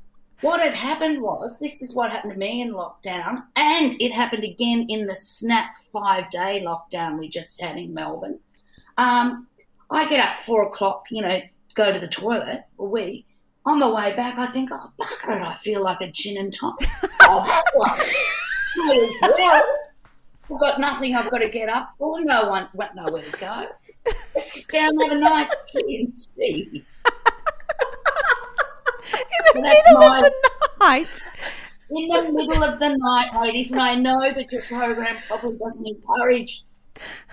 what 0.41 0.59
had 0.59 0.73
happened 0.73 1.21
was 1.21 1.59
this 1.59 1.83
is 1.83 1.93
what 1.93 2.11
happened 2.11 2.33
to 2.33 2.39
me 2.39 2.63
in 2.63 2.73
lockdown, 2.73 3.43
and 3.55 3.93
it 4.01 4.11
happened 4.11 4.43
again 4.43 4.87
in 4.89 5.05
the 5.05 5.15
snap 5.15 5.77
five 5.91 6.31
day 6.31 6.65
lockdown 6.65 7.19
we 7.19 7.29
just 7.29 7.61
had 7.61 7.77
in 7.77 7.93
Melbourne. 7.93 8.39
Um, 8.97 9.47
I 9.91 10.09
get 10.09 10.27
up 10.27 10.39
four 10.39 10.63
o'clock, 10.63 11.05
you 11.11 11.21
know, 11.21 11.39
go 11.75 11.93
to 11.93 11.99
the 11.99 12.07
toilet, 12.07 12.63
or 12.79 12.87
we. 12.87 13.23
On 13.67 13.77
my 13.77 13.87
way 13.87 14.15
back, 14.15 14.39
I 14.39 14.47
think, 14.47 14.71
oh, 14.73 14.91
bugger 14.99 15.37
it, 15.37 15.43
I 15.43 15.53
feel 15.55 15.83
like 15.83 16.01
a 16.01 16.11
gin 16.11 16.37
and 16.37 16.51
tonic. 16.51 16.89
I'll 17.21 17.39
have 17.39 17.63
one. 17.75 17.99
well. 19.21 19.63
I've 20.51 20.59
got 20.59 20.79
nothing 20.79 21.15
I've 21.15 21.29
got 21.29 21.39
to 21.39 21.49
get 21.49 21.69
up 21.69 21.89
for. 21.97 22.21
No 22.21 22.49
one, 22.49 22.69
went 22.73 22.95
nowhere 22.95 23.21
to 23.21 23.37
go. 23.37 23.67
Just 24.33 24.53
sit 24.53 24.67
down, 24.67 24.97
have 24.99 25.11
a 25.11 25.19
nice 25.19 25.71
tea 25.71 26.01
and 26.01 26.15
tea. 26.35 26.83
In 29.13 29.21
the 29.53 29.61
middle 29.61 29.99
my, 29.99 30.17
of 30.17 30.23
the 30.23 30.31
night. 30.79 31.23
In 31.91 32.07
the 32.07 32.31
middle 32.31 32.63
of 32.63 32.79
the 32.79 32.97
night, 32.97 33.29
ladies, 33.39 33.71
and 33.71 33.81
I 33.81 33.95
know 33.95 34.33
that 34.33 34.51
your 34.51 34.63
program 34.63 35.17
probably 35.27 35.57
doesn't 35.57 35.87
encourage 35.87 36.63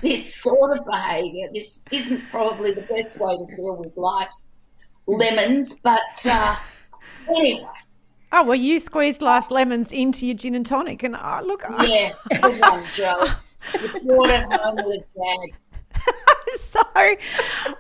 this 0.01 0.35
sort 0.37 0.79
of 0.79 0.85
behaviour. 0.85 1.49
This 1.53 1.85
isn't 1.91 2.23
probably 2.31 2.75
the 2.75 2.83
best 2.83 3.19
way 3.19 3.37
to 3.37 3.57
deal 3.57 3.77
with 3.77 3.97
life's 3.97 4.41
lemons, 5.07 5.75
but 5.81 6.27
uh, 6.27 6.57
anyway. 7.29 7.67
Oh 8.33 8.45
well, 8.45 8.55
you 8.55 8.79
squeezed 8.79 9.23
life's 9.23 9.51
lemons 9.51 9.91
into 9.93 10.27
your 10.27 10.37
gin 10.37 10.55
and 10.55 10.65
tonic, 10.65 11.03
and 11.03 11.17
oh, 11.17 11.43
look. 11.45 11.65
Yeah, 11.83 12.13
good 12.41 12.61
one, 12.61 12.85
Jo. 12.95 13.27
You 13.83 14.01
brought 14.07 14.31
it 14.31 14.47
home 14.53 14.77
with 14.77 15.05
a. 15.17 15.55
so 16.59 16.81
I, 16.95 17.17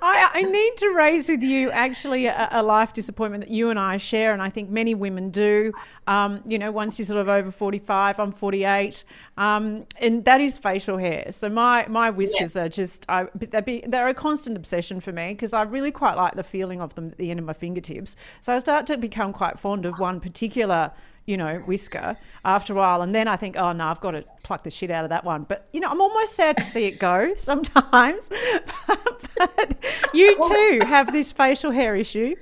I, 0.03 0.43
need 0.43 0.77
to 0.79 0.91
raise 0.91 1.29
with 1.29 1.43
you 1.43 1.71
actually 1.71 2.27
a, 2.27 2.49
a, 2.53 2.63
life 2.63 2.93
disappointment 2.93 3.45
that 3.45 3.51
you 3.51 3.71
and 3.71 3.79
I 3.79 3.97
share, 3.97 4.33
and 4.33 4.43
I 4.43 4.51
think 4.51 4.71
many 4.71 4.95
women 4.95 5.31
do. 5.31 5.73
Um, 6.07 6.43
you 6.47 6.59
know, 6.59 6.73
once 6.73 6.99
you're 6.99 7.07
sort 7.07 7.21
of 7.21 7.29
over 7.29 7.51
45, 7.51 8.19
I'm 8.19 8.33
48, 8.33 9.05
um, 9.37 9.87
and 10.01 10.25
that 10.25 10.41
is 10.41 10.59
facial 10.59 10.99
hair. 10.99 11.31
So 11.31 11.49
my 11.49 11.87
my 11.89 12.11
whiskers 12.11 12.57
yeah. 12.57 12.65
are 12.65 12.69
just 12.69 13.07
I, 13.09 13.25
be, 13.25 13.85
they're 13.87 14.09
a 14.09 14.15
constant 14.15 14.57
obsession 14.57 15.01
for 15.01 15.13
me 15.13 15.33
because 15.35 15.53
I 15.53 15.63
really 15.63 15.93
quite 15.93 16.15
like 16.15 16.35
the 16.35 16.45
feeling 16.45 16.81
of 16.81 16.95
them 16.95 17.09
at 17.11 17.19
the 17.19 17.31
end 17.31 17.41
of 17.41 17.47
my 17.47 17.53
fingertips. 17.53 18.17
So 18.41 18.53
I 18.53 18.59
start 18.59 18.87
to 18.87 18.97
become 18.97 19.33
quite 19.33 19.59
fond 19.59 19.87
of 19.87 19.99
one 19.99 20.21
particular 20.21 20.93
you 21.27 21.37
know, 21.37 21.59
whisker 21.61 22.17
after 22.45 22.73
a 22.73 22.77
while. 22.77 23.03
And 23.03 23.15
then 23.15 23.29
I 23.29 23.37
think, 23.37 23.57
oh 23.57 23.73
no, 23.73 23.87
I've 23.87 24.01
got 24.01 24.13
to 24.13 24.25
pluck 24.43 24.65
the 24.65 24.71
shit 24.71 24.91
out 24.91 25.05
of 25.05 25.11
that 25.11 25.25
one. 25.25 25.45
But 25.45 25.69
you 25.73 25.81
know, 25.81 25.89
I'm 25.89 26.01
almost 26.01 26.35
sad 26.35 26.57
to 26.57 26.65
see 26.65 26.87
it 26.87 26.99
go 26.99 27.35
sometimes. 27.37 28.29
but 29.37 30.09
you 30.13 30.37
too 30.49 30.81
have 30.87 31.13
this 31.13 31.33
facial 31.33 31.71
hair 31.71 31.97
issue. 31.97 32.35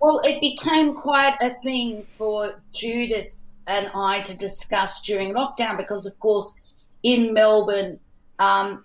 Well, 0.00 0.20
it 0.24 0.40
became 0.40 0.94
quite 0.94 1.36
a 1.40 1.50
thing 1.62 2.04
for 2.14 2.60
Judith 2.72 3.42
and 3.66 3.90
I 3.94 4.20
to 4.22 4.36
discuss 4.36 5.02
during 5.02 5.32
lockdown 5.32 5.78
because, 5.78 6.04
of 6.04 6.18
course, 6.20 6.54
in 7.02 7.32
Melbourne, 7.32 7.98
um, 8.38 8.84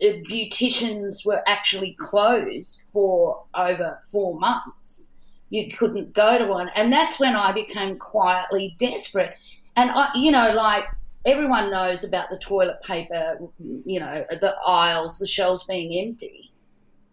beauticians 0.00 1.24
were 1.24 1.42
actually 1.46 1.96
closed 1.98 2.82
for 2.92 3.44
over 3.54 3.98
four 4.10 4.38
months 4.38 5.10
you 5.54 5.70
couldn't 5.70 6.12
go 6.12 6.36
to 6.36 6.46
one. 6.46 6.68
And 6.74 6.92
that's 6.92 7.20
when 7.20 7.36
I 7.36 7.52
became 7.52 7.96
quietly 7.96 8.74
desperate. 8.76 9.38
And 9.76 9.90
I, 9.90 10.10
you 10.16 10.32
know, 10.32 10.50
like 10.52 10.84
everyone 11.24 11.70
knows 11.70 12.02
about 12.02 12.28
the 12.28 12.38
toilet 12.38 12.82
paper, 12.82 13.38
you 13.84 14.00
know, 14.00 14.24
the 14.40 14.56
aisles, 14.66 15.20
the 15.20 15.26
shelves 15.28 15.62
being 15.62 16.06
empty. 16.06 16.52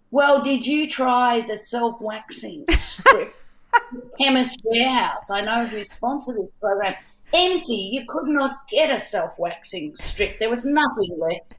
Well, 0.09 0.41
did 0.41 0.65
you 0.65 0.89
try 0.89 1.41
the 1.41 1.55
self 1.55 2.01
waxing 2.01 2.65
strip? 2.75 3.35
Chemist 4.19 4.59
Warehouse, 4.65 5.29
I 5.29 5.41
know 5.41 5.63
who 5.63 5.83
sponsored 5.83 6.35
this 6.35 6.51
program. 6.59 6.95
Empty. 7.33 7.91
You 7.93 8.03
could 8.09 8.27
not 8.27 8.67
get 8.69 8.93
a 8.93 8.99
self 8.99 9.37
waxing 9.37 9.95
strip. 9.95 10.39
There 10.39 10.49
was 10.49 10.65
nothing 10.65 11.15
left. 11.17 11.53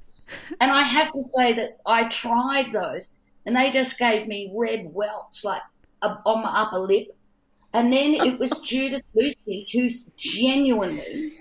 And 0.61 0.71
I 0.71 0.83
have 0.83 1.13
to 1.13 1.23
say 1.23 1.53
that 1.55 1.79
I 1.87 2.09
tried 2.09 2.73
those 2.73 3.13
and 3.47 3.55
they 3.55 3.71
just 3.71 3.99
gave 3.99 4.27
me 4.27 4.53
red 4.55 4.93
welts 4.93 5.45
like 5.45 5.63
on 6.03 6.43
my 6.43 6.51
upper 6.63 6.79
lip. 6.79 7.17
And 7.75 7.93
then 7.93 8.15
it 8.15 8.39
was 8.39 8.59
Judith 8.61 9.03
Lucy 9.15 9.67
who 9.73 9.89
genuinely 10.17 11.35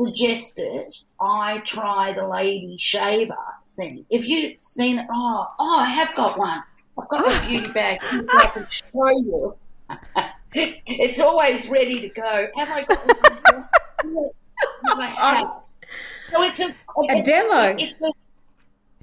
suggested 0.00 0.94
I 1.20 1.58
try 1.60 2.12
the 2.12 2.26
lady 2.26 2.76
shaver 2.76 3.34
thing. 3.74 4.06
If 4.10 4.28
you've 4.28 4.54
seen 4.60 4.98
it, 4.98 5.06
oh, 5.10 5.46
oh, 5.58 5.78
I 5.78 5.86
have 5.86 6.14
got 6.14 6.38
one. 6.38 6.62
I've 6.98 7.08
got 7.08 7.26
my 7.26 7.46
beauty 7.48 7.72
bag. 7.72 8.00
I 8.02 8.50
can 8.52 8.66
show 8.68 9.08
you. 9.08 9.56
it's 10.54 11.20
always 11.20 11.68
ready 11.68 12.00
to 12.00 12.08
go. 12.08 12.48
Have 12.56 12.70
I 12.70 12.84
got 12.84 13.06
one? 13.06 14.30
I 14.98 15.06
have. 15.06 15.46
Oh. 15.58 15.62
So 16.32 16.42
it's 16.42 16.60
a, 16.60 16.66
a, 16.66 17.20
a 17.20 17.22
demo. 17.22 17.76
It's 17.78 18.02
a, 18.02 18.12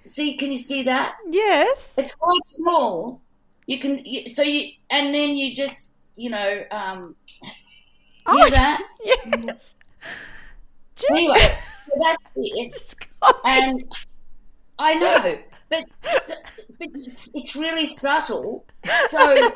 see, 0.06 0.36
can 0.36 0.52
you 0.52 0.58
see 0.58 0.84
that? 0.84 1.16
Yes. 1.30 1.94
It's 1.98 2.16
quite 2.16 2.46
small, 2.46 3.22
you 3.68 3.80
can 3.80 4.04
you, 4.06 4.28
so 4.30 4.42
you 4.42 4.72
and 4.90 5.14
then 5.14 5.36
you 5.36 5.54
just 5.56 5.96
you 6.16 6.30
know 6.30 6.64
um 6.72 7.16
oh, 8.28 8.38
hear 8.38 8.50
that? 8.50 8.82
yes. 9.46 9.76
Anyway 11.10 11.40
so 11.40 11.92
that's 12.04 12.28
it. 12.36 12.96
And 13.46 13.92
i 14.80 14.94
know 14.96 15.38
but 15.70 15.86
but 16.10 16.20
it's, 16.80 17.30
it's 17.34 17.56
really 17.56 17.86
subtle. 17.86 18.66
So 19.10 19.20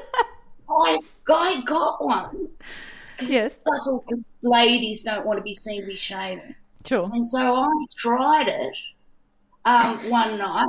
i 0.69 0.99
i 1.29 1.61
got 1.65 2.03
one. 2.03 2.49
Yes. 3.21 3.57
subtle 3.63 4.03
because 4.07 4.37
ladies 4.41 5.03
don't 5.03 5.25
want 5.25 5.37
to 5.37 5.43
be 5.43 5.53
seen 5.53 5.81
to 5.81 5.87
be 5.87 5.95
shaving 5.95 6.55
sure 6.85 7.09
and 7.11 7.25
so 7.25 7.55
i 7.55 7.85
tried 7.97 8.47
it 8.47 8.77
um 9.65 9.97
one 10.09 10.37
night 10.37 10.67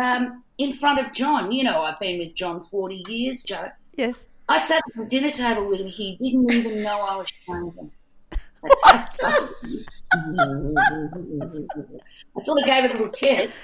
um 0.00 0.42
in 0.58 0.72
front 0.72 1.00
of 1.00 1.12
John. 1.12 1.52
You 1.52 1.64
know, 1.64 1.80
I've 1.80 1.98
been 1.98 2.18
with 2.18 2.34
John 2.34 2.60
40 2.60 3.04
years, 3.08 3.42
Jo. 3.42 3.68
Yes. 3.96 4.22
I 4.48 4.58
sat 4.58 4.82
at 4.88 4.96
the 4.96 5.06
dinner 5.06 5.30
table 5.30 5.68
with 5.68 5.80
him. 5.80 5.86
He 5.86 6.16
didn't 6.16 6.52
even 6.52 6.82
know 6.82 7.00
I 7.00 7.16
was 7.16 7.28
shaving. 7.28 7.90
That's 8.30 8.84
how 8.84 8.96
subtle. 8.96 9.48
I 10.12 10.16
sort 12.38 12.60
of 12.60 12.66
gave 12.66 12.84
it 12.84 12.90
a 12.90 12.94
little 12.94 13.08
test. 13.08 13.58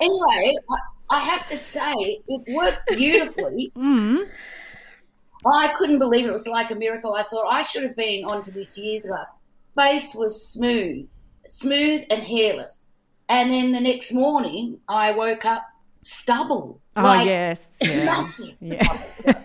Anyway, 0.00 0.56
I, 0.70 1.16
I 1.16 1.20
have 1.20 1.46
to 1.48 1.56
say, 1.56 1.92
it 2.26 2.54
worked 2.54 2.86
beautifully. 2.88 3.72
Mm. 3.76 4.26
I 5.46 5.68
couldn't 5.68 5.98
believe 5.98 6.24
it. 6.24 6.28
It 6.28 6.32
was 6.32 6.46
like 6.46 6.70
a 6.70 6.74
miracle. 6.74 7.14
I 7.14 7.22
thought 7.24 7.48
I 7.48 7.62
should 7.62 7.82
have 7.82 7.96
been 7.96 8.24
onto 8.24 8.50
this 8.50 8.78
years 8.78 9.04
ago. 9.04 9.22
Face 9.76 10.14
was 10.14 10.46
smooth, 10.46 11.10
smooth 11.48 12.04
and 12.10 12.22
hairless. 12.22 12.86
And 13.28 13.52
then 13.52 13.72
the 13.72 13.80
next 13.80 14.12
morning, 14.12 14.78
I 14.88 15.12
woke 15.12 15.44
up 15.44 15.64
stubble. 16.02 16.80
Oh, 16.96 17.02
like 17.02 17.26
yes. 17.26 17.68
Yeah. 17.80 18.04
Massive. 18.04 18.54
Yeah. 18.60 18.82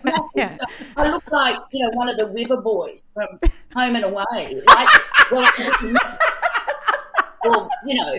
massive 0.04 0.26
Yeah. 0.36 0.46
stuff. 0.46 0.92
I 0.96 1.10
look 1.10 1.24
like, 1.30 1.56
you 1.72 1.84
know, 1.84 1.90
one 1.96 2.08
of 2.08 2.16
the 2.16 2.26
river 2.26 2.60
boys 2.60 3.02
from 3.14 3.26
Home 3.74 3.96
and 3.96 4.04
Away. 4.04 4.60
Like, 4.66 4.88
well, 5.30 5.50
well, 7.44 7.70
you 7.86 7.94
know, 7.94 8.14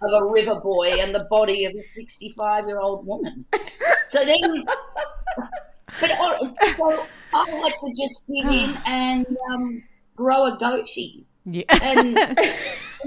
of 0.00 0.22
a 0.22 0.30
river 0.32 0.60
boy 0.60 0.86
and 1.00 1.14
the 1.14 1.26
body 1.28 1.64
of 1.64 1.74
a 1.74 1.82
65 1.82 2.66
year 2.66 2.78
old 2.80 3.06
woman. 3.06 3.44
So 4.06 4.24
then, 4.24 4.64
but 6.00 6.10
uh, 6.10 6.38
so 6.76 7.06
I 7.34 7.50
had 7.50 7.72
to 7.80 7.94
just 7.96 8.24
give 8.32 8.46
in 8.50 8.78
and 8.86 9.26
um, 9.52 9.82
grow 10.16 10.44
a 10.44 10.56
goatee. 10.58 11.26
Yeah. 11.50 11.64
And 11.82 12.14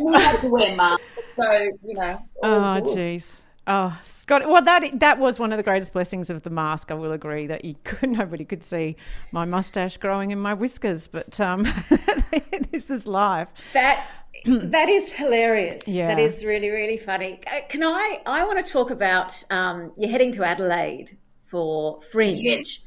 we 0.06 0.14
had 0.14 0.40
to 0.42 0.50
wear 0.50 0.76
masks. 0.76 1.04
So, 1.36 1.52
you 1.84 1.96
know. 1.96 2.22
Oh, 2.44 2.82
jeez. 2.84 3.42
Oh, 3.68 3.98
Scott. 4.04 4.48
Well, 4.48 4.62
that 4.64 5.00
that 5.00 5.20
was 5.20 5.40
one 5.40 5.52
of 5.52 5.58
the 5.58 5.64
greatest 5.64 5.94
blessings 5.94 6.30
of 6.30 6.42
the 6.44 6.50
mask. 6.50 6.92
I 6.92 6.96
will 6.96 7.12
agree 7.12 7.46
that 7.48 7.64
you 7.64 7.76
could 7.84 8.10
nobody 8.22 8.44
could 8.46 8.64
see 8.64 8.96
my 9.32 9.46
mustache 9.46 9.98
growing 9.98 10.32
and 10.32 10.42
my 10.42 10.54
whiskers, 10.54 11.08
but 11.08 11.40
um, 11.40 11.64
this 12.72 12.90
is 12.90 13.06
life. 13.06 13.50
That 13.74 14.08
that 14.46 14.90
is 14.90 15.14
hilarious. 15.14 15.88
Yeah. 15.88 16.08
That 16.08 16.20
is 16.20 16.44
really 16.44 16.70
really 16.70 16.98
funny. 16.98 17.40
Uh, 17.46 17.60
Can 17.70 17.84
I? 17.84 18.22
I 18.26 18.44
want 18.46 18.66
to 18.66 18.72
talk 18.72 18.90
about 18.90 19.32
um, 19.52 19.92
you're 19.98 20.10
heading 20.10 20.32
to 20.34 20.44
Adelaide 20.44 21.18
for 21.48 22.02
Fringe, 22.02 22.40
Yes. 22.40 22.80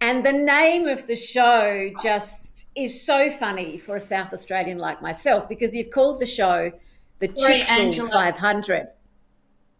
and 0.00 0.24
the 0.24 0.32
name 0.32 0.86
of 0.86 1.06
the 1.06 1.16
show 1.16 1.90
just 2.02 2.43
is 2.76 3.04
so 3.04 3.30
funny 3.30 3.78
for 3.78 3.96
a 3.96 4.00
South 4.00 4.32
Australian 4.32 4.78
like 4.78 5.02
myself 5.02 5.48
because 5.48 5.74
you've 5.74 5.90
called 5.90 6.20
the 6.20 6.26
show 6.26 6.70
the 7.18 7.30
Sorry, 7.36 7.60
Chixel 7.60 8.10
500. 8.10 8.88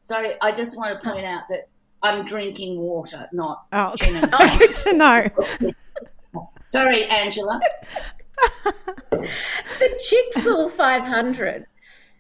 Sorry, 0.01 0.33
I 0.41 0.53
just 0.53 0.77
want 0.77 1.01
to 1.01 1.09
point 1.11 1.25
out 1.25 1.43
that 1.49 1.69
I'm 2.03 2.25
drinking 2.25 2.79
water, 2.81 3.29
not 3.33 3.67
Oh, 3.73 3.95
gin 3.99 4.17
and 4.17 4.33
tonic. 4.33 4.59
good 4.59 4.75
to 4.75 4.93
know. 4.93 5.29
Sorry, 6.65 7.05
Angela. 7.05 7.61
The 9.11 10.01
Chixel 10.37 10.71
500 10.71 11.67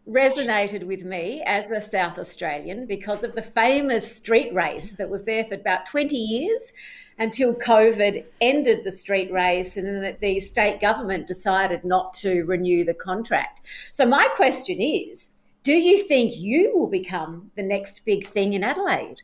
resonated 0.09 0.84
with 0.84 1.05
me 1.05 1.42
as 1.46 1.70
a 1.70 1.80
South 1.80 2.18
Australian 2.18 2.86
because 2.86 3.24
of 3.24 3.34
the 3.34 3.42
famous 3.42 4.16
street 4.16 4.52
race 4.55 4.94
that 4.94 5.09
was 5.09 5.24
there 5.24 5.44
for 5.44 5.55
about 5.55 5.86
20 5.86 6.16
years 6.16 6.72
until 7.19 7.55
COVID 7.55 8.25
ended 8.41 8.85
the 8.85 8.91
street 8.91 9.33
race 9.33 9.77
and 9.77 9.87
then 9.87 10.01
the- 10.01 10.17
the 10.21 10.41
state 10.41 10.81
government 10.81 11.27
decided 11.27 11.85
not 11.85 12.12
to 12.15 12.45
renew 12.45 12.85
the 12.85 12.95
contract. 12.95 13.61
So, 13.93 14.07
my 14.07 14.27
question 14.35 14.81
is 14.81 15.35
do 15.65 15.73
you 15.73 16.03
think 16.03 16.37
you 16.37 16.73
will 16.75 16.89
become 16.89 17.51
the 17.57 17.62
next 17.62 18.05
big 18.05 18.29
thing 18.29 18.53
in 18.53 18.62
Adelaide? 18.62 19.23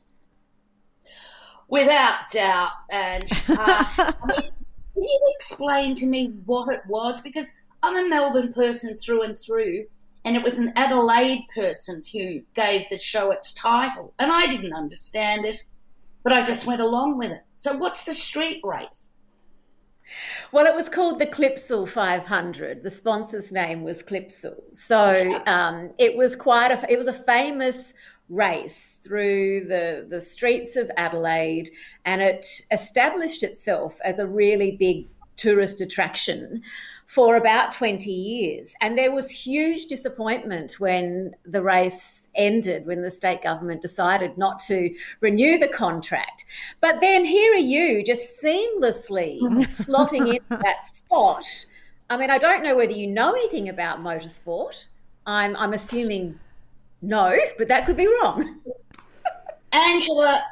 Without 1.68 2.30
doubt. 2.32 2.70
And 2.90 3.24
uh, 3.50 3.84
I 3.98 4.14
mean, 4.26 4.50
can 4.94 5.02
you 5.02 5.32
explain 5.34 5.94
to 5.96 6.06
me 6.06 6.32
what 6.46 6.72
it 6.72 6.80
was? 6.88 7.20
Because 7.20 7.52
I'm 7.82 8.06
a 8.06 8.08
Melbourne 8.08 8.52
person 8.54 8.96
through 8.96 9.22
and 9.22 9.36
through, 9.36 9.84
and 10.24 10.34
it 10.34 10.42
was 10.42 10.58
an 10.58 10.72
Adelaide 10.76 11.46
person 11.54 12.02
who 12.10 12.40
gave 12.54 12.88
the 12.88 12.98
show 12.98 13.30
its 13.30 13.52
title. 13.52 14.14
And 14.18 14.32
I 14.32 14.46
didn't 14.46 14.72
understand 14.72 15.44
it, 15.44 15.62
but 16.22 16.32
I 16.32 16.42
just 16.42 16.66
went 16.66 16.80
along 16.80 17.18
with 17.18 17.30
it. 17.30 17.42
So, 17.54 17.76
what's 17.76 18.04
the 18.04 18.12
street 18.12 18.60
race? 18.64 19.14
Well, 20.52 20.66
it 20.66 20.74
was 20.74 20.88
called 20.88 21.18
the 21.18 21.26
Clipsal 21.26 21.88
500. 21.88 22.82
The 22.82 22.90
sponsor's 22.90 23.52
name 23.52 23.82
was 23.82 24.02
Clipsal. 24.02 24.56
So 24.72 25.40
um, 25.46 25.90
it 25.98 26.16
was 26.16 26.34
quite 26.34 26.72
a, 26.72 26.92
it 26.92 26.96
was 26.96 27.06
a 27.06 27.12
famous 27.12 27.94
race 28.28 29.00
through 29.02 29.66
the, 29.66 30.06
the 30.08 30.20
streets 30.20 30.76
of 30.76 30.90
Adelaide 30.96 31.70
and 32.04 32.20
it 32.20 32.46
established 32.70 33.42
itself 33.42 34.00
as 34.04 34.18
a 34.18 34.26
really 34.26 34.72
big 34.72 35.06
tourist 35.36 35.80
attraction 35.80 36.62
for 37.10 37.34
about 37.34 37.72
20 37.72 38.08
years. 38.08 38.72
And 38.80 38.96
there 38.96 39.12
was 39.12 39.28
huge 39.28 39.86
disappointment 39.86 40.78
when 40.78 41.34
the 41.44 41.60
race 41.60 42.28
ended, 42.36 42.86
when 42.86 43.02
the 43.02 43.10
state 43.10 43.42
government 43.42 43.82
decided 43.82 44.38
not 44.38 44.60
to 44.68 44.94
renew 45.18 45.58
the 45.58 45.66
contract. 45.66 46.44
But 46.80 47.00
then 47.00 47.24
here 47.24 47.52
are 47.54 47.56
you 47.56 48.04
just 48.04 48.40
seamlessly 48.40 49.40
slotting 49.66 50.36
in 50.36 50.40
that 50.50 50.84
spot. 50.84 51.44
I 52.08 52.16
mean, 52.16 52.30
I 52.30 52.38
don't 52.38 52.62
know 52.62 52.76
whether 52.76 52.92
you 52.92 53.08
know 53.08 53.32
anything 53.32 53.68
about 53.68 53.98
motorsport. 53.98 54.86
I'm, 55.26 55.56
I'm 55.56 55.72
assuming 55.72 56.38
no, 57.02 57.36
but 57.58 57.66
that 57.66 57.86
could 57.86 57.96
be 57.96 58.06
wrong. 58.06 58.60
Angela, 59.72 60.44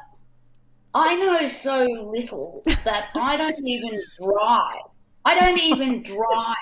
I 0.93 1.15
know 1.15 1.47
so 1.47 1.85
little 1.85 2.63
that 2.83 3.11
I 3.15 3.37
don't 3.37 3.65
even 3.65 4.01
drive. 4.19 4.88
I 5.29 5.39
don't 5.39 5.59
even 5.59 6.01
drive. 6.01 6.55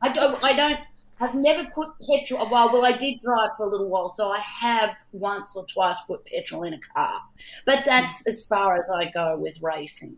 I 0.00 0.08
don't. 0.12 0.42
I 0.42 0.52
don't. 0.54 0.80
I've 1.20 1.34
never 1.36 1.68
put 1.72 1.88
petrol. 2.10 2.50
Well, 2.50 2.72
well, 2.72 2.84
I 2.84 2.96
did 2.96 3.20
drive 3.22 3.50
for 3.56 3.64
a 3.64 3.68
little 3.68 3.88
while, 3.88 4.08
so 4.08 4.30
I 4.32 4.40
have 4.40 4.96
once 5.12 5.54
or 5.54 5.64
twice 5.66 5.98
put 6.08 6.24
petrol 6.24 6.64
in 6.64 6.74
a 6.74 6.80
car. 6.94 7.20
But 7.64 7.84
that's 7.84 8.26
as 8.26 8.44
far 8.44 8.74
as 8.74 8.90
I 8.90 9.08
go 9.12 9.36
with 9.38 9.56
racing. 9.62 10.16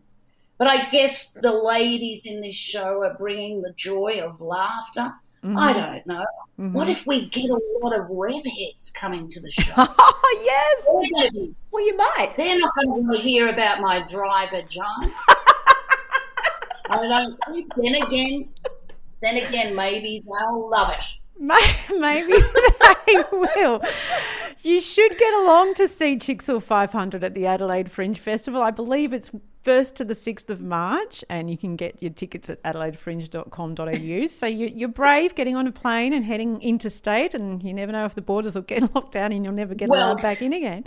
But 0.57 0.67
I 0.67 0.89
guess 0.89 1.31
the 1.33 1.51
ladies 1.51 2.25
in 2.25 2.41
this 2.41 2.55
show 2.55 3.03
are 3.03 3.13
bringing 3.19 3.61
the 3.61 3.73
joy 3.73 4.19
of 4.23 4.41
laughter. 4.41 5.11
Mm-hmm. 5.43 5.57
I 5.59 5.73
don't 5.73 6.07
know. 6.07 6.25
Mm-hmm. 6.59 6.73
What 6.73 6.89
if 6.89 7.05
we 7.05 7.29
get 7.29 7.51
a 7.51 7.61
lot 7.83 7.93
of 7.95 8.09
rev 8.09 8.43
heads 8.43 8.89
coming 8.89 9.27
to 9.27 9.39
the 9.39 9.51
show? 9.51 9.73
Oh, 9.77 10.41
yes. 10.43 10.83
They're 10.85 11.21
gonna 11.21 11.31
be 11.33 11.55
Well, 11.69 11.85
you 11.85 11.95
might. 11.97 12.31
they're 12.35 12.57
not 12.57 12.73
going 12.73 13.11
to 13.11 13.17
hear 13.19 13.49
about 13.49 13.79
my 13.79 14.03
driver, 14.07 14.63
John. 14.63 15.11
I 16.89 17.07
don't 17.07 17.37
think. 17.51 17.73
Then 17.75 17.95
again, 17.95 18.49
then 19.21 19.37
again, 19.37 19.75
maybe 19.75 20.23
they'll 20.25 20.69
love 20.69 20.91
it. 20.91 21.03
Maybe 21.37 22.33
they 23.05 23.23
will. 23.31 23.81
You 24.63 24.79
should 24.79 25.17
get 25.17 25.33
along 25.33 25.73
to 25.75 25.87
see 25.87 26.15
Chixel 26.15 26.61
500 26.63 27.23
at 27.23 27.33
the 27.33 27.45
Adelaide 27.45 27.91
Fringe 27.91 28.17
Festival. 28.17 28.61
I 28.61 28.71
believe 28.71 29.11
it's 29.13 29.31
1st 29.63 29.95
to 29.95 30.05
the 30.05 30.13
6th 30.13 30.49
of 30.49 30.61
March, 30.61 31.23
and 31.29 31.49
you 31.49 31.57
can 31.57 31.75
get 31.75 32.01
your 32.01 32.11
tickets 32.11 32.49
at 32.49 32.61
adelaidefringe.com.au. 32.63 34.27
so 34.27 34.45
you, 34.45 34.67
you're 34.67 34.87
brave 34.87 35.35
getting 35.35 35.55
on 35.55 35.67
a 35.67 35.71
plane 35.71 36.13
and 36.13 36.23
heading 36.23 36.61
interstate, 36.61 37.33
and 37.33 37.63
you 37.63 37.73
never 37.73 37.91
know 37.91 38.05
if 38.05 38.15
the 38.15 38.21
borders 38.21 38.55
will 38.55 38.61
get 38.61 38.81
locked 38.95 39.11
down 39.11 39.31
and 39.31 39.43
you'll 39.43 39.53
never 39.53 39.75
get 39.75 39.89
Well- 39.89 40.13
allowed 40.13 40.21
back 40.21 40.41
in 40.41 40.53
again. 40.53 40.85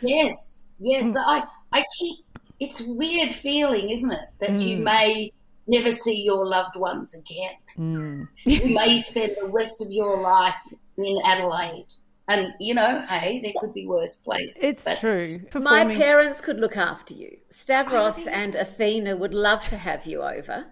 Yes, 0.00 0.60
yes. 0.78 1.06
Mm. 1.06 1.24
I, 1.26 1.44
I 1.72 1.84
keep. 1.98 2.24
It's 2.60 2.80
a 2.80 2.92
weird 2.92 3.34
feeling, 3.34 3.90
isn't 3.90 4.10
it, 4.10 4.28
that 4.40 4.60
you 4.60 4.78
mm. 4.78 4.82
may 4.82 5.32
never 5.68 5.92
see 5.92 6.22
your 6.24 6.46
loved 6.46 6.76
ones 6.76 7.14
again. 7.14 7.54
Mm. 7.76 8.28
you 8.44 8.74
may 8.74 8.98
spend 8.98 9.36
the 9.40 9.46
rest 9.46 9.82
of 9.82 9.92
your 9.92 10.20
life 10.20 10.56
in 10.96 11.18
Adelaide, 11.24 11.86
and 12.26 12.52
you 12.58 12.74
know, 12.74 13.04
hey, 13.08 13.40
there 13.42 13.52
could 13.58 13.72
be 13.72 13.86
worse 13.86 14.16
places. 14.16 14.58
It's 14.62 14.84
but 14.84 14.98
true. 14.98 15.38
My 15.42 15.48
Performing- 15.50 15.98
parents 15.98 16.40
could 16.40 16.58
look 16.58 16.76
after 16.76 17.14
you. 17.14 17.36
Stavros 17.48 18.26
oh, 18.26 18.30
and 18.30 18.54
Athena 18.54 19.16
would 19.16 19.34
love 19.34 19.64
to 19.68 19.76
have 19.76 20.06
you 20.06 20.22
over. 20.22 20.66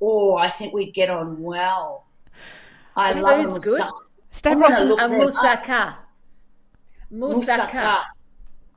Oh, 0.00 0.36
I 0.36 0.50
think 0.50 0.74
we'd 0.74 0.94
get 0.94 1.10
on 1.10 1.40
well. 1.42 2.06
I 2.94 3.14
The 3.14 3.20
love 3.20 3.44
food's 3.44 3.58
good. 3.60 3.82
Stavros, 4.30 4.64
I'm 4.66 4.70
gonna 4.70 4.90
look 4.90 5.00
A 5.00 5.08
them 5.08 5.20
up. 5.20 5.28
moussaka. 5.28 5.94
Moussaka. 7.12 7.68
Moussaka. 7.70 8.02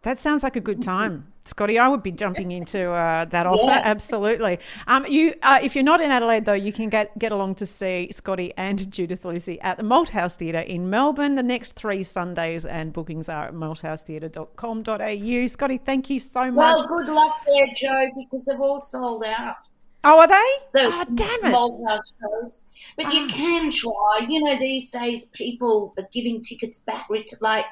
That 0.04 0.18
sounds 0.18 0.42
like 0.42 0.56
a 0.56 0.62
good 0.62 0.82
time, 0.82 1.31
Scotty. 1.44 1.80
I 1.80 1.88
would 1.88 2.04
be 2.04 2.12
jumping 2.12 2.52
into 2.52 2.92
uh, 2.92 3.26
that 3.26 3.48
offer. 3.48 3.64
Yeah. 3.66 3.82
Absolutely. 3.84 4.60
Um, 4.88 5.06
you, 5.08 5.34
uh, 5.42 5.60
if 5.62 5.74
you're 5.76 5.84
not 5.84 6.00
in 6.00 6.12
Adelaide 6.12 6.46
though, 6.46 6.54
you 6.54 6.72
can 6.72 6.88
get 6.90 7.18
get 7.18 7.32
along 7.32 7.56
to 7.56 7.66
see 7.66 8.10
Scotty 8.14 8.54
and 8.58 8.92
Judith 8.92 9.26
Lucy 9.26 9.60
at 9.62 9.78
the 9.78 9.84
Malthouse 9.84 10.36
Theatre 10.36 10.60
in 10.60 10.90
Melbourne 10.90 11.36
the 11.36 11.44
next 11.44 11.72
three 11.74 12.04
Sundays, 12.04 12.64
and 12.66 12.94
bookings 12.94 13.28
are 13.28 13.46
at 13.48 13.54
malthousetheatre.com.au. 13.54 15.48
Scotty, 15.48 15.78
thank 15.78 16.10
you 16.10 16.20
so 16.20 16.52
much. 16.52 16.56
Well, 16.56 16.88
good 16.88 17.08
luck 17.10 17.42
there, 17.48 17.68
Jo, 17.76 18.08
because 18.16 18.46
they've 18.46 18.60
all 18.60 18.80
sold 18.80 19.24
out. 19.24 19.56
oh, 20.04 20.20
are 20.20 20.28
they? 20.28 20.34
The 20.74 20.90
oh, 20.94 21.06
damn 21.14 21.46
it! 21.46 21.54
Malthouse 21.54 22.14
shows. 22.22 22.66
But 22.98 23.08
Ah. 23.08 23.12
you 23.12 23.28
can 23.28 23.70
try. 23.72 24.26
You 24.28 24.44
know, 24.44 24.58
these 24.60 24.90
days 24.90 25.26
people 25.28 25.94
are 25.98 26.08
giving 26.12 26.42
tickets 26.42 26.78
back. 26.80 27.08
Like, 27.42 27.66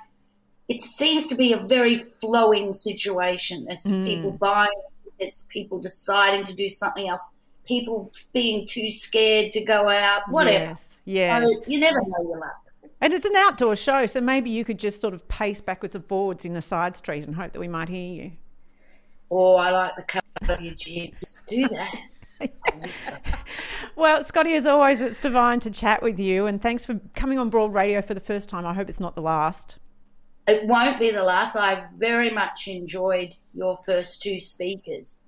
it 0.70 0.82
seems 0.82 1.28
to 1.28 1.36
be 1.36 1.52
a 1.52 1.58
very 1.58 1.96
flowing 1.98 2.72
situation 2.74 3.68
as 3.70 3.84
to 3.84 3.90
Hmm. 3.90 4.06
people 4.06 4.32
buying 4.32 4.70
tickets, 5.04 5.48
people 5.50 5.80
deciding 5.80 6.46
to 6.46 6.54
do 6.54 6.70
something 6.70 7.10
else, 7.10 7.22
people 7.66 8.12
being 8.34 8.66
too 8.68 8.90
scared 8.90 9.52
to 9.52 9.62
go 9.62 9.90
out, 9.90 10.22
whatever. 10.30 10.66
Yes. 10.70 10.98
yes. 11.06 11.50
So 11.50 11.64
you 11.68 11.80
never 11.80 11.98
know 11.98 12.30
your 12.30 12.40
luck. 12.40 12.56
And 13.02 13.14
it's 13.14 13.26
an 13.26 13.36
outdoor 13.36 13.76
show, 13.76 14.06
so 14.06 14.22
maybe 14.22 14.50
you 14.50 14.64
could 14.64 14.78
just 14.78 15.02
sort 15.02 15.14
of 15.14 15.28
pace 15.28 15.62
backwards 15.62 15.96
and 15.96 16.06
forwards 16.06 16.46
in 16.46 16.56
a 16.56 16.62
side 16.62 16.98
street 16.98 17.24
and 17.24 17.36
hope 17.36 17.54
that 17.54 17.60
we 17.60 17.68
might 17.68 17.90
hear 17.90 18.14
you. 18.24 18.32
Oh, 19.32 19.56
I 19.56 19.72
like 19.72 19.96
the 19.96 20.04
cut 20.04 20.26
of 20.50 20.62
your 20.62 20.74
jibs. 20.76 21.44
Do 21.48 21.68
that. 21.70 21.96
well, 23.96 24.24
Scotty, 24.24 24.54
as 24.54 24.66
always, 24.66 25.02
it's 25.02 25.18
divine 25.18 25.60
to 25.62 25.72
chat 25.72 26.02
with 26.04 26.20
you, 26.20 26.46
and 26.46 26.62
thanks 26.62 26.86
for 26.86 27.00
coming 27.16 27.40
on 27.40 27.50
Broad 27.50 27.74
Radio 27.74 28.02
for 28.02 28.14
the 28.14 28.20
first 28.20 28.50
time. 28.50 28.66
I 28.66 28.74
hope 28.74 28.90
it's 28.90 29.00
not 29.00 29.16
the 29.16 29.22
last. 29.22 29.78
It 30.50 30.66
won't 30.66 30.98
be 30.98 31.12
the 31.12 31.22
last. 31.22 31.56
I've 31.56 31.92
very 31.92 32.32
much 32.32 32.68
enjoyed 32.68 33.36
your 33.54 33.78
first 33.78 34.20
two 34.24 34.40
speakers. 34.40 35.22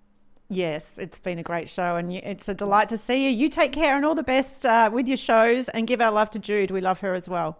Yes, 0.50 0.98
it's 0.98 1.20
been 1.20 1.38
a 1.38 1.44
great 1.44 1.70
show, 1.70 1.96
and 1.96 2.12
it's 2.12 2.50
a 2.50 2.56
delight 2.56 2.90
to 2.90 2.98
see 2.98 3.26
you. 3.26 3.30
You 3.30 3.48
take 3.48 3.72
care 3.72 3.96
and 3.96 4.04
all 4.04 4.16
the 4.16 4.24
best 4.24 4.66
uh, 4.66 4.90
with 4.92 5.08
your 5.08 5.18
shows, 5.18 5.70
and 5.70 5.86
give 5.86 6.02
our 6.02 6.12
love 6.12 6.32
to 6.32 6.40
Jude. 6.40 6.72
We 6.72 6.82
love 6.82 7.02
her 7.02 7.14
as 7.14 7.30
well. 7.30 7.60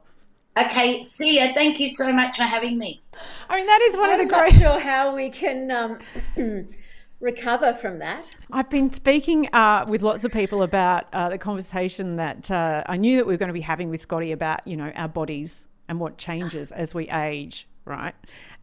Okay, 0.58 1.04
see 1.04 1.38
ya. 1.40 1.54
Thank 1.54 1.80
you 1.80 1.88
so 1.88 2.12
much 2.12 2.38
for 2.38 2.44
having 2.44 2.80
me. 2.80 3.04
I 3.48 3.58
mean, 3.58 3.68
that 3.68 3.82
is 3.82 3.96
one 3.96 4.10
I'm 4.10 4.20
of 4.20 4.28
the 4.28 4.32
not 4.32 4.50
great. 4.50 4.60
sure 4.60 4.80
how 4.80 5.16
we 5.16 5.30
can 5.30 5.70
um, 5.70 6.00
recover 7.20 7.76
from 7.76 8.00
that. 8.00 8.36
I've 8.52 8.72
been 8.72 8.92
speaking 8.92 9.54
uh, 9.54 9.86
with 9.88 10.02
lots 10.02 10.24
of 10.24 10.32
people 10.32 10.64
about 10.64 11.06
uh, 11.14 11.30
the 11.30 11.38
conversation 11.38 12.16
that 12.16 12.50
uh, 12.50 12.84
I 12.88 12.98
knew 12.98 13.18
that 13.18 13.28
we 13.28 13.34
were 13.34 13.38
going 13.38 13.50
to 13.50 13.54
be 13.54 13.62
having 13.62 13.92
with 13.92 14.02
Scotty 14.02 14.32
about, 14.32 14.68
you 14.68 14.76
know, 14.76 14.92
our 14.96 15.08
bodies 15.08 15.68
and 15.92 16.00
what 16.00 16.18
changes 16.18 16.72
as 16.84 16.96
we 16.96 17.08
age, 17.10 17.68
right? 17.86 18.16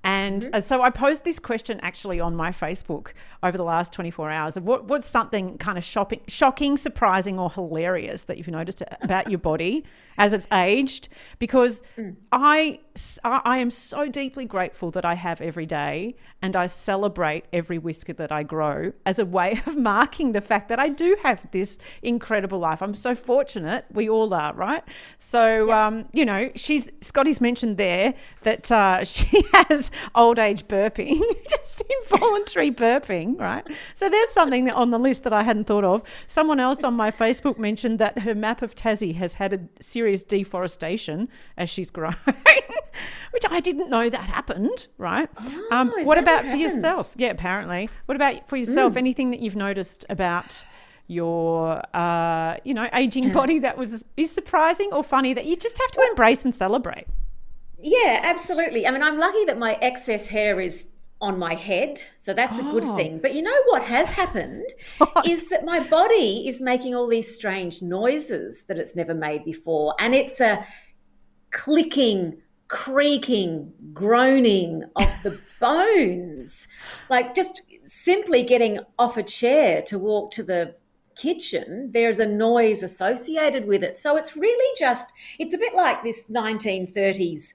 And 0.03 0.43
Mm-hmm. 0.43 0.55
uh, 0.55 0.61
so 0.61 0.81
I 0.83 0.91
posed 0.91 1.24
this 1.24 1.39
question 1.39 1.81
actually 1.81 2.20
on 2.20 2.35
my 2.35 2.51
Facebook 2.51 3.12
over 3.43 3.59
the 3.59 3.64
last 3.64 3.93
24 3.93 4.31
hours 4.31 4.57
of 4.57 4.64
what, 4.64 4.85
what's 4.85 5.07
something 5.07 5.59
kind 5.59 5.76
of 5.76 5.85
shopping, 5.85 6.20
shocking, 6.29 6.76
surprising, 6.76 7.39
or 7.39 7.51
hilarious 7.51 8.24
that 8.24 8.39
you've 8.39 8.49
noticed 8.49 8.83
about 9.03 9.29
your 9.29 9.39
body 9.41 9.85
as 10.19 10.33
it's 10.33 10.47
aged? 10.53 11.09
Because 11.39 11.83
Mm. 11.97 12.16
I, 12.33 12.81
I 13.25 13.59
am 13.59 13.71
so 13.71 14.09
deeply 14.09 14.45
grateful 14.45 14.91
that 14.91 15.05
I 15.05 15.14
have 15.14 15.41
every 15.41 15.66
day 15.66 16.16
and 16.43 16.55
I 16.57 16.66
celebrate 16.66 17.45
every 17.53 17.79
whisker 17.79 18.12
that 18.14 18.31
I 18.33 18.43
grow 18.43 18.93
as 19.07 19.19
a 19.19 19.25
way 19.25 19.61
of 19.66 19.77
marking 19.77 20.33
the 20.33 20.41
fact 20.41 20.69
that 20.69 20.79
I 20.79 20.89
do 20.89 21.16
have 21.23 21.51
this 21.53 21.79
incredible 22.03 22.59
life. 22.59 22.83
I'm 22.83 22.95
so 22.95 23.14
fortunate. 23.14 23.85
We 23.93 24.09
all 24.09 24.33
are, 24.35 24.53
right? 24.55 24.83
So, 25.21 25.73
um, 25.73 26.09
you 26.12 26.25
know, 26.25 26.51
she's 26.55 26.89
Scotty's 27.01 27.41
mentioned 27.41 27.77
there 27.77 28.14
that 28.43 28.71
uh, 28.71 29.05
she 29.14 29.43
has 29.55 29.91
old 30.14 30.39
age 30.39 30.64
burping, 30.66 31.21
just 31.49 31.83
involuntary 32.03 32.71
burping, 32.71 33.39
right? 33.39 33.64
So 33.95 34.09
there's 34.09 34.31
something 34.31 34.71
on 34.71 34.91
the 34.91 34.99
list 34.99 35.23
that 35.25 35.33
I 35.33 35.43
hadn't 35.43 35.64
thought 35.64 35.85
of. 35.85 36.03
Someone 36.27 36.61
else 36.61 36.83
on 36.85 36.95
my 36.95 37.11
Facebook 37.11 37.59
mentioned 37.59 37.99
that 37.99 38.21
her 38.21 38.35
map 38.35 38.62
of 38.62 38.75
Tassie 38.75 39.14
has 39.16 39.35
had 39.35 39.53
a 39.53 39.61
serious 39.81 40.08
deforestation 40.17 41.29
as 41.57 41.69
she's 41.71 41.91
grown, 41.91 42.17
which 43.31 43.45
I 43.51 43.61
didn't 43.61 43.91
know 43.91 44.09
that 44.09 44.21
happened, 44.21 44.89
right? 44.99 45.29
um, 45.71 45.93
what 46.03 46.19
about 46.19 46.45
what 46.45 46.53
for 46.53 46.57
yourself? 46.57 47.13
Yeah, 47.17 47.29
apparently. 47.29 47.89
What 48.07 48.17
about 48.17 48.49
for 48.49 48.57
yourself? 48.57 48.95
Mm. 48.95 48.99
Anything 48.99 49.31
that 49.31 49.41
you've 49.41 49.57
noticed 49.57 50.07
about 50.09 50.65
your, 51.07 51.83
uh, 51.97 52.57
you 52.65 52.75
know, 52.75 52.89
aging 52.93 53.33
body 53.33 53.59
that 53.61 53.77
was 53.77 54.05
is 54.17 54.31
surprising 54.31 54.91
or 54.93 55.03
funny 55.03 55.35
that 55.35 55.47
you 55.47 55.57
just 55.57 55.79
have 55.79 55.91
to 55.93 56.07
embrace 56.11 56.45
and 56.45 56.55
celebrate? 56.55 57.07
Yeah, 57.81 58.21
absolutely. 58.23 58.87
I 58.87 58.91
mean, 58.91 59.03
I'm 59.03 59.19
lucky 59.19 59.45
that 59.45 59.59
my 59.59 59.75
excess 59.81 60.27
hair 60.27 60.61
is 60.61 60.89
on 61.21 61.39
my 61.39 61.55
head, 61.55 62.01
so 62.16 62.33
that's 62.33 62.59
a 62.59 62.62
good 62.62 62.85
Oh. 62.85 62.97
thing. 62.97 63.19
But 63.19 63.35
you 63.35 63.43
know 63.43 63.57
what 63.66 63.83
has 63.85 64.11
happened 64.11 64.64
is 65.27 65.49
that 65.49 65.64
my 65.64 65.81
body 65.81 66.47
is 66.47 66.61
making 66.61 66.95
all 66.95 67.09
these 67.09 67.35
strange 67.35 67.83
noises 67.83 68.64
that 68.69 68.79
it's 68.79 68.95
never 68.95 69.14
made 69.14 69.45
before, 69.45 69.95
and 69.99 70.14
it's 70.14 70.41
a 70.41 70.64
clicking, 71.51 72.39
creaking, 72.69 73.73
groaning 73.93 74.85
of 74.97 75.23
the 75.23 75.41
bones, 75.61 76.69
like 77.09 77.35
just 77.35 77.62
simply 77.85 78.43
getting 78.43 78.79
off 78.99 79.16
a 79.16 79.23
chair 79.23 79.83
to 79.83 79.99
walk 79.99 80.31
to 80.31 80.43
the 80.43 80.75
kitchen 81.16 81.91
there's 81.93 82.21
a 82.21 82.27
noise 82.27 82.85
associated 82.85 83.66
with 83.66 83.83
it 83.83 83.99
so 83.99 84.16
it's 84.16 84.37
really 84.37 84.75
just 84.79 85.12
it's 85.41 85.53
a 85.53 85.59
bit 85.59 85.75
like 85.75 86.01
this 86.05 86.31
1930s 86.31 87.55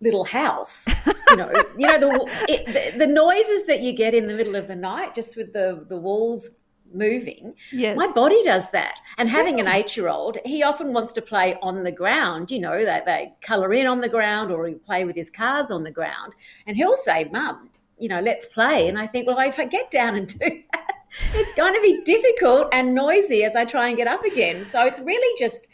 little 0.00 0.24
house. 0.24 0.86
You 1.30 1.36
know, 1.36 1.52
you 1.78 1.86
know 1.86 1.98
the, 1.98 2.44
it, 2.48 2.66
the 2.66 2.98
the 2.98 3.06
noises 3.06 3.66
that 3.66 3.80
you 3.80 3.92
get 3.92 4.14
in 4.14 4.26
the 4.26 4.34
middle 4.34 4.56
of 4.56 4.68
the 4.68 4.76
night, 4.76 5.14
just 5.14 5.36
with 5.36 5.52
the 5.52 5.84
the 5.88 5.96
walls 5.96 6.50
moving. 6.92 7.54
Yes. 7.72 7.96
My 7.96 8.10
body 8.12 8.40
does 8.44 8.70
that. 8.70 9.00
And 9.18 9.28
having 9.28 9.58
an 9.58 9.66
eight 9.66 9.96
year 9.96 10.08
old, 10.08 10.38
he 10.44 10.62
often 10.62 10.92
wants 10.92 11.10
to 11.12 11.22
play 11.22 11.56
on 11.60 11.82
the 11.82 11.90
ground. 11.90 12.50
You 12.50 12.60
know, 12.60 12.84
that 12.84 13.04
they 13.04 13.34
colour 13.40 13.72
in 13.74 13.86
on 13.86 14.00
the 14.00 14.08
ground 14.08 14.50
or 14.50 14.66
he 14.66 14.74
play 14.74 15.04
with 15.04 15.16
his 15.16 15.30
cars 15.30 15.70
on 15.70 15.82
the 15.82 15.90
ground, 15.90 16.34
and 16.66 16.76
he'll 16.76 16.96
say, 16.96 17.28
"Mum." 17.32 17.70
You 17.96 18.08
know, 18.08 18.20
let's 18.20 18.46
play. 18.46 18.88
And 18.88 18.98
I 18.98 19.06
think, 19.06 19.28
well, 19.28 19.38
if 19.38 19.56
I 19.56 19.66
get 19.66 19.88
down 19.88 20.16
and 20.16 20.26
do 20.38 20.62
that, 20.72 20.94
it's 21.32 21.54
going 21.54 21.74
to 21.74 21.80
be 21.80 22.02
difficult 22.04 22.68
and 22.72 22.94
noisy 22.94 23.44
as 23.44 23.54
I 23.54 23.64
try 23.64 23.88
and 23.88 23.96
get 23.96 24.08
up 24.08 24.24
again. 24.24 24.66
So 24.66 24.84
it's 24.84 25.00
really 25.00 25.38
just, 25.38 25.68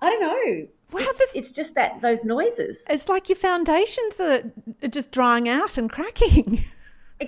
I 0.00 0.10
don't 0.10 0.20
know. 0.20 0.68
Wow, 0.92 1.00
it's, 1.02 1.18
this- 1.18 1.36
it's 1.36 1.52
just 1.52 1.74
that 1.74 2.00
those 2.02 2.24
noises. 2.24 2.84
It's 2.88 3.08
like 3.08 3.28
your 3.28 3.36
foundations 3.36 4.20
are 4.20 4.42
just 4.88 5.10
drying 5.10 5.48
out 5.48 5.78
and 5.78 5.90
cracking. 5.90 6.64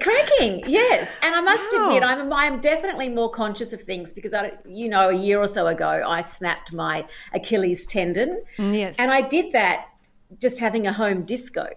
Cracking, 0.01 0.63
yes. 0.67 1.15
And 1.23 1.35
I 1.35 1.43
must 1.43 1.71
Wow. 1.75 1.89
admit, 1.89 2.03
I'm 2.03 2.33
I'm 2.33 2.61
definitely 2.61 3.11
more 3.11 3.31
conscious 3.31 3.75
of 3.75 3.83
things 3.83 4.13
because 4.15 4.33
I, 4.33 4.53
you 4.67 4.89
know, 4.89 5.11
a 5.11 5.15
year 5.15 5.39
or 5.39 5.47
so 5.47 5.67
ago, 5.67 6.03
I 6.07 6.23
snapped 6.23 6.73
my 6.73 7.05
Achilles 7.35 7.85
tendon, 7.87 8.43
Yes. 8.59 8.97
and 8.99 9.11
I 9.13 9.21
did 9.21 9.53
that 9.53 9.89
just 10.41 10.61
having 10.61 10.87
a 10.87 10.93
home 10.95 11.25
disco. 11.25 11.69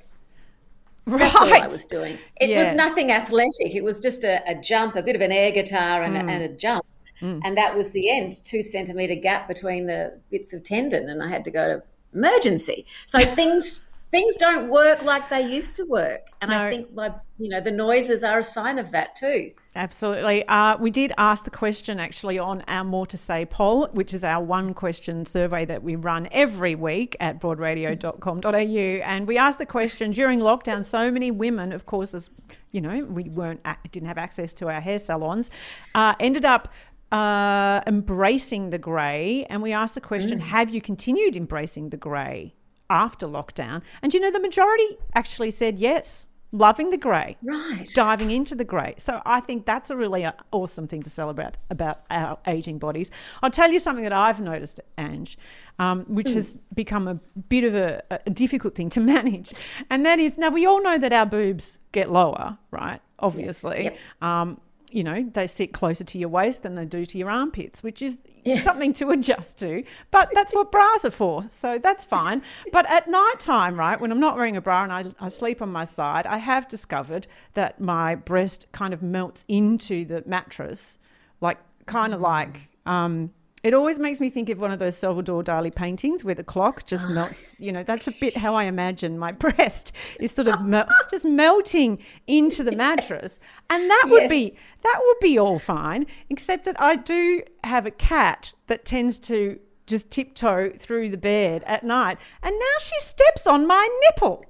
right. 1.08 1.20
That's 1.20 1.36
all 1.36 1.54
I 1.62 1.68
was 1.68 1.86
doing. 1.86 2.18
It 2.40 2.50
Yeah. 2.52 2.60
was 2.64 2.74
nothing 2.74 3.12
athletic. 3.12 3.76
It 3.76 3.84
was 3.84 4.00
just 4.00 4.24
a, 4.24 4.42
a 4.50 4.56
jump, 4.56 4.96
a 4.96 5.02
bit 5.04 5.16
of 5.18 5.22
an 5.22 5.34
air 5.34 5.52
guitar, 5.52 6.02
and, 6.02 6.16
Mm. 6.16 6.30
a, 6.30 6.32
and 6.34 6.44
a 6.44 6.50
jump. 6.56 6.86
And 7.22 7.57
that 7.57 7.76
was 7.76 7.91
the 7.91 8.09
end. 8.09 8.43
Two 8.43 8.61
centimeter 8.61 9.16
gap 9.16 9.47
between 9.47 9.88
the 9.88 10.20
bits 10.32 10.53
of 10.53 10.63
tendon, 10.63 11.09
and 11.09 11.24
I 11.24 11.30
had 11.30 11.43
to 11.45 11.51
go 11.51 11.68
to 11.68 11.84
emergency. 12.13 12.86
So 13.05 13.20
things 13.26 13.82
things 14.11 14.36
don't 14.36 14.70
work 14.70 15.03
like 15.03 15.30
they 15.30 15.41
used 15.41 15.76
to 15.76 15.84
work, 15.84 16.30
and 16.41 16.51
No. 16.51 16.59
I 16.59 16.70
think 16.70 16.93
my 16.93 17.11
you 17.38 17.49
know 17.49 17.59
the 17.61 17.72
noises 17.72 18.24
are 18.24 18.39
a 18.39 18.43
sign 18.43 18.80
of 18.80 18.91
that 18.91 19.16
too. 19.16 19.51
Absolutely. 19.76 20.47
Uh, 20.47 20.78
we 20.78 20.89
did 20.89 21.11
ask 21.18 21.43
the 21.43 21.49
question 21.49 21.99
actually 21.99 22.39
on 22.39 22.61
our 22.70 22.86
More 22.86 23.05
to 23.07 23.18
Say 23.18 23.45
poll, 23.45 23.88
which 23.88 24.13
is 24.13 24.24
our 24.24 24.41
one 24.41 24.74
question 24.74 25.26
survey 25.26 25.66
that 25.66 25.84
we 25.84 25.97
run 25.97 26.30
every 26.32 26.76
week 26.76 27.18
at 27.20 27.41
broadradio.com.au. 27.41 28.49
And 28.55 29.28
we 29.28 29.38
asked 29.38 29.59
the 29.59 29.66
question 29.66 30.11
during 30.11 30.39
lockdown, 30.39 30.86
so 30.86 31.11
many 31.11 31.30
women, 31.30 31.74
of 31.74 31.86
course, 31.86 32.13
as 32.13 32.30
you 32.72 32.80
know, 32.80 33.03
we 33.03 33.26
weren't 33.26 33.66
didn't 33.91 34.07
have 34.07 34.18
access 34.18 34.53
to 34.53 34.70
our 34.70 34.80
hair 34.80 34.99
salons, 34.99 35.51
uh, 35.93 36.16
ended 36.22 36.45
up 36.45 36.72
uh, 37.16 37.82
embracing 37.88 38.72
the 38.72 38.78
grey. 38.78 39.45
And 39.49 39.61
we 39.61 39.72
asked 39.72 39.95
the 39.95 40.01
question, 40.01 40.39
have 40.39 40.70
you 40.74 40.82
continued 40.82 41.38
embracing 41.38 41.89
the 41.89 41.97
grey 41.97 42.55
after 42.89 43.26
lockdown? 43.26 43.82
And 44.01 44.13
you 44.13 44.20
know, 44.20 44.32
the 44.32 44.39
majority 44.41 44.97
actually 45.13 45.51
said 45.51 45.80
yes, 45.80 46.28
loving 46.51 46.89
the 46.89 46.97
grey 46.97 47.38
Right. 47.41 47.88
diving 47.93 48.32
into 48.32 48.53
the 48.53 48.66
grey. 48.66 48.95
So 48.97 49.22
I 49.26 49.39
think 49.39 49.66
that's 49.66 49.89
a 49.89 49.95
really 49.95 50.26
uh, 50.26 50.34
awesome 50.51 50.88
thing 50.88 51.03
to 51.03 51.09
celebrate 51.09 51.55
about 51.70 52.01
our 52.09 52.38
aging 52.47 52.80
bodies. 52.80 53.11
I'll 53.41 53.49
tell 53.49 53.72
you 53.72 53.80
something 53.80 54.03
that 54.03 54.13
I've 54.13 54.41
noticed, 54.41 54.82
Ange, 54.97 55.38
um, 55.80 56.03
which 56.07 56.32
has 56.32 56.57
become 56.74 57.07
a 57.07 57.16
bit 57.49 57.63
of 57.63 57.76
a, 57.76 58.01
a 58.11 58.30
difficult 58.30 58.76
thing 58.76 58.89
to 58.89 58.99
manage, 59.16 59.53
and 59.89 60.05
that 60.05 60.20
is 60.20 60.38
now 60.38 60.49
we 60.49 60.66
all 60.66 60.82
know 60.82 60.97
that 60.97 61.13
our 61.13 61.26
boobs 61.26 61.80
get 61.93 62.11
lower, 62.11 62.57
right? 62.72 63.01
Obviously. 63.20 63.86
yep. 63.86 63.97
Um, 64.22 64.59
you 64.96 65.04
know, 65.04 65.30
they 65.34 65.46
sit 65.46 65.74
closer 65.74 66.06
to 66.06 66.18
your 66.18 66.30
waist 66.30 66.64
than 66.64 66.76
they 66.76 66.86
do 66.86 67.06
to 67.06 67.18
your 67.18 67.30
armpits, 67.30 67.84
which 67.84 68.02
is 68.02 68.18
something 68.64 68.93
to 68.93 69.10
adjust 69.10 69.60
to. 69.60 69.84
But 70.10 70.30
that's 70.34 70.54
what 70.54 70.72
bras 70.72 71.04
are 71.04 71.12
for. 71.12 71.43
So 71.50 71.78
that's 71.78 72.06
fine. 72.06 72.41
But 72.72 72.89
at 72.89 73.08
night 73.08 73.39
time, 73.39 73.78
right, 73.78 74.00
when 74.00 74.12
I'm 74.12 74.20
not 74.20 74.36
wearing 74.36 74.58
a 74.58 74.62
bra 74.62 74.84
and 74.84 74.91
I, 74.91 75.06
I 75.20 75.30
sleep 75.30 75.62
on 75.62 75.72
my 75.72 75.86
side, 75.86 76.26
I 76.26 76.38
have 76.38 76.68
discovered 76.68 77.28
that 77.54 77.80
my 77.80 78.16
breast 78.16 78.68
kind 78.72 78.93
of 78.93 79.02
melts 79.02 79.46
into 79.48 80.06
the 80.06 80.24
mattress, 80.26 80.98
like 81.41 81.58
kind 81.86 82.14
of 82.14 82.22
like. 82.22 82.70
Um, 82.86 83.32
it 83.66 83.74
always 83.74 83.97
makes 83.97 84.20
me 84.20 84.30
think 84.30 84.49
of 84.49 84.59
one 84.59 84.72
of 84.72 84.78
those 84.78 84.95
Salvador 84.95 85.43
Dali 85.43 85.74
paintings 85.74 86.24
where 86.24 86.36
the 86.36 86.43
clock 86.43 86.86
just 86.86 87.07
oh, 87.09 87.13
melts. 87.13 87.55
You 87.59 87.72
know, 87.72 87.82
that's 87.84 88.07
a 88.07 88.11
bit 88.11 88.38
how 88.38 88.53
I 88.53 88.66
imagine 88.66 89.18
my 89.18 89.32
breast 89.45 89.91
is 90.20 90.32
sort 90.32 90.47
of 90.47 90.63
mel- 90.63 90.88
just 91.09 91.26
melting 91.26 91.97
into 92.28 92.63
the 92.63 92.72
mattress, 92.72 93.43
and 93.72 93.89
that 93.89 94.03
would 94.05 94.22
Yes. 94.24 94.30
be 94.30 94.55
that 94.84 94.99
would 95.03 95.20
be 95.20 95.39
all 95.39 95.57
fine, 95.57 96.05
except 96.30 96.66
that 96.66 96.80
I 96.80 96.95
do 96.95 97.41
have 97.63 97.86
a 97.88 97.91
cat 97.91 98.53
that 98.68 98.86
tends 98.86 99.18
to 99.22 99.59
just 99.88 100.11
tiptoe 100.11 100.70
through 100.78 101.09
the 101.09 101.18
bed 101.18 101.63
at 101.66 101.84
night, 101.84 102.18
and 102.43 102.53
now 102.57 102.76
she 102.80 102.99
steps 102.99 103.47
on 103.47 103.66
my 103.66 103.88
nipple, 104.03 104.45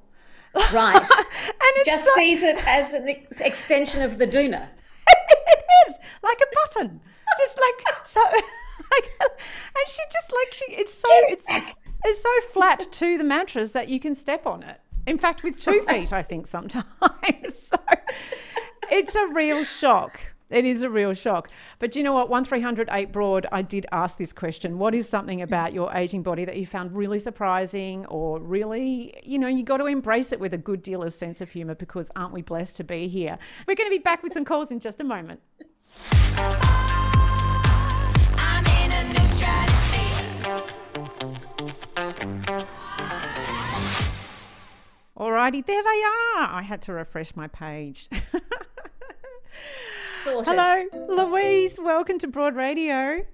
Right. 0.73 0.95
and 0.95 1.05
it's 1.77 1.85
Just 1.89 2.03
so- 2.05 2.11
sees 2.15 2.43
it 2.43 2.57
as 2.67 2.91
an 2.93 3.07
ex- 3.07 3.39
extension 3.39 4.01
of 4.01 4.17
the 4.17 4.27
doona. 4.27 4.67
it 5.07 5.65
is 5.87 5.99
like 6.21 6.37
a 6.41 6.47
button, 6.73 6.99
just 7.37 7.57
like 7.59 8.05
so. 8.05 8.21
Like, 8.91 9.11
and 9.21 9.87
she 9.87 10.01
just 10.11 10.31
like 10.31 10.53
she. 10.53 10.65
It's 10.73 10.93
so. 10.93 11.07
It's 11.11 11.45
It's 12.05 12.21
so 12.21 12.29
flat 12.51 12.87
to 12.91 13.17
the 13.17 13.23
mattress 13.23 13.71
that 13.71 13.89
you 13.89 13.99
can 13.99 14.15
step 14.15 14.45
on 14.45 14.63
it. 14.63 14.79
In 15.07 15.17
fact, 15.17 15.43
with 15.43 15.61
two 15.61 15.81
feet, 15.87 16.13
I 16.13 16.21
think 16.21 16.47
sometimes. 16.47 16.85
so 17.49 17.77
it's 18.89 19.15
a 19.15 19.27
real 19.27 19.63
shock. 19.63 20.19
It 20.49 20.63
is 20.63 20.83
a 20.83 20.89
real 20.89 21.13
shock. 21.13 21.49
But 21.79 21.95
you 21.95 22.03
know 22.03 22.13
what? 22.13 22.29
1308 22.29 23.11
Broad, 23.11 23.47
I 23.51 23.61
did 23.63 23.87
ask 23.91 24.17
this 24.17 24.31
question. 24.31 24.77
What 24.77 24.93
is 24.93 25.09
something 25.09 25.41
about 25.41 25.73
your 25.73 25.91
aging 25.93 26.21
body 26.21 26.45
that 26.45 26.57
you 26.57 26.67
found 26.67 26.95
really 26.95 27.17
surprising 27.19 28.05
or 28.05 28.39
really, 28.39 29.19
you 29.23 29.39
know, 29.39 29.47
you 29.47 29.63
got 29.63 29.77
to 29.77 29.85
embrace 29.85 30.31
it 30.31 30.39
with 30.39 30.53
a 30.53 30.57
good 30.57 30.83
deal 30.83 31.01
of 31.01 31.13
sense 31.13 31.41
of 31.41 31.49
humour 31.49 31.75
because 31.75 32.11
aren't 32.15 32.33
we 32.33 32.43
blessed 32.43 32.77
to 32.77 32.83
be 32.83 33.07
here? 33.07 33.39
We're 33.67 33.75
going 33.75 33.89
to 33.89 33.95
be 33.95 34.01
back 34.01 34.21
with 34.21 34.33
some 34.33 34.45
calls 34.45 34.71
in 34.71 34.79
just 34.79 35.01
a 35.01 35.03
moment. 35.03 35.41
Alrighty, 45.17 45.65
there 45.65 45.81
they 45.81 46.03
are. 46.37 46.55
I 46.55 46.61
had 46.61 46.81
to 46.83 46.93
refresh 46.93 47.35
my 47.37 47.47
page. 47.47 48.09
Sorted. 50.25 50.53
Hello, 50.53 50.83
Louise. 51.07 51.79
Welcome 51.81 52.19
to 52.19 52.27
Broad 52.27 52.53
Radio. 52.55 53.25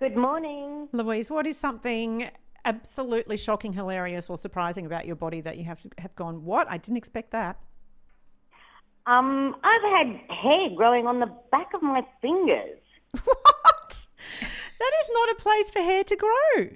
Good 0.00 0.16
morning. 0.16 0.88
Louise, 0.92 1.30
what 1.30 1.46
is 1.46 1.56
something 1.56 2.28
absolutely 2.64 3.36
shocking, 3.36 3.72
hilarious, 3.72 4.28
or 4.28 4.36
surprising 4.36 4.84
about 4.84 5.06
your 5.06 5.14
body 5.14 5.40
that 5.42 5.58
you 5.58 5.64
have 5.64 5.80
have 5.98 6.16
gone? 6.16 6.44
What? 6.44 6.66
I 6.68 6.78
didn't 6.78 6.96
expect 6.96 7.30
that. 7.30 7.60
Um, 9.06 9.54
I've 9.62 9.82
had 9.82 10.08
hair 10.28 10.70
growing 10.74 11.06
on 11.06 11.20
the 11.20 11.32
back 11.52 11.68
of 11.72 11.82
my 11.82 12.02
fingers. 12.20 12.80
What? 13.24 14.06
That 14.78 14.92
is 15.00 15.08
not 15.12 15.30
a 15.30 15.34
place 15.36 15.70
for 15.70 15.78
hair 15.78 16.04
to 16.04 16.16
grow. 16.16 16.68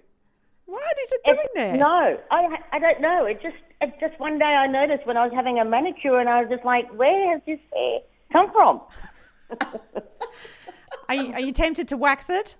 What 0.71 0.97
is 1.03 1.13
it 1.13 1.21
doing 1.25 1.39
It's- 1.39 1.51
there? 1.55 1.77
No, 1.77 2.19
I, 2.31 2.59
I 2.73 2.79
don't 2.79 3.01
know. 3.01 3.25
It 3.27 3.43
just 3.43 3.57
it 3.81 3.93
just 3.99 4.19
one 4.21 4.39
day 4.39 4.45
I 4.45 4.67
noticed 4.69 5.05
when 5.07 5.17
I 5.17 5.25
was 5.25 5.33
having 5.35 5.59
a 5.59 5.65
manicure 5.65 6.21
and 6.21 6.29
I 6.29 6.43
was 6.43 6.51
just 6.51 6.65
like, 6.65 6.89
where 6.97 7.33
has 7.33 7.41
this 7.47 7.59
hair 7.75 7.99
come 8.33 8.53
from? 8.53 8.81
Are 11.09 11.15
you, 11.15 11.33
are 11.33 11.41
you 11.41 11.51
tempted 11.51 11.89
to 11.89 11.97
wax 11.97 12.31
it? 12.31 12.57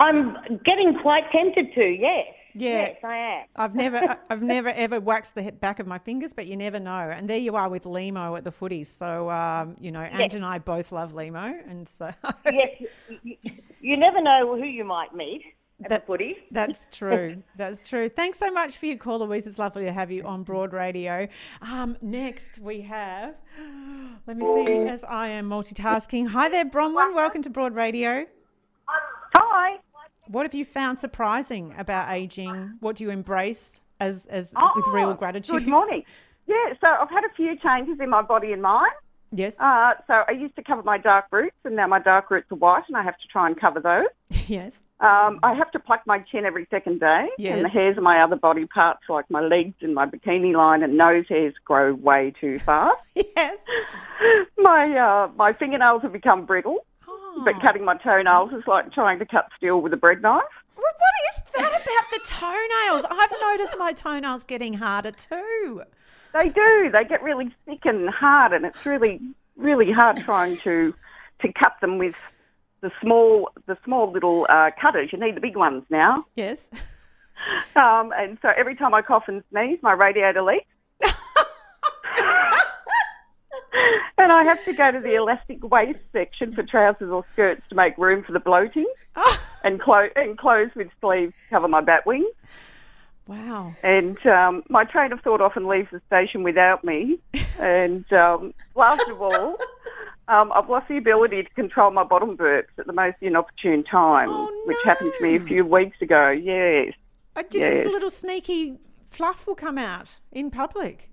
I'm 0.00 0.34
getting 0.64 0.98
quite 1.00 1.30
tempted 1.30 1.72
to. 1.76 1.84
Yes. 1.84 2.26
Yeah. 2.54 2.70
Yes, 2.86 2.96
I 3.04 3.16
am. 3.16 3.46
I've 3.54 3.74
never, 3.76 4.16
I've 4.30 4.42
never 4.42 4.70
ever 4.70 4.98
waxed 5.00 5.36
the 5.36 5.52
back 5.52 5.78
of 5.78 5.86
my 5.86 5.98
fingers, 5.98 6.32
but 6.32 6.48
you 6.48 6.56
never 6.56 6.80
know. 6.80 7.12
And 7.14 7.30
there 7.30 7.38
you 7.38 7.54
are 7.54 7.68
with 7.68 7.86
Limo 7.86 8.34
at 8.34 8.42
the 8.42 8.50
footies. 8.50 8.86
So, 8.86 9.30
um, 9.30 9.76
you 9.80 9.92
know, 9.92 10.00
Ange 10.02 10.34
and 10.34 10.44
I 10.44 10.58
both 10.58 10.90
love 10.90 11.14
Limo, 11.14 11.54
and 11.68 11.86
so 11.86 12.10
yes. 12.46 12.82
You, 13.22 13.36
you 13.80 13.96
never 13.96 14.20
know 14.20 14.56
who 14.56 14.64
you 14.64 14.84
might 14.84 15.14
meet 15.14 15.42
at 15.82 15.90
That- 15.90 16.00
the 16.02 16.06
footy. 16.06 16.36
That's 16.50 16.88
true. 16.96 17.42
That's 17.56 17.88
true. 17.88 18.08
Thanks 18.08 18.38
so 18.38 18.50
much 18.50 18.76
for 18.76 18.86
your 18.86 18.96
call, 18.96 19.18
Louise. 19.20 19.46
It's 19.46 19.58
lovely 19.58 19.84
to 19.84 19.92
have 19.92 20.10
you 20.10 20.22
on 20.24 20.42
Broad 20.44 20.72
Radio. 20.72 21.26
Um, 21.62 21.96
next, 22.00 22.58
we 22.58 22.82
have, 22.82 23.34
let 24.26 24.36
me 24.36 24.44
see, 24.66 24.72
as 24.88 25.04
I 25.04 25.28
am 25.28 25.48
multitasking. 25.48 26.28
Hi 26.28 26.48
there, 26.48 26.64
Bronwyn. 26.64 27.14
Welcome 27.14 27.42
to 27.42 27.50
Broad 27.50 27.74
Radio. 27.74 28.26
Hi. 29.36 29.78
What 30.28 30.46
have 30.46 30.54
you 30.54 30.64
found 30.64 30.98
surprising 30.98 31.74
about 31.76 32.10
aging? 32.12 32.74
What 32.80 32.96
do 32.96 33.04
you 33.04 33.10
embrace 33.10 33.80
as, 34.00 34.26
as 34.26 34.54
Oh, 34.56 34.72
with 34.76 34.86
real 34.88 35.12
gratitude? 35.14 35.56
Good 35.58 35.68
morning. 35.68 36.04
Yeah, 36.46 36.74
so 36.80 36.86
I've 36.86 37.10
had 37.10 37.24
a 37.24 37.34
few 37.36 37.56
changes 37.58 37.98
in 38.00 38.08
my 38.10 38.22
body 38.22 38.52
and 38.52 38.62
mind. 38.62 38.92
Yes. 39.36 39.56
Uh, 39.58 39.94
so 40.06 40.22
I 40.28 40.32
used 40.32 40.54
to 40.56 40.62
cover 40.62 40.82
my 40.82 40.96
dark 40.96 41.26
roots, 41.32 41.56
and 41.64 41.74
now 41.74 41.88
my 41.88 41.98
dark 41.98 42.30
roots 42.30 42.46
are 42.52 42.56
white, 42.56 42.84
and 42.86 42.96
I 42.96 43.02
have 43.02 43.18
to 43.18 43.26
try 43.30 43.46
and 43.48 43.58
cover 43.60 43.80
those. 43.80 44.06
yes. 44.48 44.80
Um, 45.00 45.40
I 45.42 45.54
have 45.54 45.70
to 45.72 45.80
pluck 45.80 46.02
my 46.06 46.20
chin 46.20 46.44
every 46.44 46.66
second 46.70 47.00
day, 47.00 47.26
yes. 47.36 47.56
and 47.56 47.64
the 47.64 47.68
hairs 47.68 47.96
of 47.96 48.04
my 48.04 48.22
other 48.22 48.36
body 48.36 48.64
parts, 48.66 49.00
like 49.08 49.28
my 49.28 49.40
legs 49.40 49.74
and 49.80 49.94
my 49.94 50.06
bikini 50.06 50.54
line 50.54 50.82
and 50.84 50.96
nose 50.96 51.24
hairs, 51.28 51.54
grow 51.64 51.94
way 51.94 52.32
too 52.40 52.58
fast. 52.58 52.96
Yes. 53.36 53.58
my 54.58 54.90
uh, 54.96 55.32
my 55.36 55.52
fingernails 55.52 56.02
have 56.02 56.12
become 56.12 56.46
brittle, 56.46 56.84
Oh. 57.08 57.42
but 57.44 57.54
cutting 57.60 57.84
my 57.84 57.96
toenails 57.96 58.52
is 58.52 58.62
like 58.66 58.92
trying 58.92 59.18
to 59.18 59.26
cut 59.26 59.48
steel 59.56 59.80
with 59.80 59.92
a 59.92 59.96
bread 59.96 60.22
knife. 60.22 60.42
What 60.76 60.94
is 61.28 61.42
that 61.56 61.68
about 61.70 62.10
the 62.10 62.20
toenails? 62.24 63.04
I've 63.10 63.32
noticed 63.40 63.76
my 63.78 63.92
toenails 63.92 64.44
getting 64.44 64.74
harder 64.74 65.12
too. 65.12 65.82
They 66.34 66.48
do. 66.48 66.90
They 66.92 67.04
get 67.04 67.22
really 67.22 67.54
thick 67.64 67.84
and 67.84 68.10
hard, 68.10 68.52
and 68.52 68.66
it's 68.66 68.84
really, 68.84 69.20
really 69.56 69.92
hard 69.92 70.18
trying 70.18 70.58
to 70.58 70.92
to 71.40 71.52
cut 71.52 71.74
them 71.80 71.98
with 71.98 72.16
the 72.80 72.90
small, 73.00 73.50
the 73.66 73.78
small 73.84 74.10
little 74.12 74.46
uh, 74.48 74.70
cutters. 74.80 75.10
You 75.12 75.18
need 75.18 75.36
the 75.36 75.40
big 75.40 75.56
ones 75.56 75.84
now. 75.88 76.26
Yes. 76.36 76.66
Um, 77.76 78.12
and 78.16 78.38
so 78.40 78.48
every 78.56 78.76
time 78.76 78.94
I 78.94 79.02
cough 79.02 79.24
and 79.26 79.42
sneeze, 79.50 79.78
my 79.82 79.92
radiator 79.92 80.40
leaks. 80.40 80.64
and 84.16 84.32
I 84.32 84.44
have 84.44 84.64
to 84.64 84.72
go 84.72 84.92
to 84.92 85.00
the 85.00 85.16
elastic 85.16 85.62
waist 85.62 85.98
section 86.12 86.54
for 86.54 86.62
trousers 86.62 87.10
or 87.10 87.24
skirts 87.32 87.62
to 87.68 87.74
make 87.74 87.98
room 87.98 88.22
for 88.22 88.32
the 88.32 88.40
bloating, 88.40 88.86
and, 89.64 89.80
clo- 89.80 90.08
and 90.16 90.38
clothes 90.38 90.70
with 90.74 90.88
sleeves 91.00 91.32
to 91.32 91.50
cover 91.50 91.68
my 91.68 91.80
bat 91.82 92.06
wings. 92.06 92.28
Wow. 93.26 93.74
And 93.82 94.18
um, 94.26 94.62
my 94.68 94.84
train 94.84 95.12
of 95.12 95.20
thought 95.20 95.40
often 95.40 95.66
leaves 95.66 95.88
the 95.90 96.00
station 96.06 96.42
without 96.42 96.84
me. 96.84 97.18
And 97.60 98.04
um, 98.12 98.52
last 98.74 99.08
of 99.08 99.22
all, 99.22 99.56
um, 100.26 100.50
I've 100.52 100.68
lost 100.68 100.88
the 100.88 100.96
ability 100.96 101.44
to 101.44 101.48
control 101.50 101.92
my 101.92 102.02
bottom 102.02 102.36
burps 102.36 102.64
at 102.78 102.86
the 102.88 102.92
most 102.92 103.16
inopportune 103.20 103.84
time, 103.84 104.28
Oh, 104.28 104.64
which 104.66 104.76
happened 104.84 105.12
to 105.16 105.22
me 105.24 105.36
a 105.36 105.40
few 105.40 105.64
weeks 105.64 105.96
ago. 106.02 106.30
Yes. 106.30 106.94
I 107.36 107.42
did 107.42 107.60
Yes. 107.62 107.74
just 107.74 107.86
a 107.86 107.90
little 107.92 108.10
sneaky 108.10 108.78
fluff 109.06 109.46
will 109.46 109.54
come 109.54 109.78
out 109.78 110.18
in 110.32 110.50
public. 110.50 111.10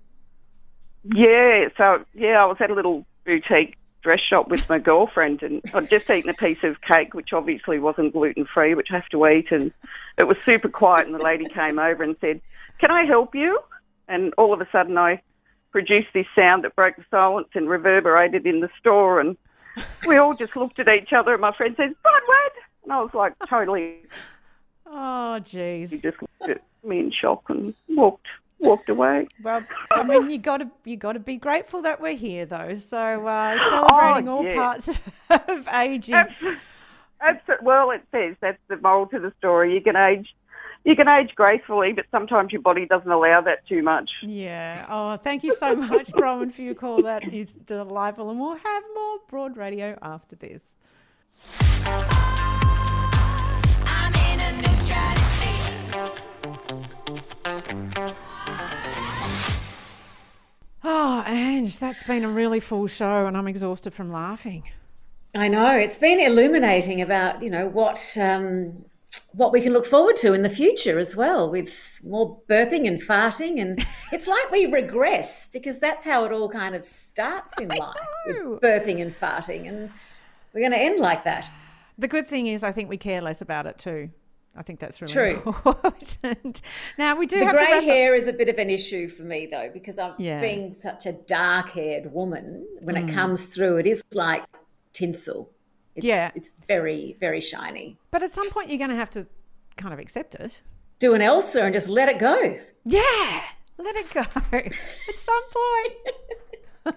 Yeah, 1.04 1.68
so 1.76 2.04
yeah, 2.12 2.42
I 2.42 2.46
was 2.46 2.56
at 2.60 2.70
a 2.70 2.74
little 2.74 3.06
boutique 3.24 3.76
dress 4.02 4.20
shop 4.20 4.48
with 4.48 4.68
my 4.68 4.78
girlfriend, 4.78 5.42
and 5.42 5.62
I'd 5.72 5.88
just 5.90 6.10
eaten 6.10 6.30
a 6.30 6.34
piece 6.34 6.62
of 6.62 6.80
cake, 6.82 7.14
which 7.14 7.32
obviously 7.32 7.78
wasn't 7.78 8.12
gluten 8.12 8.44
free, 8.52 8.74
which 8.74 8.88
I 8.90 8.96
have 8.96 9.08
to 9.10 9.26
eat, 9.26 9.50
and 9.50 9.72
it 10.18 10.24
was 10.24 10.36
super 10.44 10.68
quiet. 10.68 11.06
And 11.06 11.14
the 11.14 11.22
lady 11.22 11.46
came 11.48 11.78
over 11.78 12.02
and 12.02 12.16
said, 12.20 12.40
"Can 12.78 12.90
I 12.90 13.04
help 13.04 13.34
you?" 13.34 13.58
And 14.08 14.34
all 14.36 14.52
of 14.52 14.60
a 14.60 14.68
sudden, 14.70 14.98
I 14.98 15.22
produced 15.70 16.08
this 16.12 16.26
sound 16.34 16.64
that 16.64 16.76
broke 16.76 16.96
the 16.96 17.04
silence 17.10 17.48
and 17.54 17.68
reverberated 17.68 18.46
in 18.46 18.60
the 18.60 18.68
store, 18.78 19.20
and 19.20 19.36
we 20.06 20.16
all 20.16 20.34
just 20.34 20.54
looked 20.56 20.78
at 20.78 20.88
each 20.88 21.12
other. 21.12 21.32
And 21.32 21.40
my 21.40 21.52
friend 21.56 21.74
said, 21.76 21.94
"Bronwyn," 22.04 22.50
and 22.84 22.92
I 22.92 23.00
was 23.00 23.14
like, 23.14 23.34
totally, 23.48 23.98
Oh, 24.86 25.38
jeez. 25.40 25.90
just 26.02 26.20
looked 26.20 26.50
at 26.50 26.62
me 26.84 26.98
in 26.98 27.10
shock 27.12 27.48
and 27.48 27.72
walked 27.88 28.26
walked 28.62 28.88
away. 28.88 29.26
Well, 29.42 29.62
I 29.90 30.02
mean, 30.02 30.30
you 30.30 30.38
got 30.38 30.58
to 30.58 30.70
you 30.84 30.96
got 30.96 31.12
to 31.12 31.18
be 31.20 31.36
grateful 31.36 31.82
that 31.82 32.00
we're 32.00 32.16
here, 32.16 32.46
though. 32.46 32.72
So 32.74 33.26
uh, 33.26 33.58
celebrating 33.70 34.28
all 34.28 34.40
Oh, 34.40 34.42
yes. 34.42 34.54
parts 34.54 35.00
of 35.48 35.68
aging. 35.68 36.14
Absolutely. 36.14 37.64
Well, 37.66 37.90
it 37.90 38.02
says 38.10 38.36
that's 38.40 38.58
the 38.68 38.76
moral 38.78 39.06
to 39.08 39.18
the 39.20 39.32
story. 39.38 39.74
You 39.74 39.80
can 39.80 39.94
age, 39.94 40.34
you 40.84 40.96
can 40.96 41.06
age 41.06 41.30
gracefully, 41.36 41.92
but 41.92 42.04
sometimes 42.10 42.50
your 42.52 42.62
body 42.62 42.86
doesn't 42.86 43.10
allow 43.10 43.40
that 43.42 43.66
too 43.68 43.82
much. 43.82 44.10
Yeah. 44.22 44.86
Oh, 44.88 45.16
thank 45.18 45.44
you 45.44 45.54
so 45.54 45.76
much, 45.76 46.06
Bronwyn, 46.12 46.52
for 46.52 46.62
your 46.62 46.74
call. 46.74 47.02
That 47.02 47.32
is 47.32 47.54
delightful, 47.54 48.28
and 48.30 48.40
we'll 48.40 48.56
have 48.56 48.82
more 48.94 49.18
broad 49.28 49.56
radio 49.56 49.96
after 50.02 50.34
this. 50.34 50.74
Oh, 60.84 61.22
Ange, 61.26 61.78
that's 61.78 62.02
been 62.02 62.24
a 62.24 62.28
really 62.28 62.60
full 62.60 62.86
show, 62.88 63.26
and 63.26 63.36
I'm 63.36 63.46
exhausted 63.46 63.94
from 63.94 64.12
laughing. 64.12 64.64
I 65.34 65.48
know 65.48 65.70
it's 65.70 65.98
been 65.98 66.20
illuminating 66.20 67.00
about 67.00 67.42
you 67.42 67.50
know 67.50 67.66
what 67.66 68.16
um, 68.20 68.84
what 69.32 69.52
we 69.52 69.60
can 69.60 69.72
look 69.72 69.86
forward 69.86 70.16
to 70.16 70.32
in 70.32 70.42
the 70.42 70.48
future 70.48 70.98
as 70.98 71.14
well, 71.14 71.48
with 71.48 72.00
more 72.02 72.38
burping 72.48 72.86
and 72.86 73.00
farting, 73.00 73.60
and 73.60 73.84
it's 74.12 74.26
like 74.26 74.50
we 74.50 74.66
regress 74.66 75.46
because 75.46 75.78
that's 75.78 76.04
how 76.04 76.24
it 76.24 76.32
all 76.32 76.48
kind 76.48 76.74
of 76.74 76.84
starts 76.84 77.58
in 77.60 77.68
life, 77.68 77.96
with 78.26 78.60
burping 78.60 79.00
and 79.00 79.14
farting, 79.14 79.68
and 79.68 79.90
we're 80.52 80.60
going 80.60 80.72
to 80.72 80.78
end 80.78 80.98
like 80.98 81.24
that. 81.24 81.50
The 81.96 82.08
good 82.08 82.26
thing 82.26 82.46
is, 82.48 82.62
I 82.62 82.72
think 82.72 82.88
we 82.88 82.96
care 82.96 83.20
less 83.20 83.40
about 83.40 83.66
it 83.66 83.78
too. 83.78 84.10
I 84.54 84.62
think 84.62 84.80
that's 84.80 85.00
really 85.00 85.12
True. 85.14 85.42
important. 85.46 86.60
now 86.98 87.16
we 87.16 87.26
do 87.26 87.38
the 87.38 87.46
grey 87.46 87.54
wrap 87.54 87.72
up- 87.78 87.84
hair 87.84 88.14
is 88.14 88.26
a 88.26 88.32
bit 88.34 88.48
of 88.50 88.58
an 88.58 88.68
issue 88.68 89.08
for 89.08 89.22
me 89.22 89.46
though, 89.50 89.70
because 89.72 89.98
I'm 89.98 90.14
Yeah. 90.18 90.40
being 90.40 90.72
such 90.72 91.06
a 91.06 91.12
dark-haired 91.12 92.12
woman. 92.12 92.66
When 92.80 92.96
Mm. 92.96 93.08
it 93.08 93.12
comes 93.14 93.46
through, 93.46 93.78
it 93.78 93.86
is 93.86 94.02
like 94.12 94.44
tinsel. 94.92 95.50
It's, 95.96 96.04
Yeah. 96.04 96.30
it's 96.34 96.50
very, 96.68 97.16
very 97.18 97.40
shiny. 97.40 97.96
But 98.10 98.22
at 98.22 98.30
some 98.30 98.48
point, 98.50 98.68
you're 98.68 98.78
going 98.78 98.90
to 98.90 98.96
have 98.96 99.10
to 99.10 99.26
kind 99.76 99.94
of 99.94 99.98
accept 99.98 100.34
it. 100.34 100.60
Do 100.98 101.14
an 101.14 101.22
Elsa 101.22 101.62
and 101.62 101.72
just 101.74 101.88
let 101.88 102.08
it 102.10 102.18
go. 102.18 102.58
Yeah, 102.84 103.42
let 103.78 103.96
it 103.96 104.10
go. 104.12 104.20
at 104.52 104.72
some 105.16 105.44
point. 105.54 106.96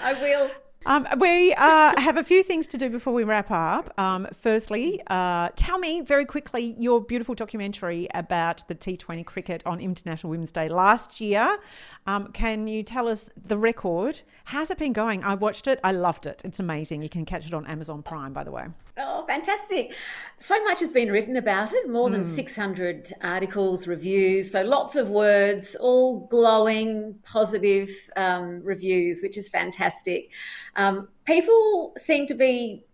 I 0.00 0.12
will. 0.22 0.50
Um, 0.86 1.06
we 1.18 1.54
uh, 1.54 1.98
have 1.98 2.18
a 2.18 2.22
few 2.22 2.42
things 2.42 2.66
to 2.68 2.76
do 2.76 2.90
before 2.90 3.14
we 3.14 3.24
wrap 3.24 3.50
up. 3.50 3.98
Um, 3.98 4.26
firstly, 4.38 5.00
uh, 5.06 5.48
tell 5.56 5.78
me 5.78 6.02
very 6.02 6.26
quickly 6.26 6.76
your 6.78 7.00
beautiful 7.00 7.34
documentary 7.34 8.06
about 8.12 8.66
the 8.68 8.74
T20 8.74 9.24
cricket 9.24 9.62
on 9.64 9.80
International 9.80 10.30
Women's 10.30 10.52
Day 10.52 10.68
last 10.68 11.20
year. 11.20 11.58
Um, 12.06 12.28
can 12.32 12.66
you 12.68 12.82
tell 12.82 13.08
us 13.08 13.30
the 13.46 13.56
record? 13.56 14.20
How's 14.48 14.70
it 14.70 14.76
been 14.76 14.92
going? 14.92 15.24
I 15.24 15.34
watched 15.34 15.66
it. 15.66 15.80
I 15.82 15.92
loved 15.92 16.26
it. 16.26 16.42
It's 16.44 16.60
amazing. 16.60 17.00
You 17.02 17.08
can 17.08 17.24
catch 17.24 17.46
it 17.46 17.54
on 17.54 17.66
Amazon 17.66 18.02
Prime, 18.02 18.34
by 18.34 18.44
the 18.44 18.50
way. 18.50 18.66
Oh, 18.98 19.24
fantastic. 19.26 19.94
So 20.38 20.62
much 20.64 20.80
has 20.80 20.90
been 20.90 21.10
written 21.10 21.36
about 21.36 21.72
it, 21.72 21.88
more 21.88 22.10
than 22.10 22.24
Mm. 22.24 22.26
600 22.26 23.12
articles, 23.22 23.86
reviews. 23.86 24.50
So 24.52 24.62
lots 24.62 24.96
of 24.96 25.08
words, 25.08 25.74
all 25.76 26.26
glowing, 26.26 27.14
positive 27.24 27.88
um, 28.16 28.62
reviews, 28.62 29.20
which 29.22 29.38
is 29.38 29.48
fantastic. 29.48 30.28
Um, 30.76 31.08
people 31.24 31.94
seem 31.96 32.26
to 32.26 32.34
be 32.34 32.84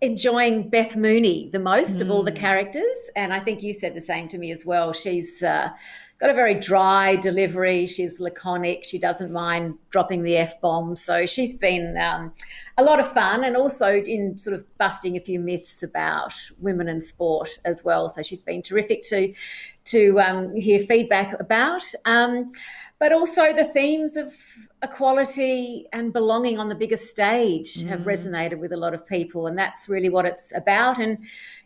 enjoying 0.00 0.68
Beth 0.70 0.96
Mooney 0.96 1.50
the 1.52 1.58
most 1.60 2.00
of 2.00 2.10
all 2.10 2.24
the 2.24 2.32
characters. 2.32 2.96
And 3.14 3.32
I 3.32 3.38
think 3.40 3.62
you 3.62 3.72
said 3.74 3.94
the 3.94 4.00
same 4.00 4.26
to 4.28 4.38
me 4.38 4.50
as 4.50 4.66
well. 4.66 4.92
She's. 4.92 5.40
Uh, 5.42 5.70
Got 6.18 6.30
a 6.30 6.34
very 6.34 6.54
dry 6.54 7.16
delivery. 7.16 7.84
She's 7.86 8.20
laconic. 8.20 8.84
She 8.84 8.98
doesn't 8.98 9.30
mind 9.30 9.74
dropping 9.90 10.22
the 10.22 10.38
f 10.38 10.58
bomb. 10.62 10.96
So 10.96 11.26
she's 11.26 11.52
been 11.54 11.96
um, 11.98 12.32
a 12.78 12.82
lot 12.82 13.00
of 13.00 13.06
fun, 13.12 13.44
and 13.44 13.54
also 13.54 13.94
in 13.94 14.38
sort 14.38 14.56
of 14.56 14.64
busting 14.78 15.16
a 15.16 15.20
few 15.20 15.38
myths 15.38 15.82
about 15.82 16.32
women 16.58 16.88
in 16.88 17.02
sport 17.02 17.58
as 17.66 17.84
well. 17.84 18.08
So 18.08 18.22
she's 18.22 18.40
been 18.40 18.62
terrific 18.62 19.02
to 19.08 19.34
to 19.86 20.18
um, 20.20 20.56
hear 20.56 20.80
feedback 20.80 21.38
about. 21.38 21.82
Um, 22.06 22.52
but 22.98 23.12
also 23.12 23.52
the 23.52 23.66
themes 23.66 24.16
of 24.16 24.34
equality 24.82 25.86
and 25.92 26.14
belonging 26.14 26.58
on 26.58 26.70
the 26.70 26.74
biggest 26.74 27.08
stage 27.10 27.82
have 27.84 28.00
Mm. 28.00 28.04
resonated 28.06 28.58
with 28.58 28.72
a 28.72 28.76
lot 28.76 28.94
of 28.94 29.06
people, 29.06 29.46
and 29.46 29.58
that's 29.58 29.86
really 29.86 30.08
what 30.08 30.24
it's 30.24 30.54
about. 30.56 30.98
And 30.98 31.18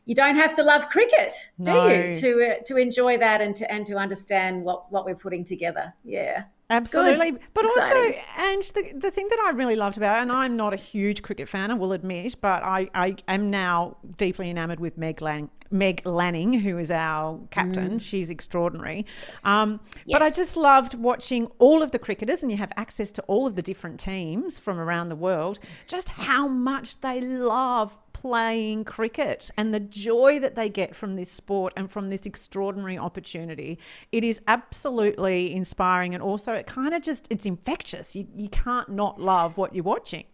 you 0.07 0.15
don't 0.15 0.37
have 0.37 0.55
to 0.55 0.63
love 0.63 0.89
cricket, 0.89 1.33
do 1.63 1.73
No. 1.73 1.87
you, 1.89 2.15
to 2.15 2.45
uh, 2.47 2.55
to 2.67 2.77
enjoy 2.77 3.19
that 3.19 3.41
and 3.41 3.55
to 3.57 3.71
and 3.71 3.87
to 3.87 3.97
understand 3.97 4.65
what 4.65 4.91
what 4.93 5.05
we're 5.05 5.15
putting 5.15 5.45
together? 5.45 5.95
Yeah, 6.05 6.45
Absolutely. 6.71 7.33
But 7.53 7.65
also. 7.65 8.13
Ange, 8.39 8.73
the, 8.73 8.93
the 8.95 9.11
thing 9.11 9.27
that 9.29 9.41
I 9.41 9.51
really 9.51 9.77
loved 9.77 9.97
about 9.97 10.19
it, 10.19 10.23
and 10.23 10.33
I'm 10.33 10.57
not 10.57 10.73
a 10.73 10.77
huge 10.77 11.21
cricket 11.23 11.49
fan, 11.49 11.71
I 11.71 11.75
will 11.75 11.93
admit, 11.93 12.37
but 12.41 12.63
I, 12.63 12.89
I 12.95 13.17
am 13.27 13.51
now 13.51 13.97
deeply 14.17 14.51
enamoured 14.51 14.79
with 14.79 14.97
Meg, 14.97 15.21
Lang, 15.21 15.51
Meg 15.73 16.07
Lanning, 16.07 16.53
who 16.53 16.79
is 16.79 16.93
our 16.93 17.41
captain. 17.51 17.99
Mm. 17.99 18.01
She's 18.01 18.31
extraordinary. 18.31 19.05
Um, 19.45 19.81
But 20.07 20.23
I 20.23 20.31
just 20.31 20.57
loved 20.57 20.95
watching 20.95 21.49
all 21.59 21.83
of 21.83 21.91
the 21.91 21.99
cricketers, 21.99 22.43
and 22.43 22.53
you 22.53 22.59
have 22.59 22.73
access 22.77 23.11
to 23.13 23.23
all 23.23 23.47
of 23.49 23.57
the 23.57 23.63
different 23.63 23.99
teams 23.99 24.61
from 24.61 24.79
around 24.79 25.09
the 25.09 25.17
world, 25.17 25.59
just 25.89 26.11
how 26.11 26.47
much 26.47 27.01
they 27.01 27.21
love 27.21 27.99
playing 28.21 28.85
cricket 28.85 29.51
and 29.57 29.73
the 29.73 29.81
joy 29.81 30.39
that 30.39 30.55
they 30.55 30.69
get 30.69 30.95
from 30.95 31.17
this 31.17 31.31
sport 31.31 31.73
and 31.77 31.91
from 31.91 32.11
this 32.11 32.27
extraordinary 32.27 32.99
opportunity. 32.99 33.79
It 34.13 34.25
is 34.25 34.41
absolutely 34.47 35.55
inspiring 35.55 36.15
and 36.15 36.23
also 36.23 36.53
it 36.53 36.67
kind 36.67 36.95
of 36.95 37.03
just 37.03 37.27
it's 37.31 37.47
infectious. 37.47 38.15
You 38.15 38.27
you 38.37 38.49
can't 38.49 38.91
not 38.91 39.21
love 39.21 39.57
what 39.57 39.75
you're 39.75 39.85
watching. 39.85 40.25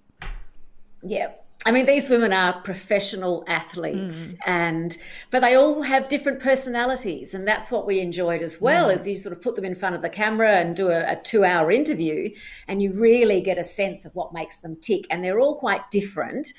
Yeah. 1.03 1.30
I 1.64 1.72
mean, 1.72 1.87
these 1.87 2.11
women 2.11 2.32
are 2.32 2.61
professional 2.61 3.43
athletes, 3.49 4.34
and 4.47 4.97
but 5.32 5.41
they 5.41 5.57
all 5.57 5.82
have 5.82 6.07
different 6.07 6.39
personalities, 6.39 7.34
and 7.34 7.49
that's 7.49 7.72
what 7.72 7.87
we 7.87 7.99
enjoyed 7.99 8.41
as 8.43 8.61
well. 8.61 8.89
Mm. 8.89 8.95
As 8.95 9.07
you 9.09 9.16
sort 9.16 9.37
of 9.37 9.43
put 9.43 9.57
them 9.57 9.64
in 9.64 9.74
front 9.74 9.97
of 9.97 10.03
the 10.03 10.09
camera 10.09 10.59
and 10.59 10.76
do 10.76 10.91
a, 10.91 11.12
a 11.12 11.16
two-hour 11.16 11.72
interview, 11.72 12.30
and 12.68 12.82
you 12.82 12.93
really 12.93 13.41
get 13.41 13.59
a 13.59 13.64
sense 13.64 14.05
of 14.05 14.14
what 14.14 14.32
makes 14.32 14.59
them 14.59 14.76
tick, 14.76 15.07
and 15.11 15.24
they're 15.24 15.41
all 15.41 15.57
quite 15.57 15.91
different. 15.91 16.53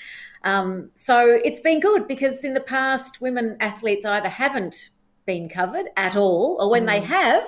Um, 0.47 0.91
so 0.93 1.17
it's 1.47 1.59
been 1.59 1.79
good 1.79 2.07
because 2.07 2.43
in 2.45 2.53
the 2.53 2.65
past, 2.77 3.21
women 3.21 3.57
athletes 3.59 4.05
either 4.05 4.29
haven't 4.29 4.89
been 5.25 5.49
covered 5.49 5.87
at 5.97 6.15
all, 6.15 6.57
or 6.59 6.69
when 6.69 6.85
they 6.85 7.01
Mm. 7.01 7.05
have, 7.19 7.47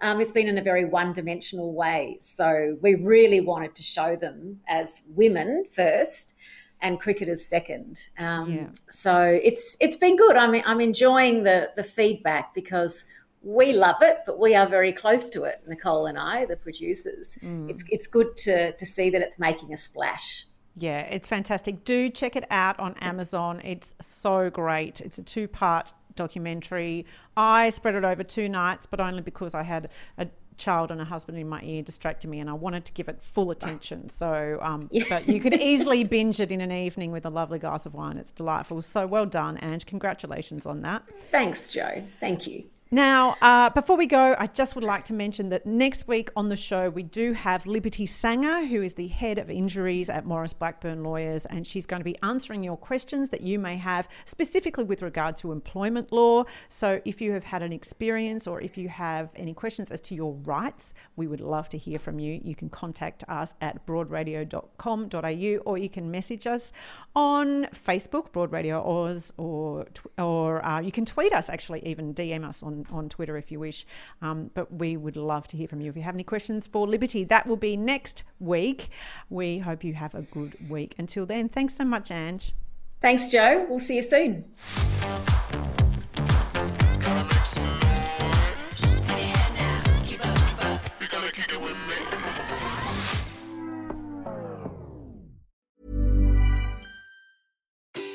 um, 0.00 0.20
it's 0.20 0.32
been 0.32 0.48
in 0.48 0.58
a 0.58 0.62
very 0.72 0.84
one 0.84 1.12
dimensional 1.12 1.72
way. 1.72 2.18
So 2.20 2.76
we 2.84 2.94
really 2.96 3.40
wanted 3.40 3.72
to 3.76 3.82
show 3.96 4.16
them 4.16 4.60
as 4.66 5.02
women 5.08 5.50
first 5.70 6.34
and 6.80 6.98
cricketers 7.04 7.42
second. 7.46 8.08
Um, 8.18 8.50
Yeah. 8.52 8.68
So 8.88 9.14
it's 9.48 9.76
it's 9.84 9.96
been 10.04 10.16
good. 10.16 10.36
I 10.36 10.46
mean, 10.48 10.64
I'm 10.66 10.80
enjoying 10.80 11.44
the 11.44 11.58
the 11.76 11.84
feedback 11.84 12.44
because 12.54 12.94
we 13.60 13.66
love 13.72 14.00
it, 14.10 14.16
but 14.26 14.36
we 14.44 14.50
are 14.56 14.68
very 14.78 14.92
close 14.92 15.24
to 15.30 15.44
it. 15.44 15.56
Nicole 15.68 16.06
and 16.06 16.18
I, 16.18 16.44
the 16.46 16.56
producers. 16.56 17.26
Mm. 17.40 17.70
It's 17.70 17.84
it's 17.96 18.08
good 18.16 18.30
to 18.46 18.72
to 18.80 18.86
see 18.86 19.10
that 19.10 19.22
it's 19.26 19.38
making 19.38 19.72
a 19.72 19.76
splash. 19.76 20.46
Yeah, 20.74 21.00
it's 21.00 21.28
fantastic. 21.28 21.84
Do 21.84 22.08
check 22.08 22.36
it 22.36 22.44
out 22.50 22.78
on 22.80 22.94
Amazon. 23.00 23.60
It's 23.62 23.94
so 24.00 24.50
great. 24.50 25.00
It's 25.00 25.18
a 25.18 25.22
two 25.22 25.48
part 25.48 25.92
documentary. 26.14 27.06
I 27.36 27.70
spread 27.70 27.94
it 27.94 28.04
over 28.04 28.22
two 28.22 28.48
nights, 28.48 28.86
but 28.86 29.00
only 29.00 29.22
because 29.22 29.54
I 29.54 29.62
had 29.62 29.88
a 30.18 30.28
child 30.56 30.90
and 30.90 31.00
a 31.00 31.04
husband 31.04 31.38
in 31.38 31.48
my 31.48 31.60
ear 31.62 31.82
distracting 31.82 32.30
me 32.30 32.38
and 32.38 32.48
I 32.48 32.52
wanted 32.52 32.84
to 32.84 32.92
give 32.92 33.08
it 33.08 33.22
full 33.22 33.50
attention. 33.50 34.08
So, 34.08 34.58
um, 34.62 34.90
but 35.08 35.28
you 35.28 35.40
could 35.40 35.54
easily 35.54 36.04
binge 36.04 36.40
it 36.40 36.52
in 36.52 36.60
an 36.60 36.72
evening 36.72 37.12
with 37.12 37.26
a 37.26 37.30
lovely 37.30 37.58
glass 37.58 37.86
of 37.86 37.94
wine. 37.94 38.16
It's 38.16 38.32
delightful. 38.32 38.82
So 38.82 39.06
well 39.06 39.26
done, 39.26 39.58
Ange. 39.58 39.86
Congratulations 39.86 40.66
on 40.66 40.82
that. 40.82 41.02
Thanks, 41.30 41.68
Jo. 41.68 42.04
Thank 42.20 42.46
you. 42.46 42.64
Now, 42.94 43.38
uh, 43.40 43.70
before 43.70 43.96
we 43.96 44.04
go, 44.04 44.36
I 44.38 44.46
just 44.46 44.74
would 44.74 44.84
like 44.84 45.04
to 45.04 45.14
mention 45.14 45.48
that 45.48 45.64
next 45.64 46.06
week 46.06 46.30
on 46.36 46.50
the 46.50 46.56
show, 46.56 46.90
we 46.90 47.02
do 47.02 47.32
have 47.32 47.64
Liberty 47.64 48.04
Sanger, 48.04 48.66
who 48.66 48.82
is 48.82 48.92
the 48.92 49.08
head 49.08 49.38
of 49.38 49.48
injuries 49.48 50.10
at 50.10 50.26
Maurice 50.26 50.52
Blackburn 50.52 51.02
Lawyers, 51.02 51.46
and 51.46 51.66
she's 51.66 51.86
going 51.86 52.00
to 52.00 52.04
be 52.04 52.18
answering 52.22 52.62
your 52.62 52.76
questions 52.76 53.30
that 53.30 53.40
you 53.40 53.58
may 53.58 53.76
have 53.76 54.10
specifically 54.26 54.84
with 54.84 55.00
regard 55.00 55.36
to 55.36 55.52
employment 55.52 56.12
law. 56.12 56.44
So, 56.68 57.00
if 57.06 57.22
you 57.22 57.32
have 57.32 57.44
had 57.44 57.62
an 57.62 57.72
experience 57.72 58.46
or 58.46 58.60
if 58.60 58.76
you 58.76 58.90
have 58.90 59.30
any 59.36 59.54
questions 59.54 59.90
as 59.90 60.02
to 60.02 60.14
your 60.14 60.34
rights, 60.44 60.92
we 61.16 61.26
would 61.26 61.40
love 61.40 61.70
to 61.70 61.78
hear 61.78 61.98
from 61.98 62.18
you. 62.18 62.42
You 62.44 62.54
can 62.54 62.68
contact 62.68 63.24
us 63.26 63.54
at 63.62 63.86
broadradio.com.au 63.86 65.62
or 65.64 65.78
you 65.78 65.88
can 65.88 66.10
message 66.10 66.46
us 66.46 66.72
on 67.16 67.68
Facebook, 67.68 68.32
Broad 68.32 68.52
Radio 68.52 68.86
Oz, 68.86 69.32
or, 69.38 69.86
or 70.18 70.62
uh, 70.62 70.80
you 70.80 70.92
can 70.92 71.06
tweet 71.06 71.32
us, 71.32 71.48
actually, 71.48 71.80
even 71.88 72.12
DM 72.12 72.46
us 72.46 72.62
on, 72.62 72.81
on 72.90 73.08
Twitter 73.08 73.36
if 73.36 73.52
you 73.52 73.60
wish. 73.60 73.86
Um, 74.20 74.50
but 74.54 74.72
we 74.72 74.96
would 74.96 75.16
love 75.16 75.46
to 75.48 75.56
hear 75.56 75.68
from 75.68 75.80
you. 75.80 75.90
If 75.90 75.96
you 75.96 76.02
have 76.02 76.14
any 76.14 76.24
questions 76.24 76.66
for 76.66 76.86
Liberty, 76.86 77.24
that 77.24 77.46
will 77.46 77.56
be 77.56 77.76
next 77.76 78.24
week. 78.40 78.88
We 79.30 79.58
hope 79.58 79.84
you 79.84 79.94
have 79.94 80.14
a 80.14 80.22
good 80.22 80.70
week. 80.70 80.94
Until 80.98 81.26
then, 81.26 81.48
thanks 81.48 81.74
so 81.74 81.84
much, 81.84 82.10
Ange. 82.10 82.52
Thanks, 83.00 83.28
Jo. 83.28 83.66
We'll 83.68 83.80
see 83.80 83.96
you 83.96 84.02
soon. 84.02 84.44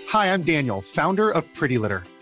Hi, 0.10 0.34
I'm 0.34 0.42
Daniel, 0.42 0.82
founder 0.82 1.30
of 1.30 1.54
Pretty 1.54 1.78
Litter. 1.78 2.04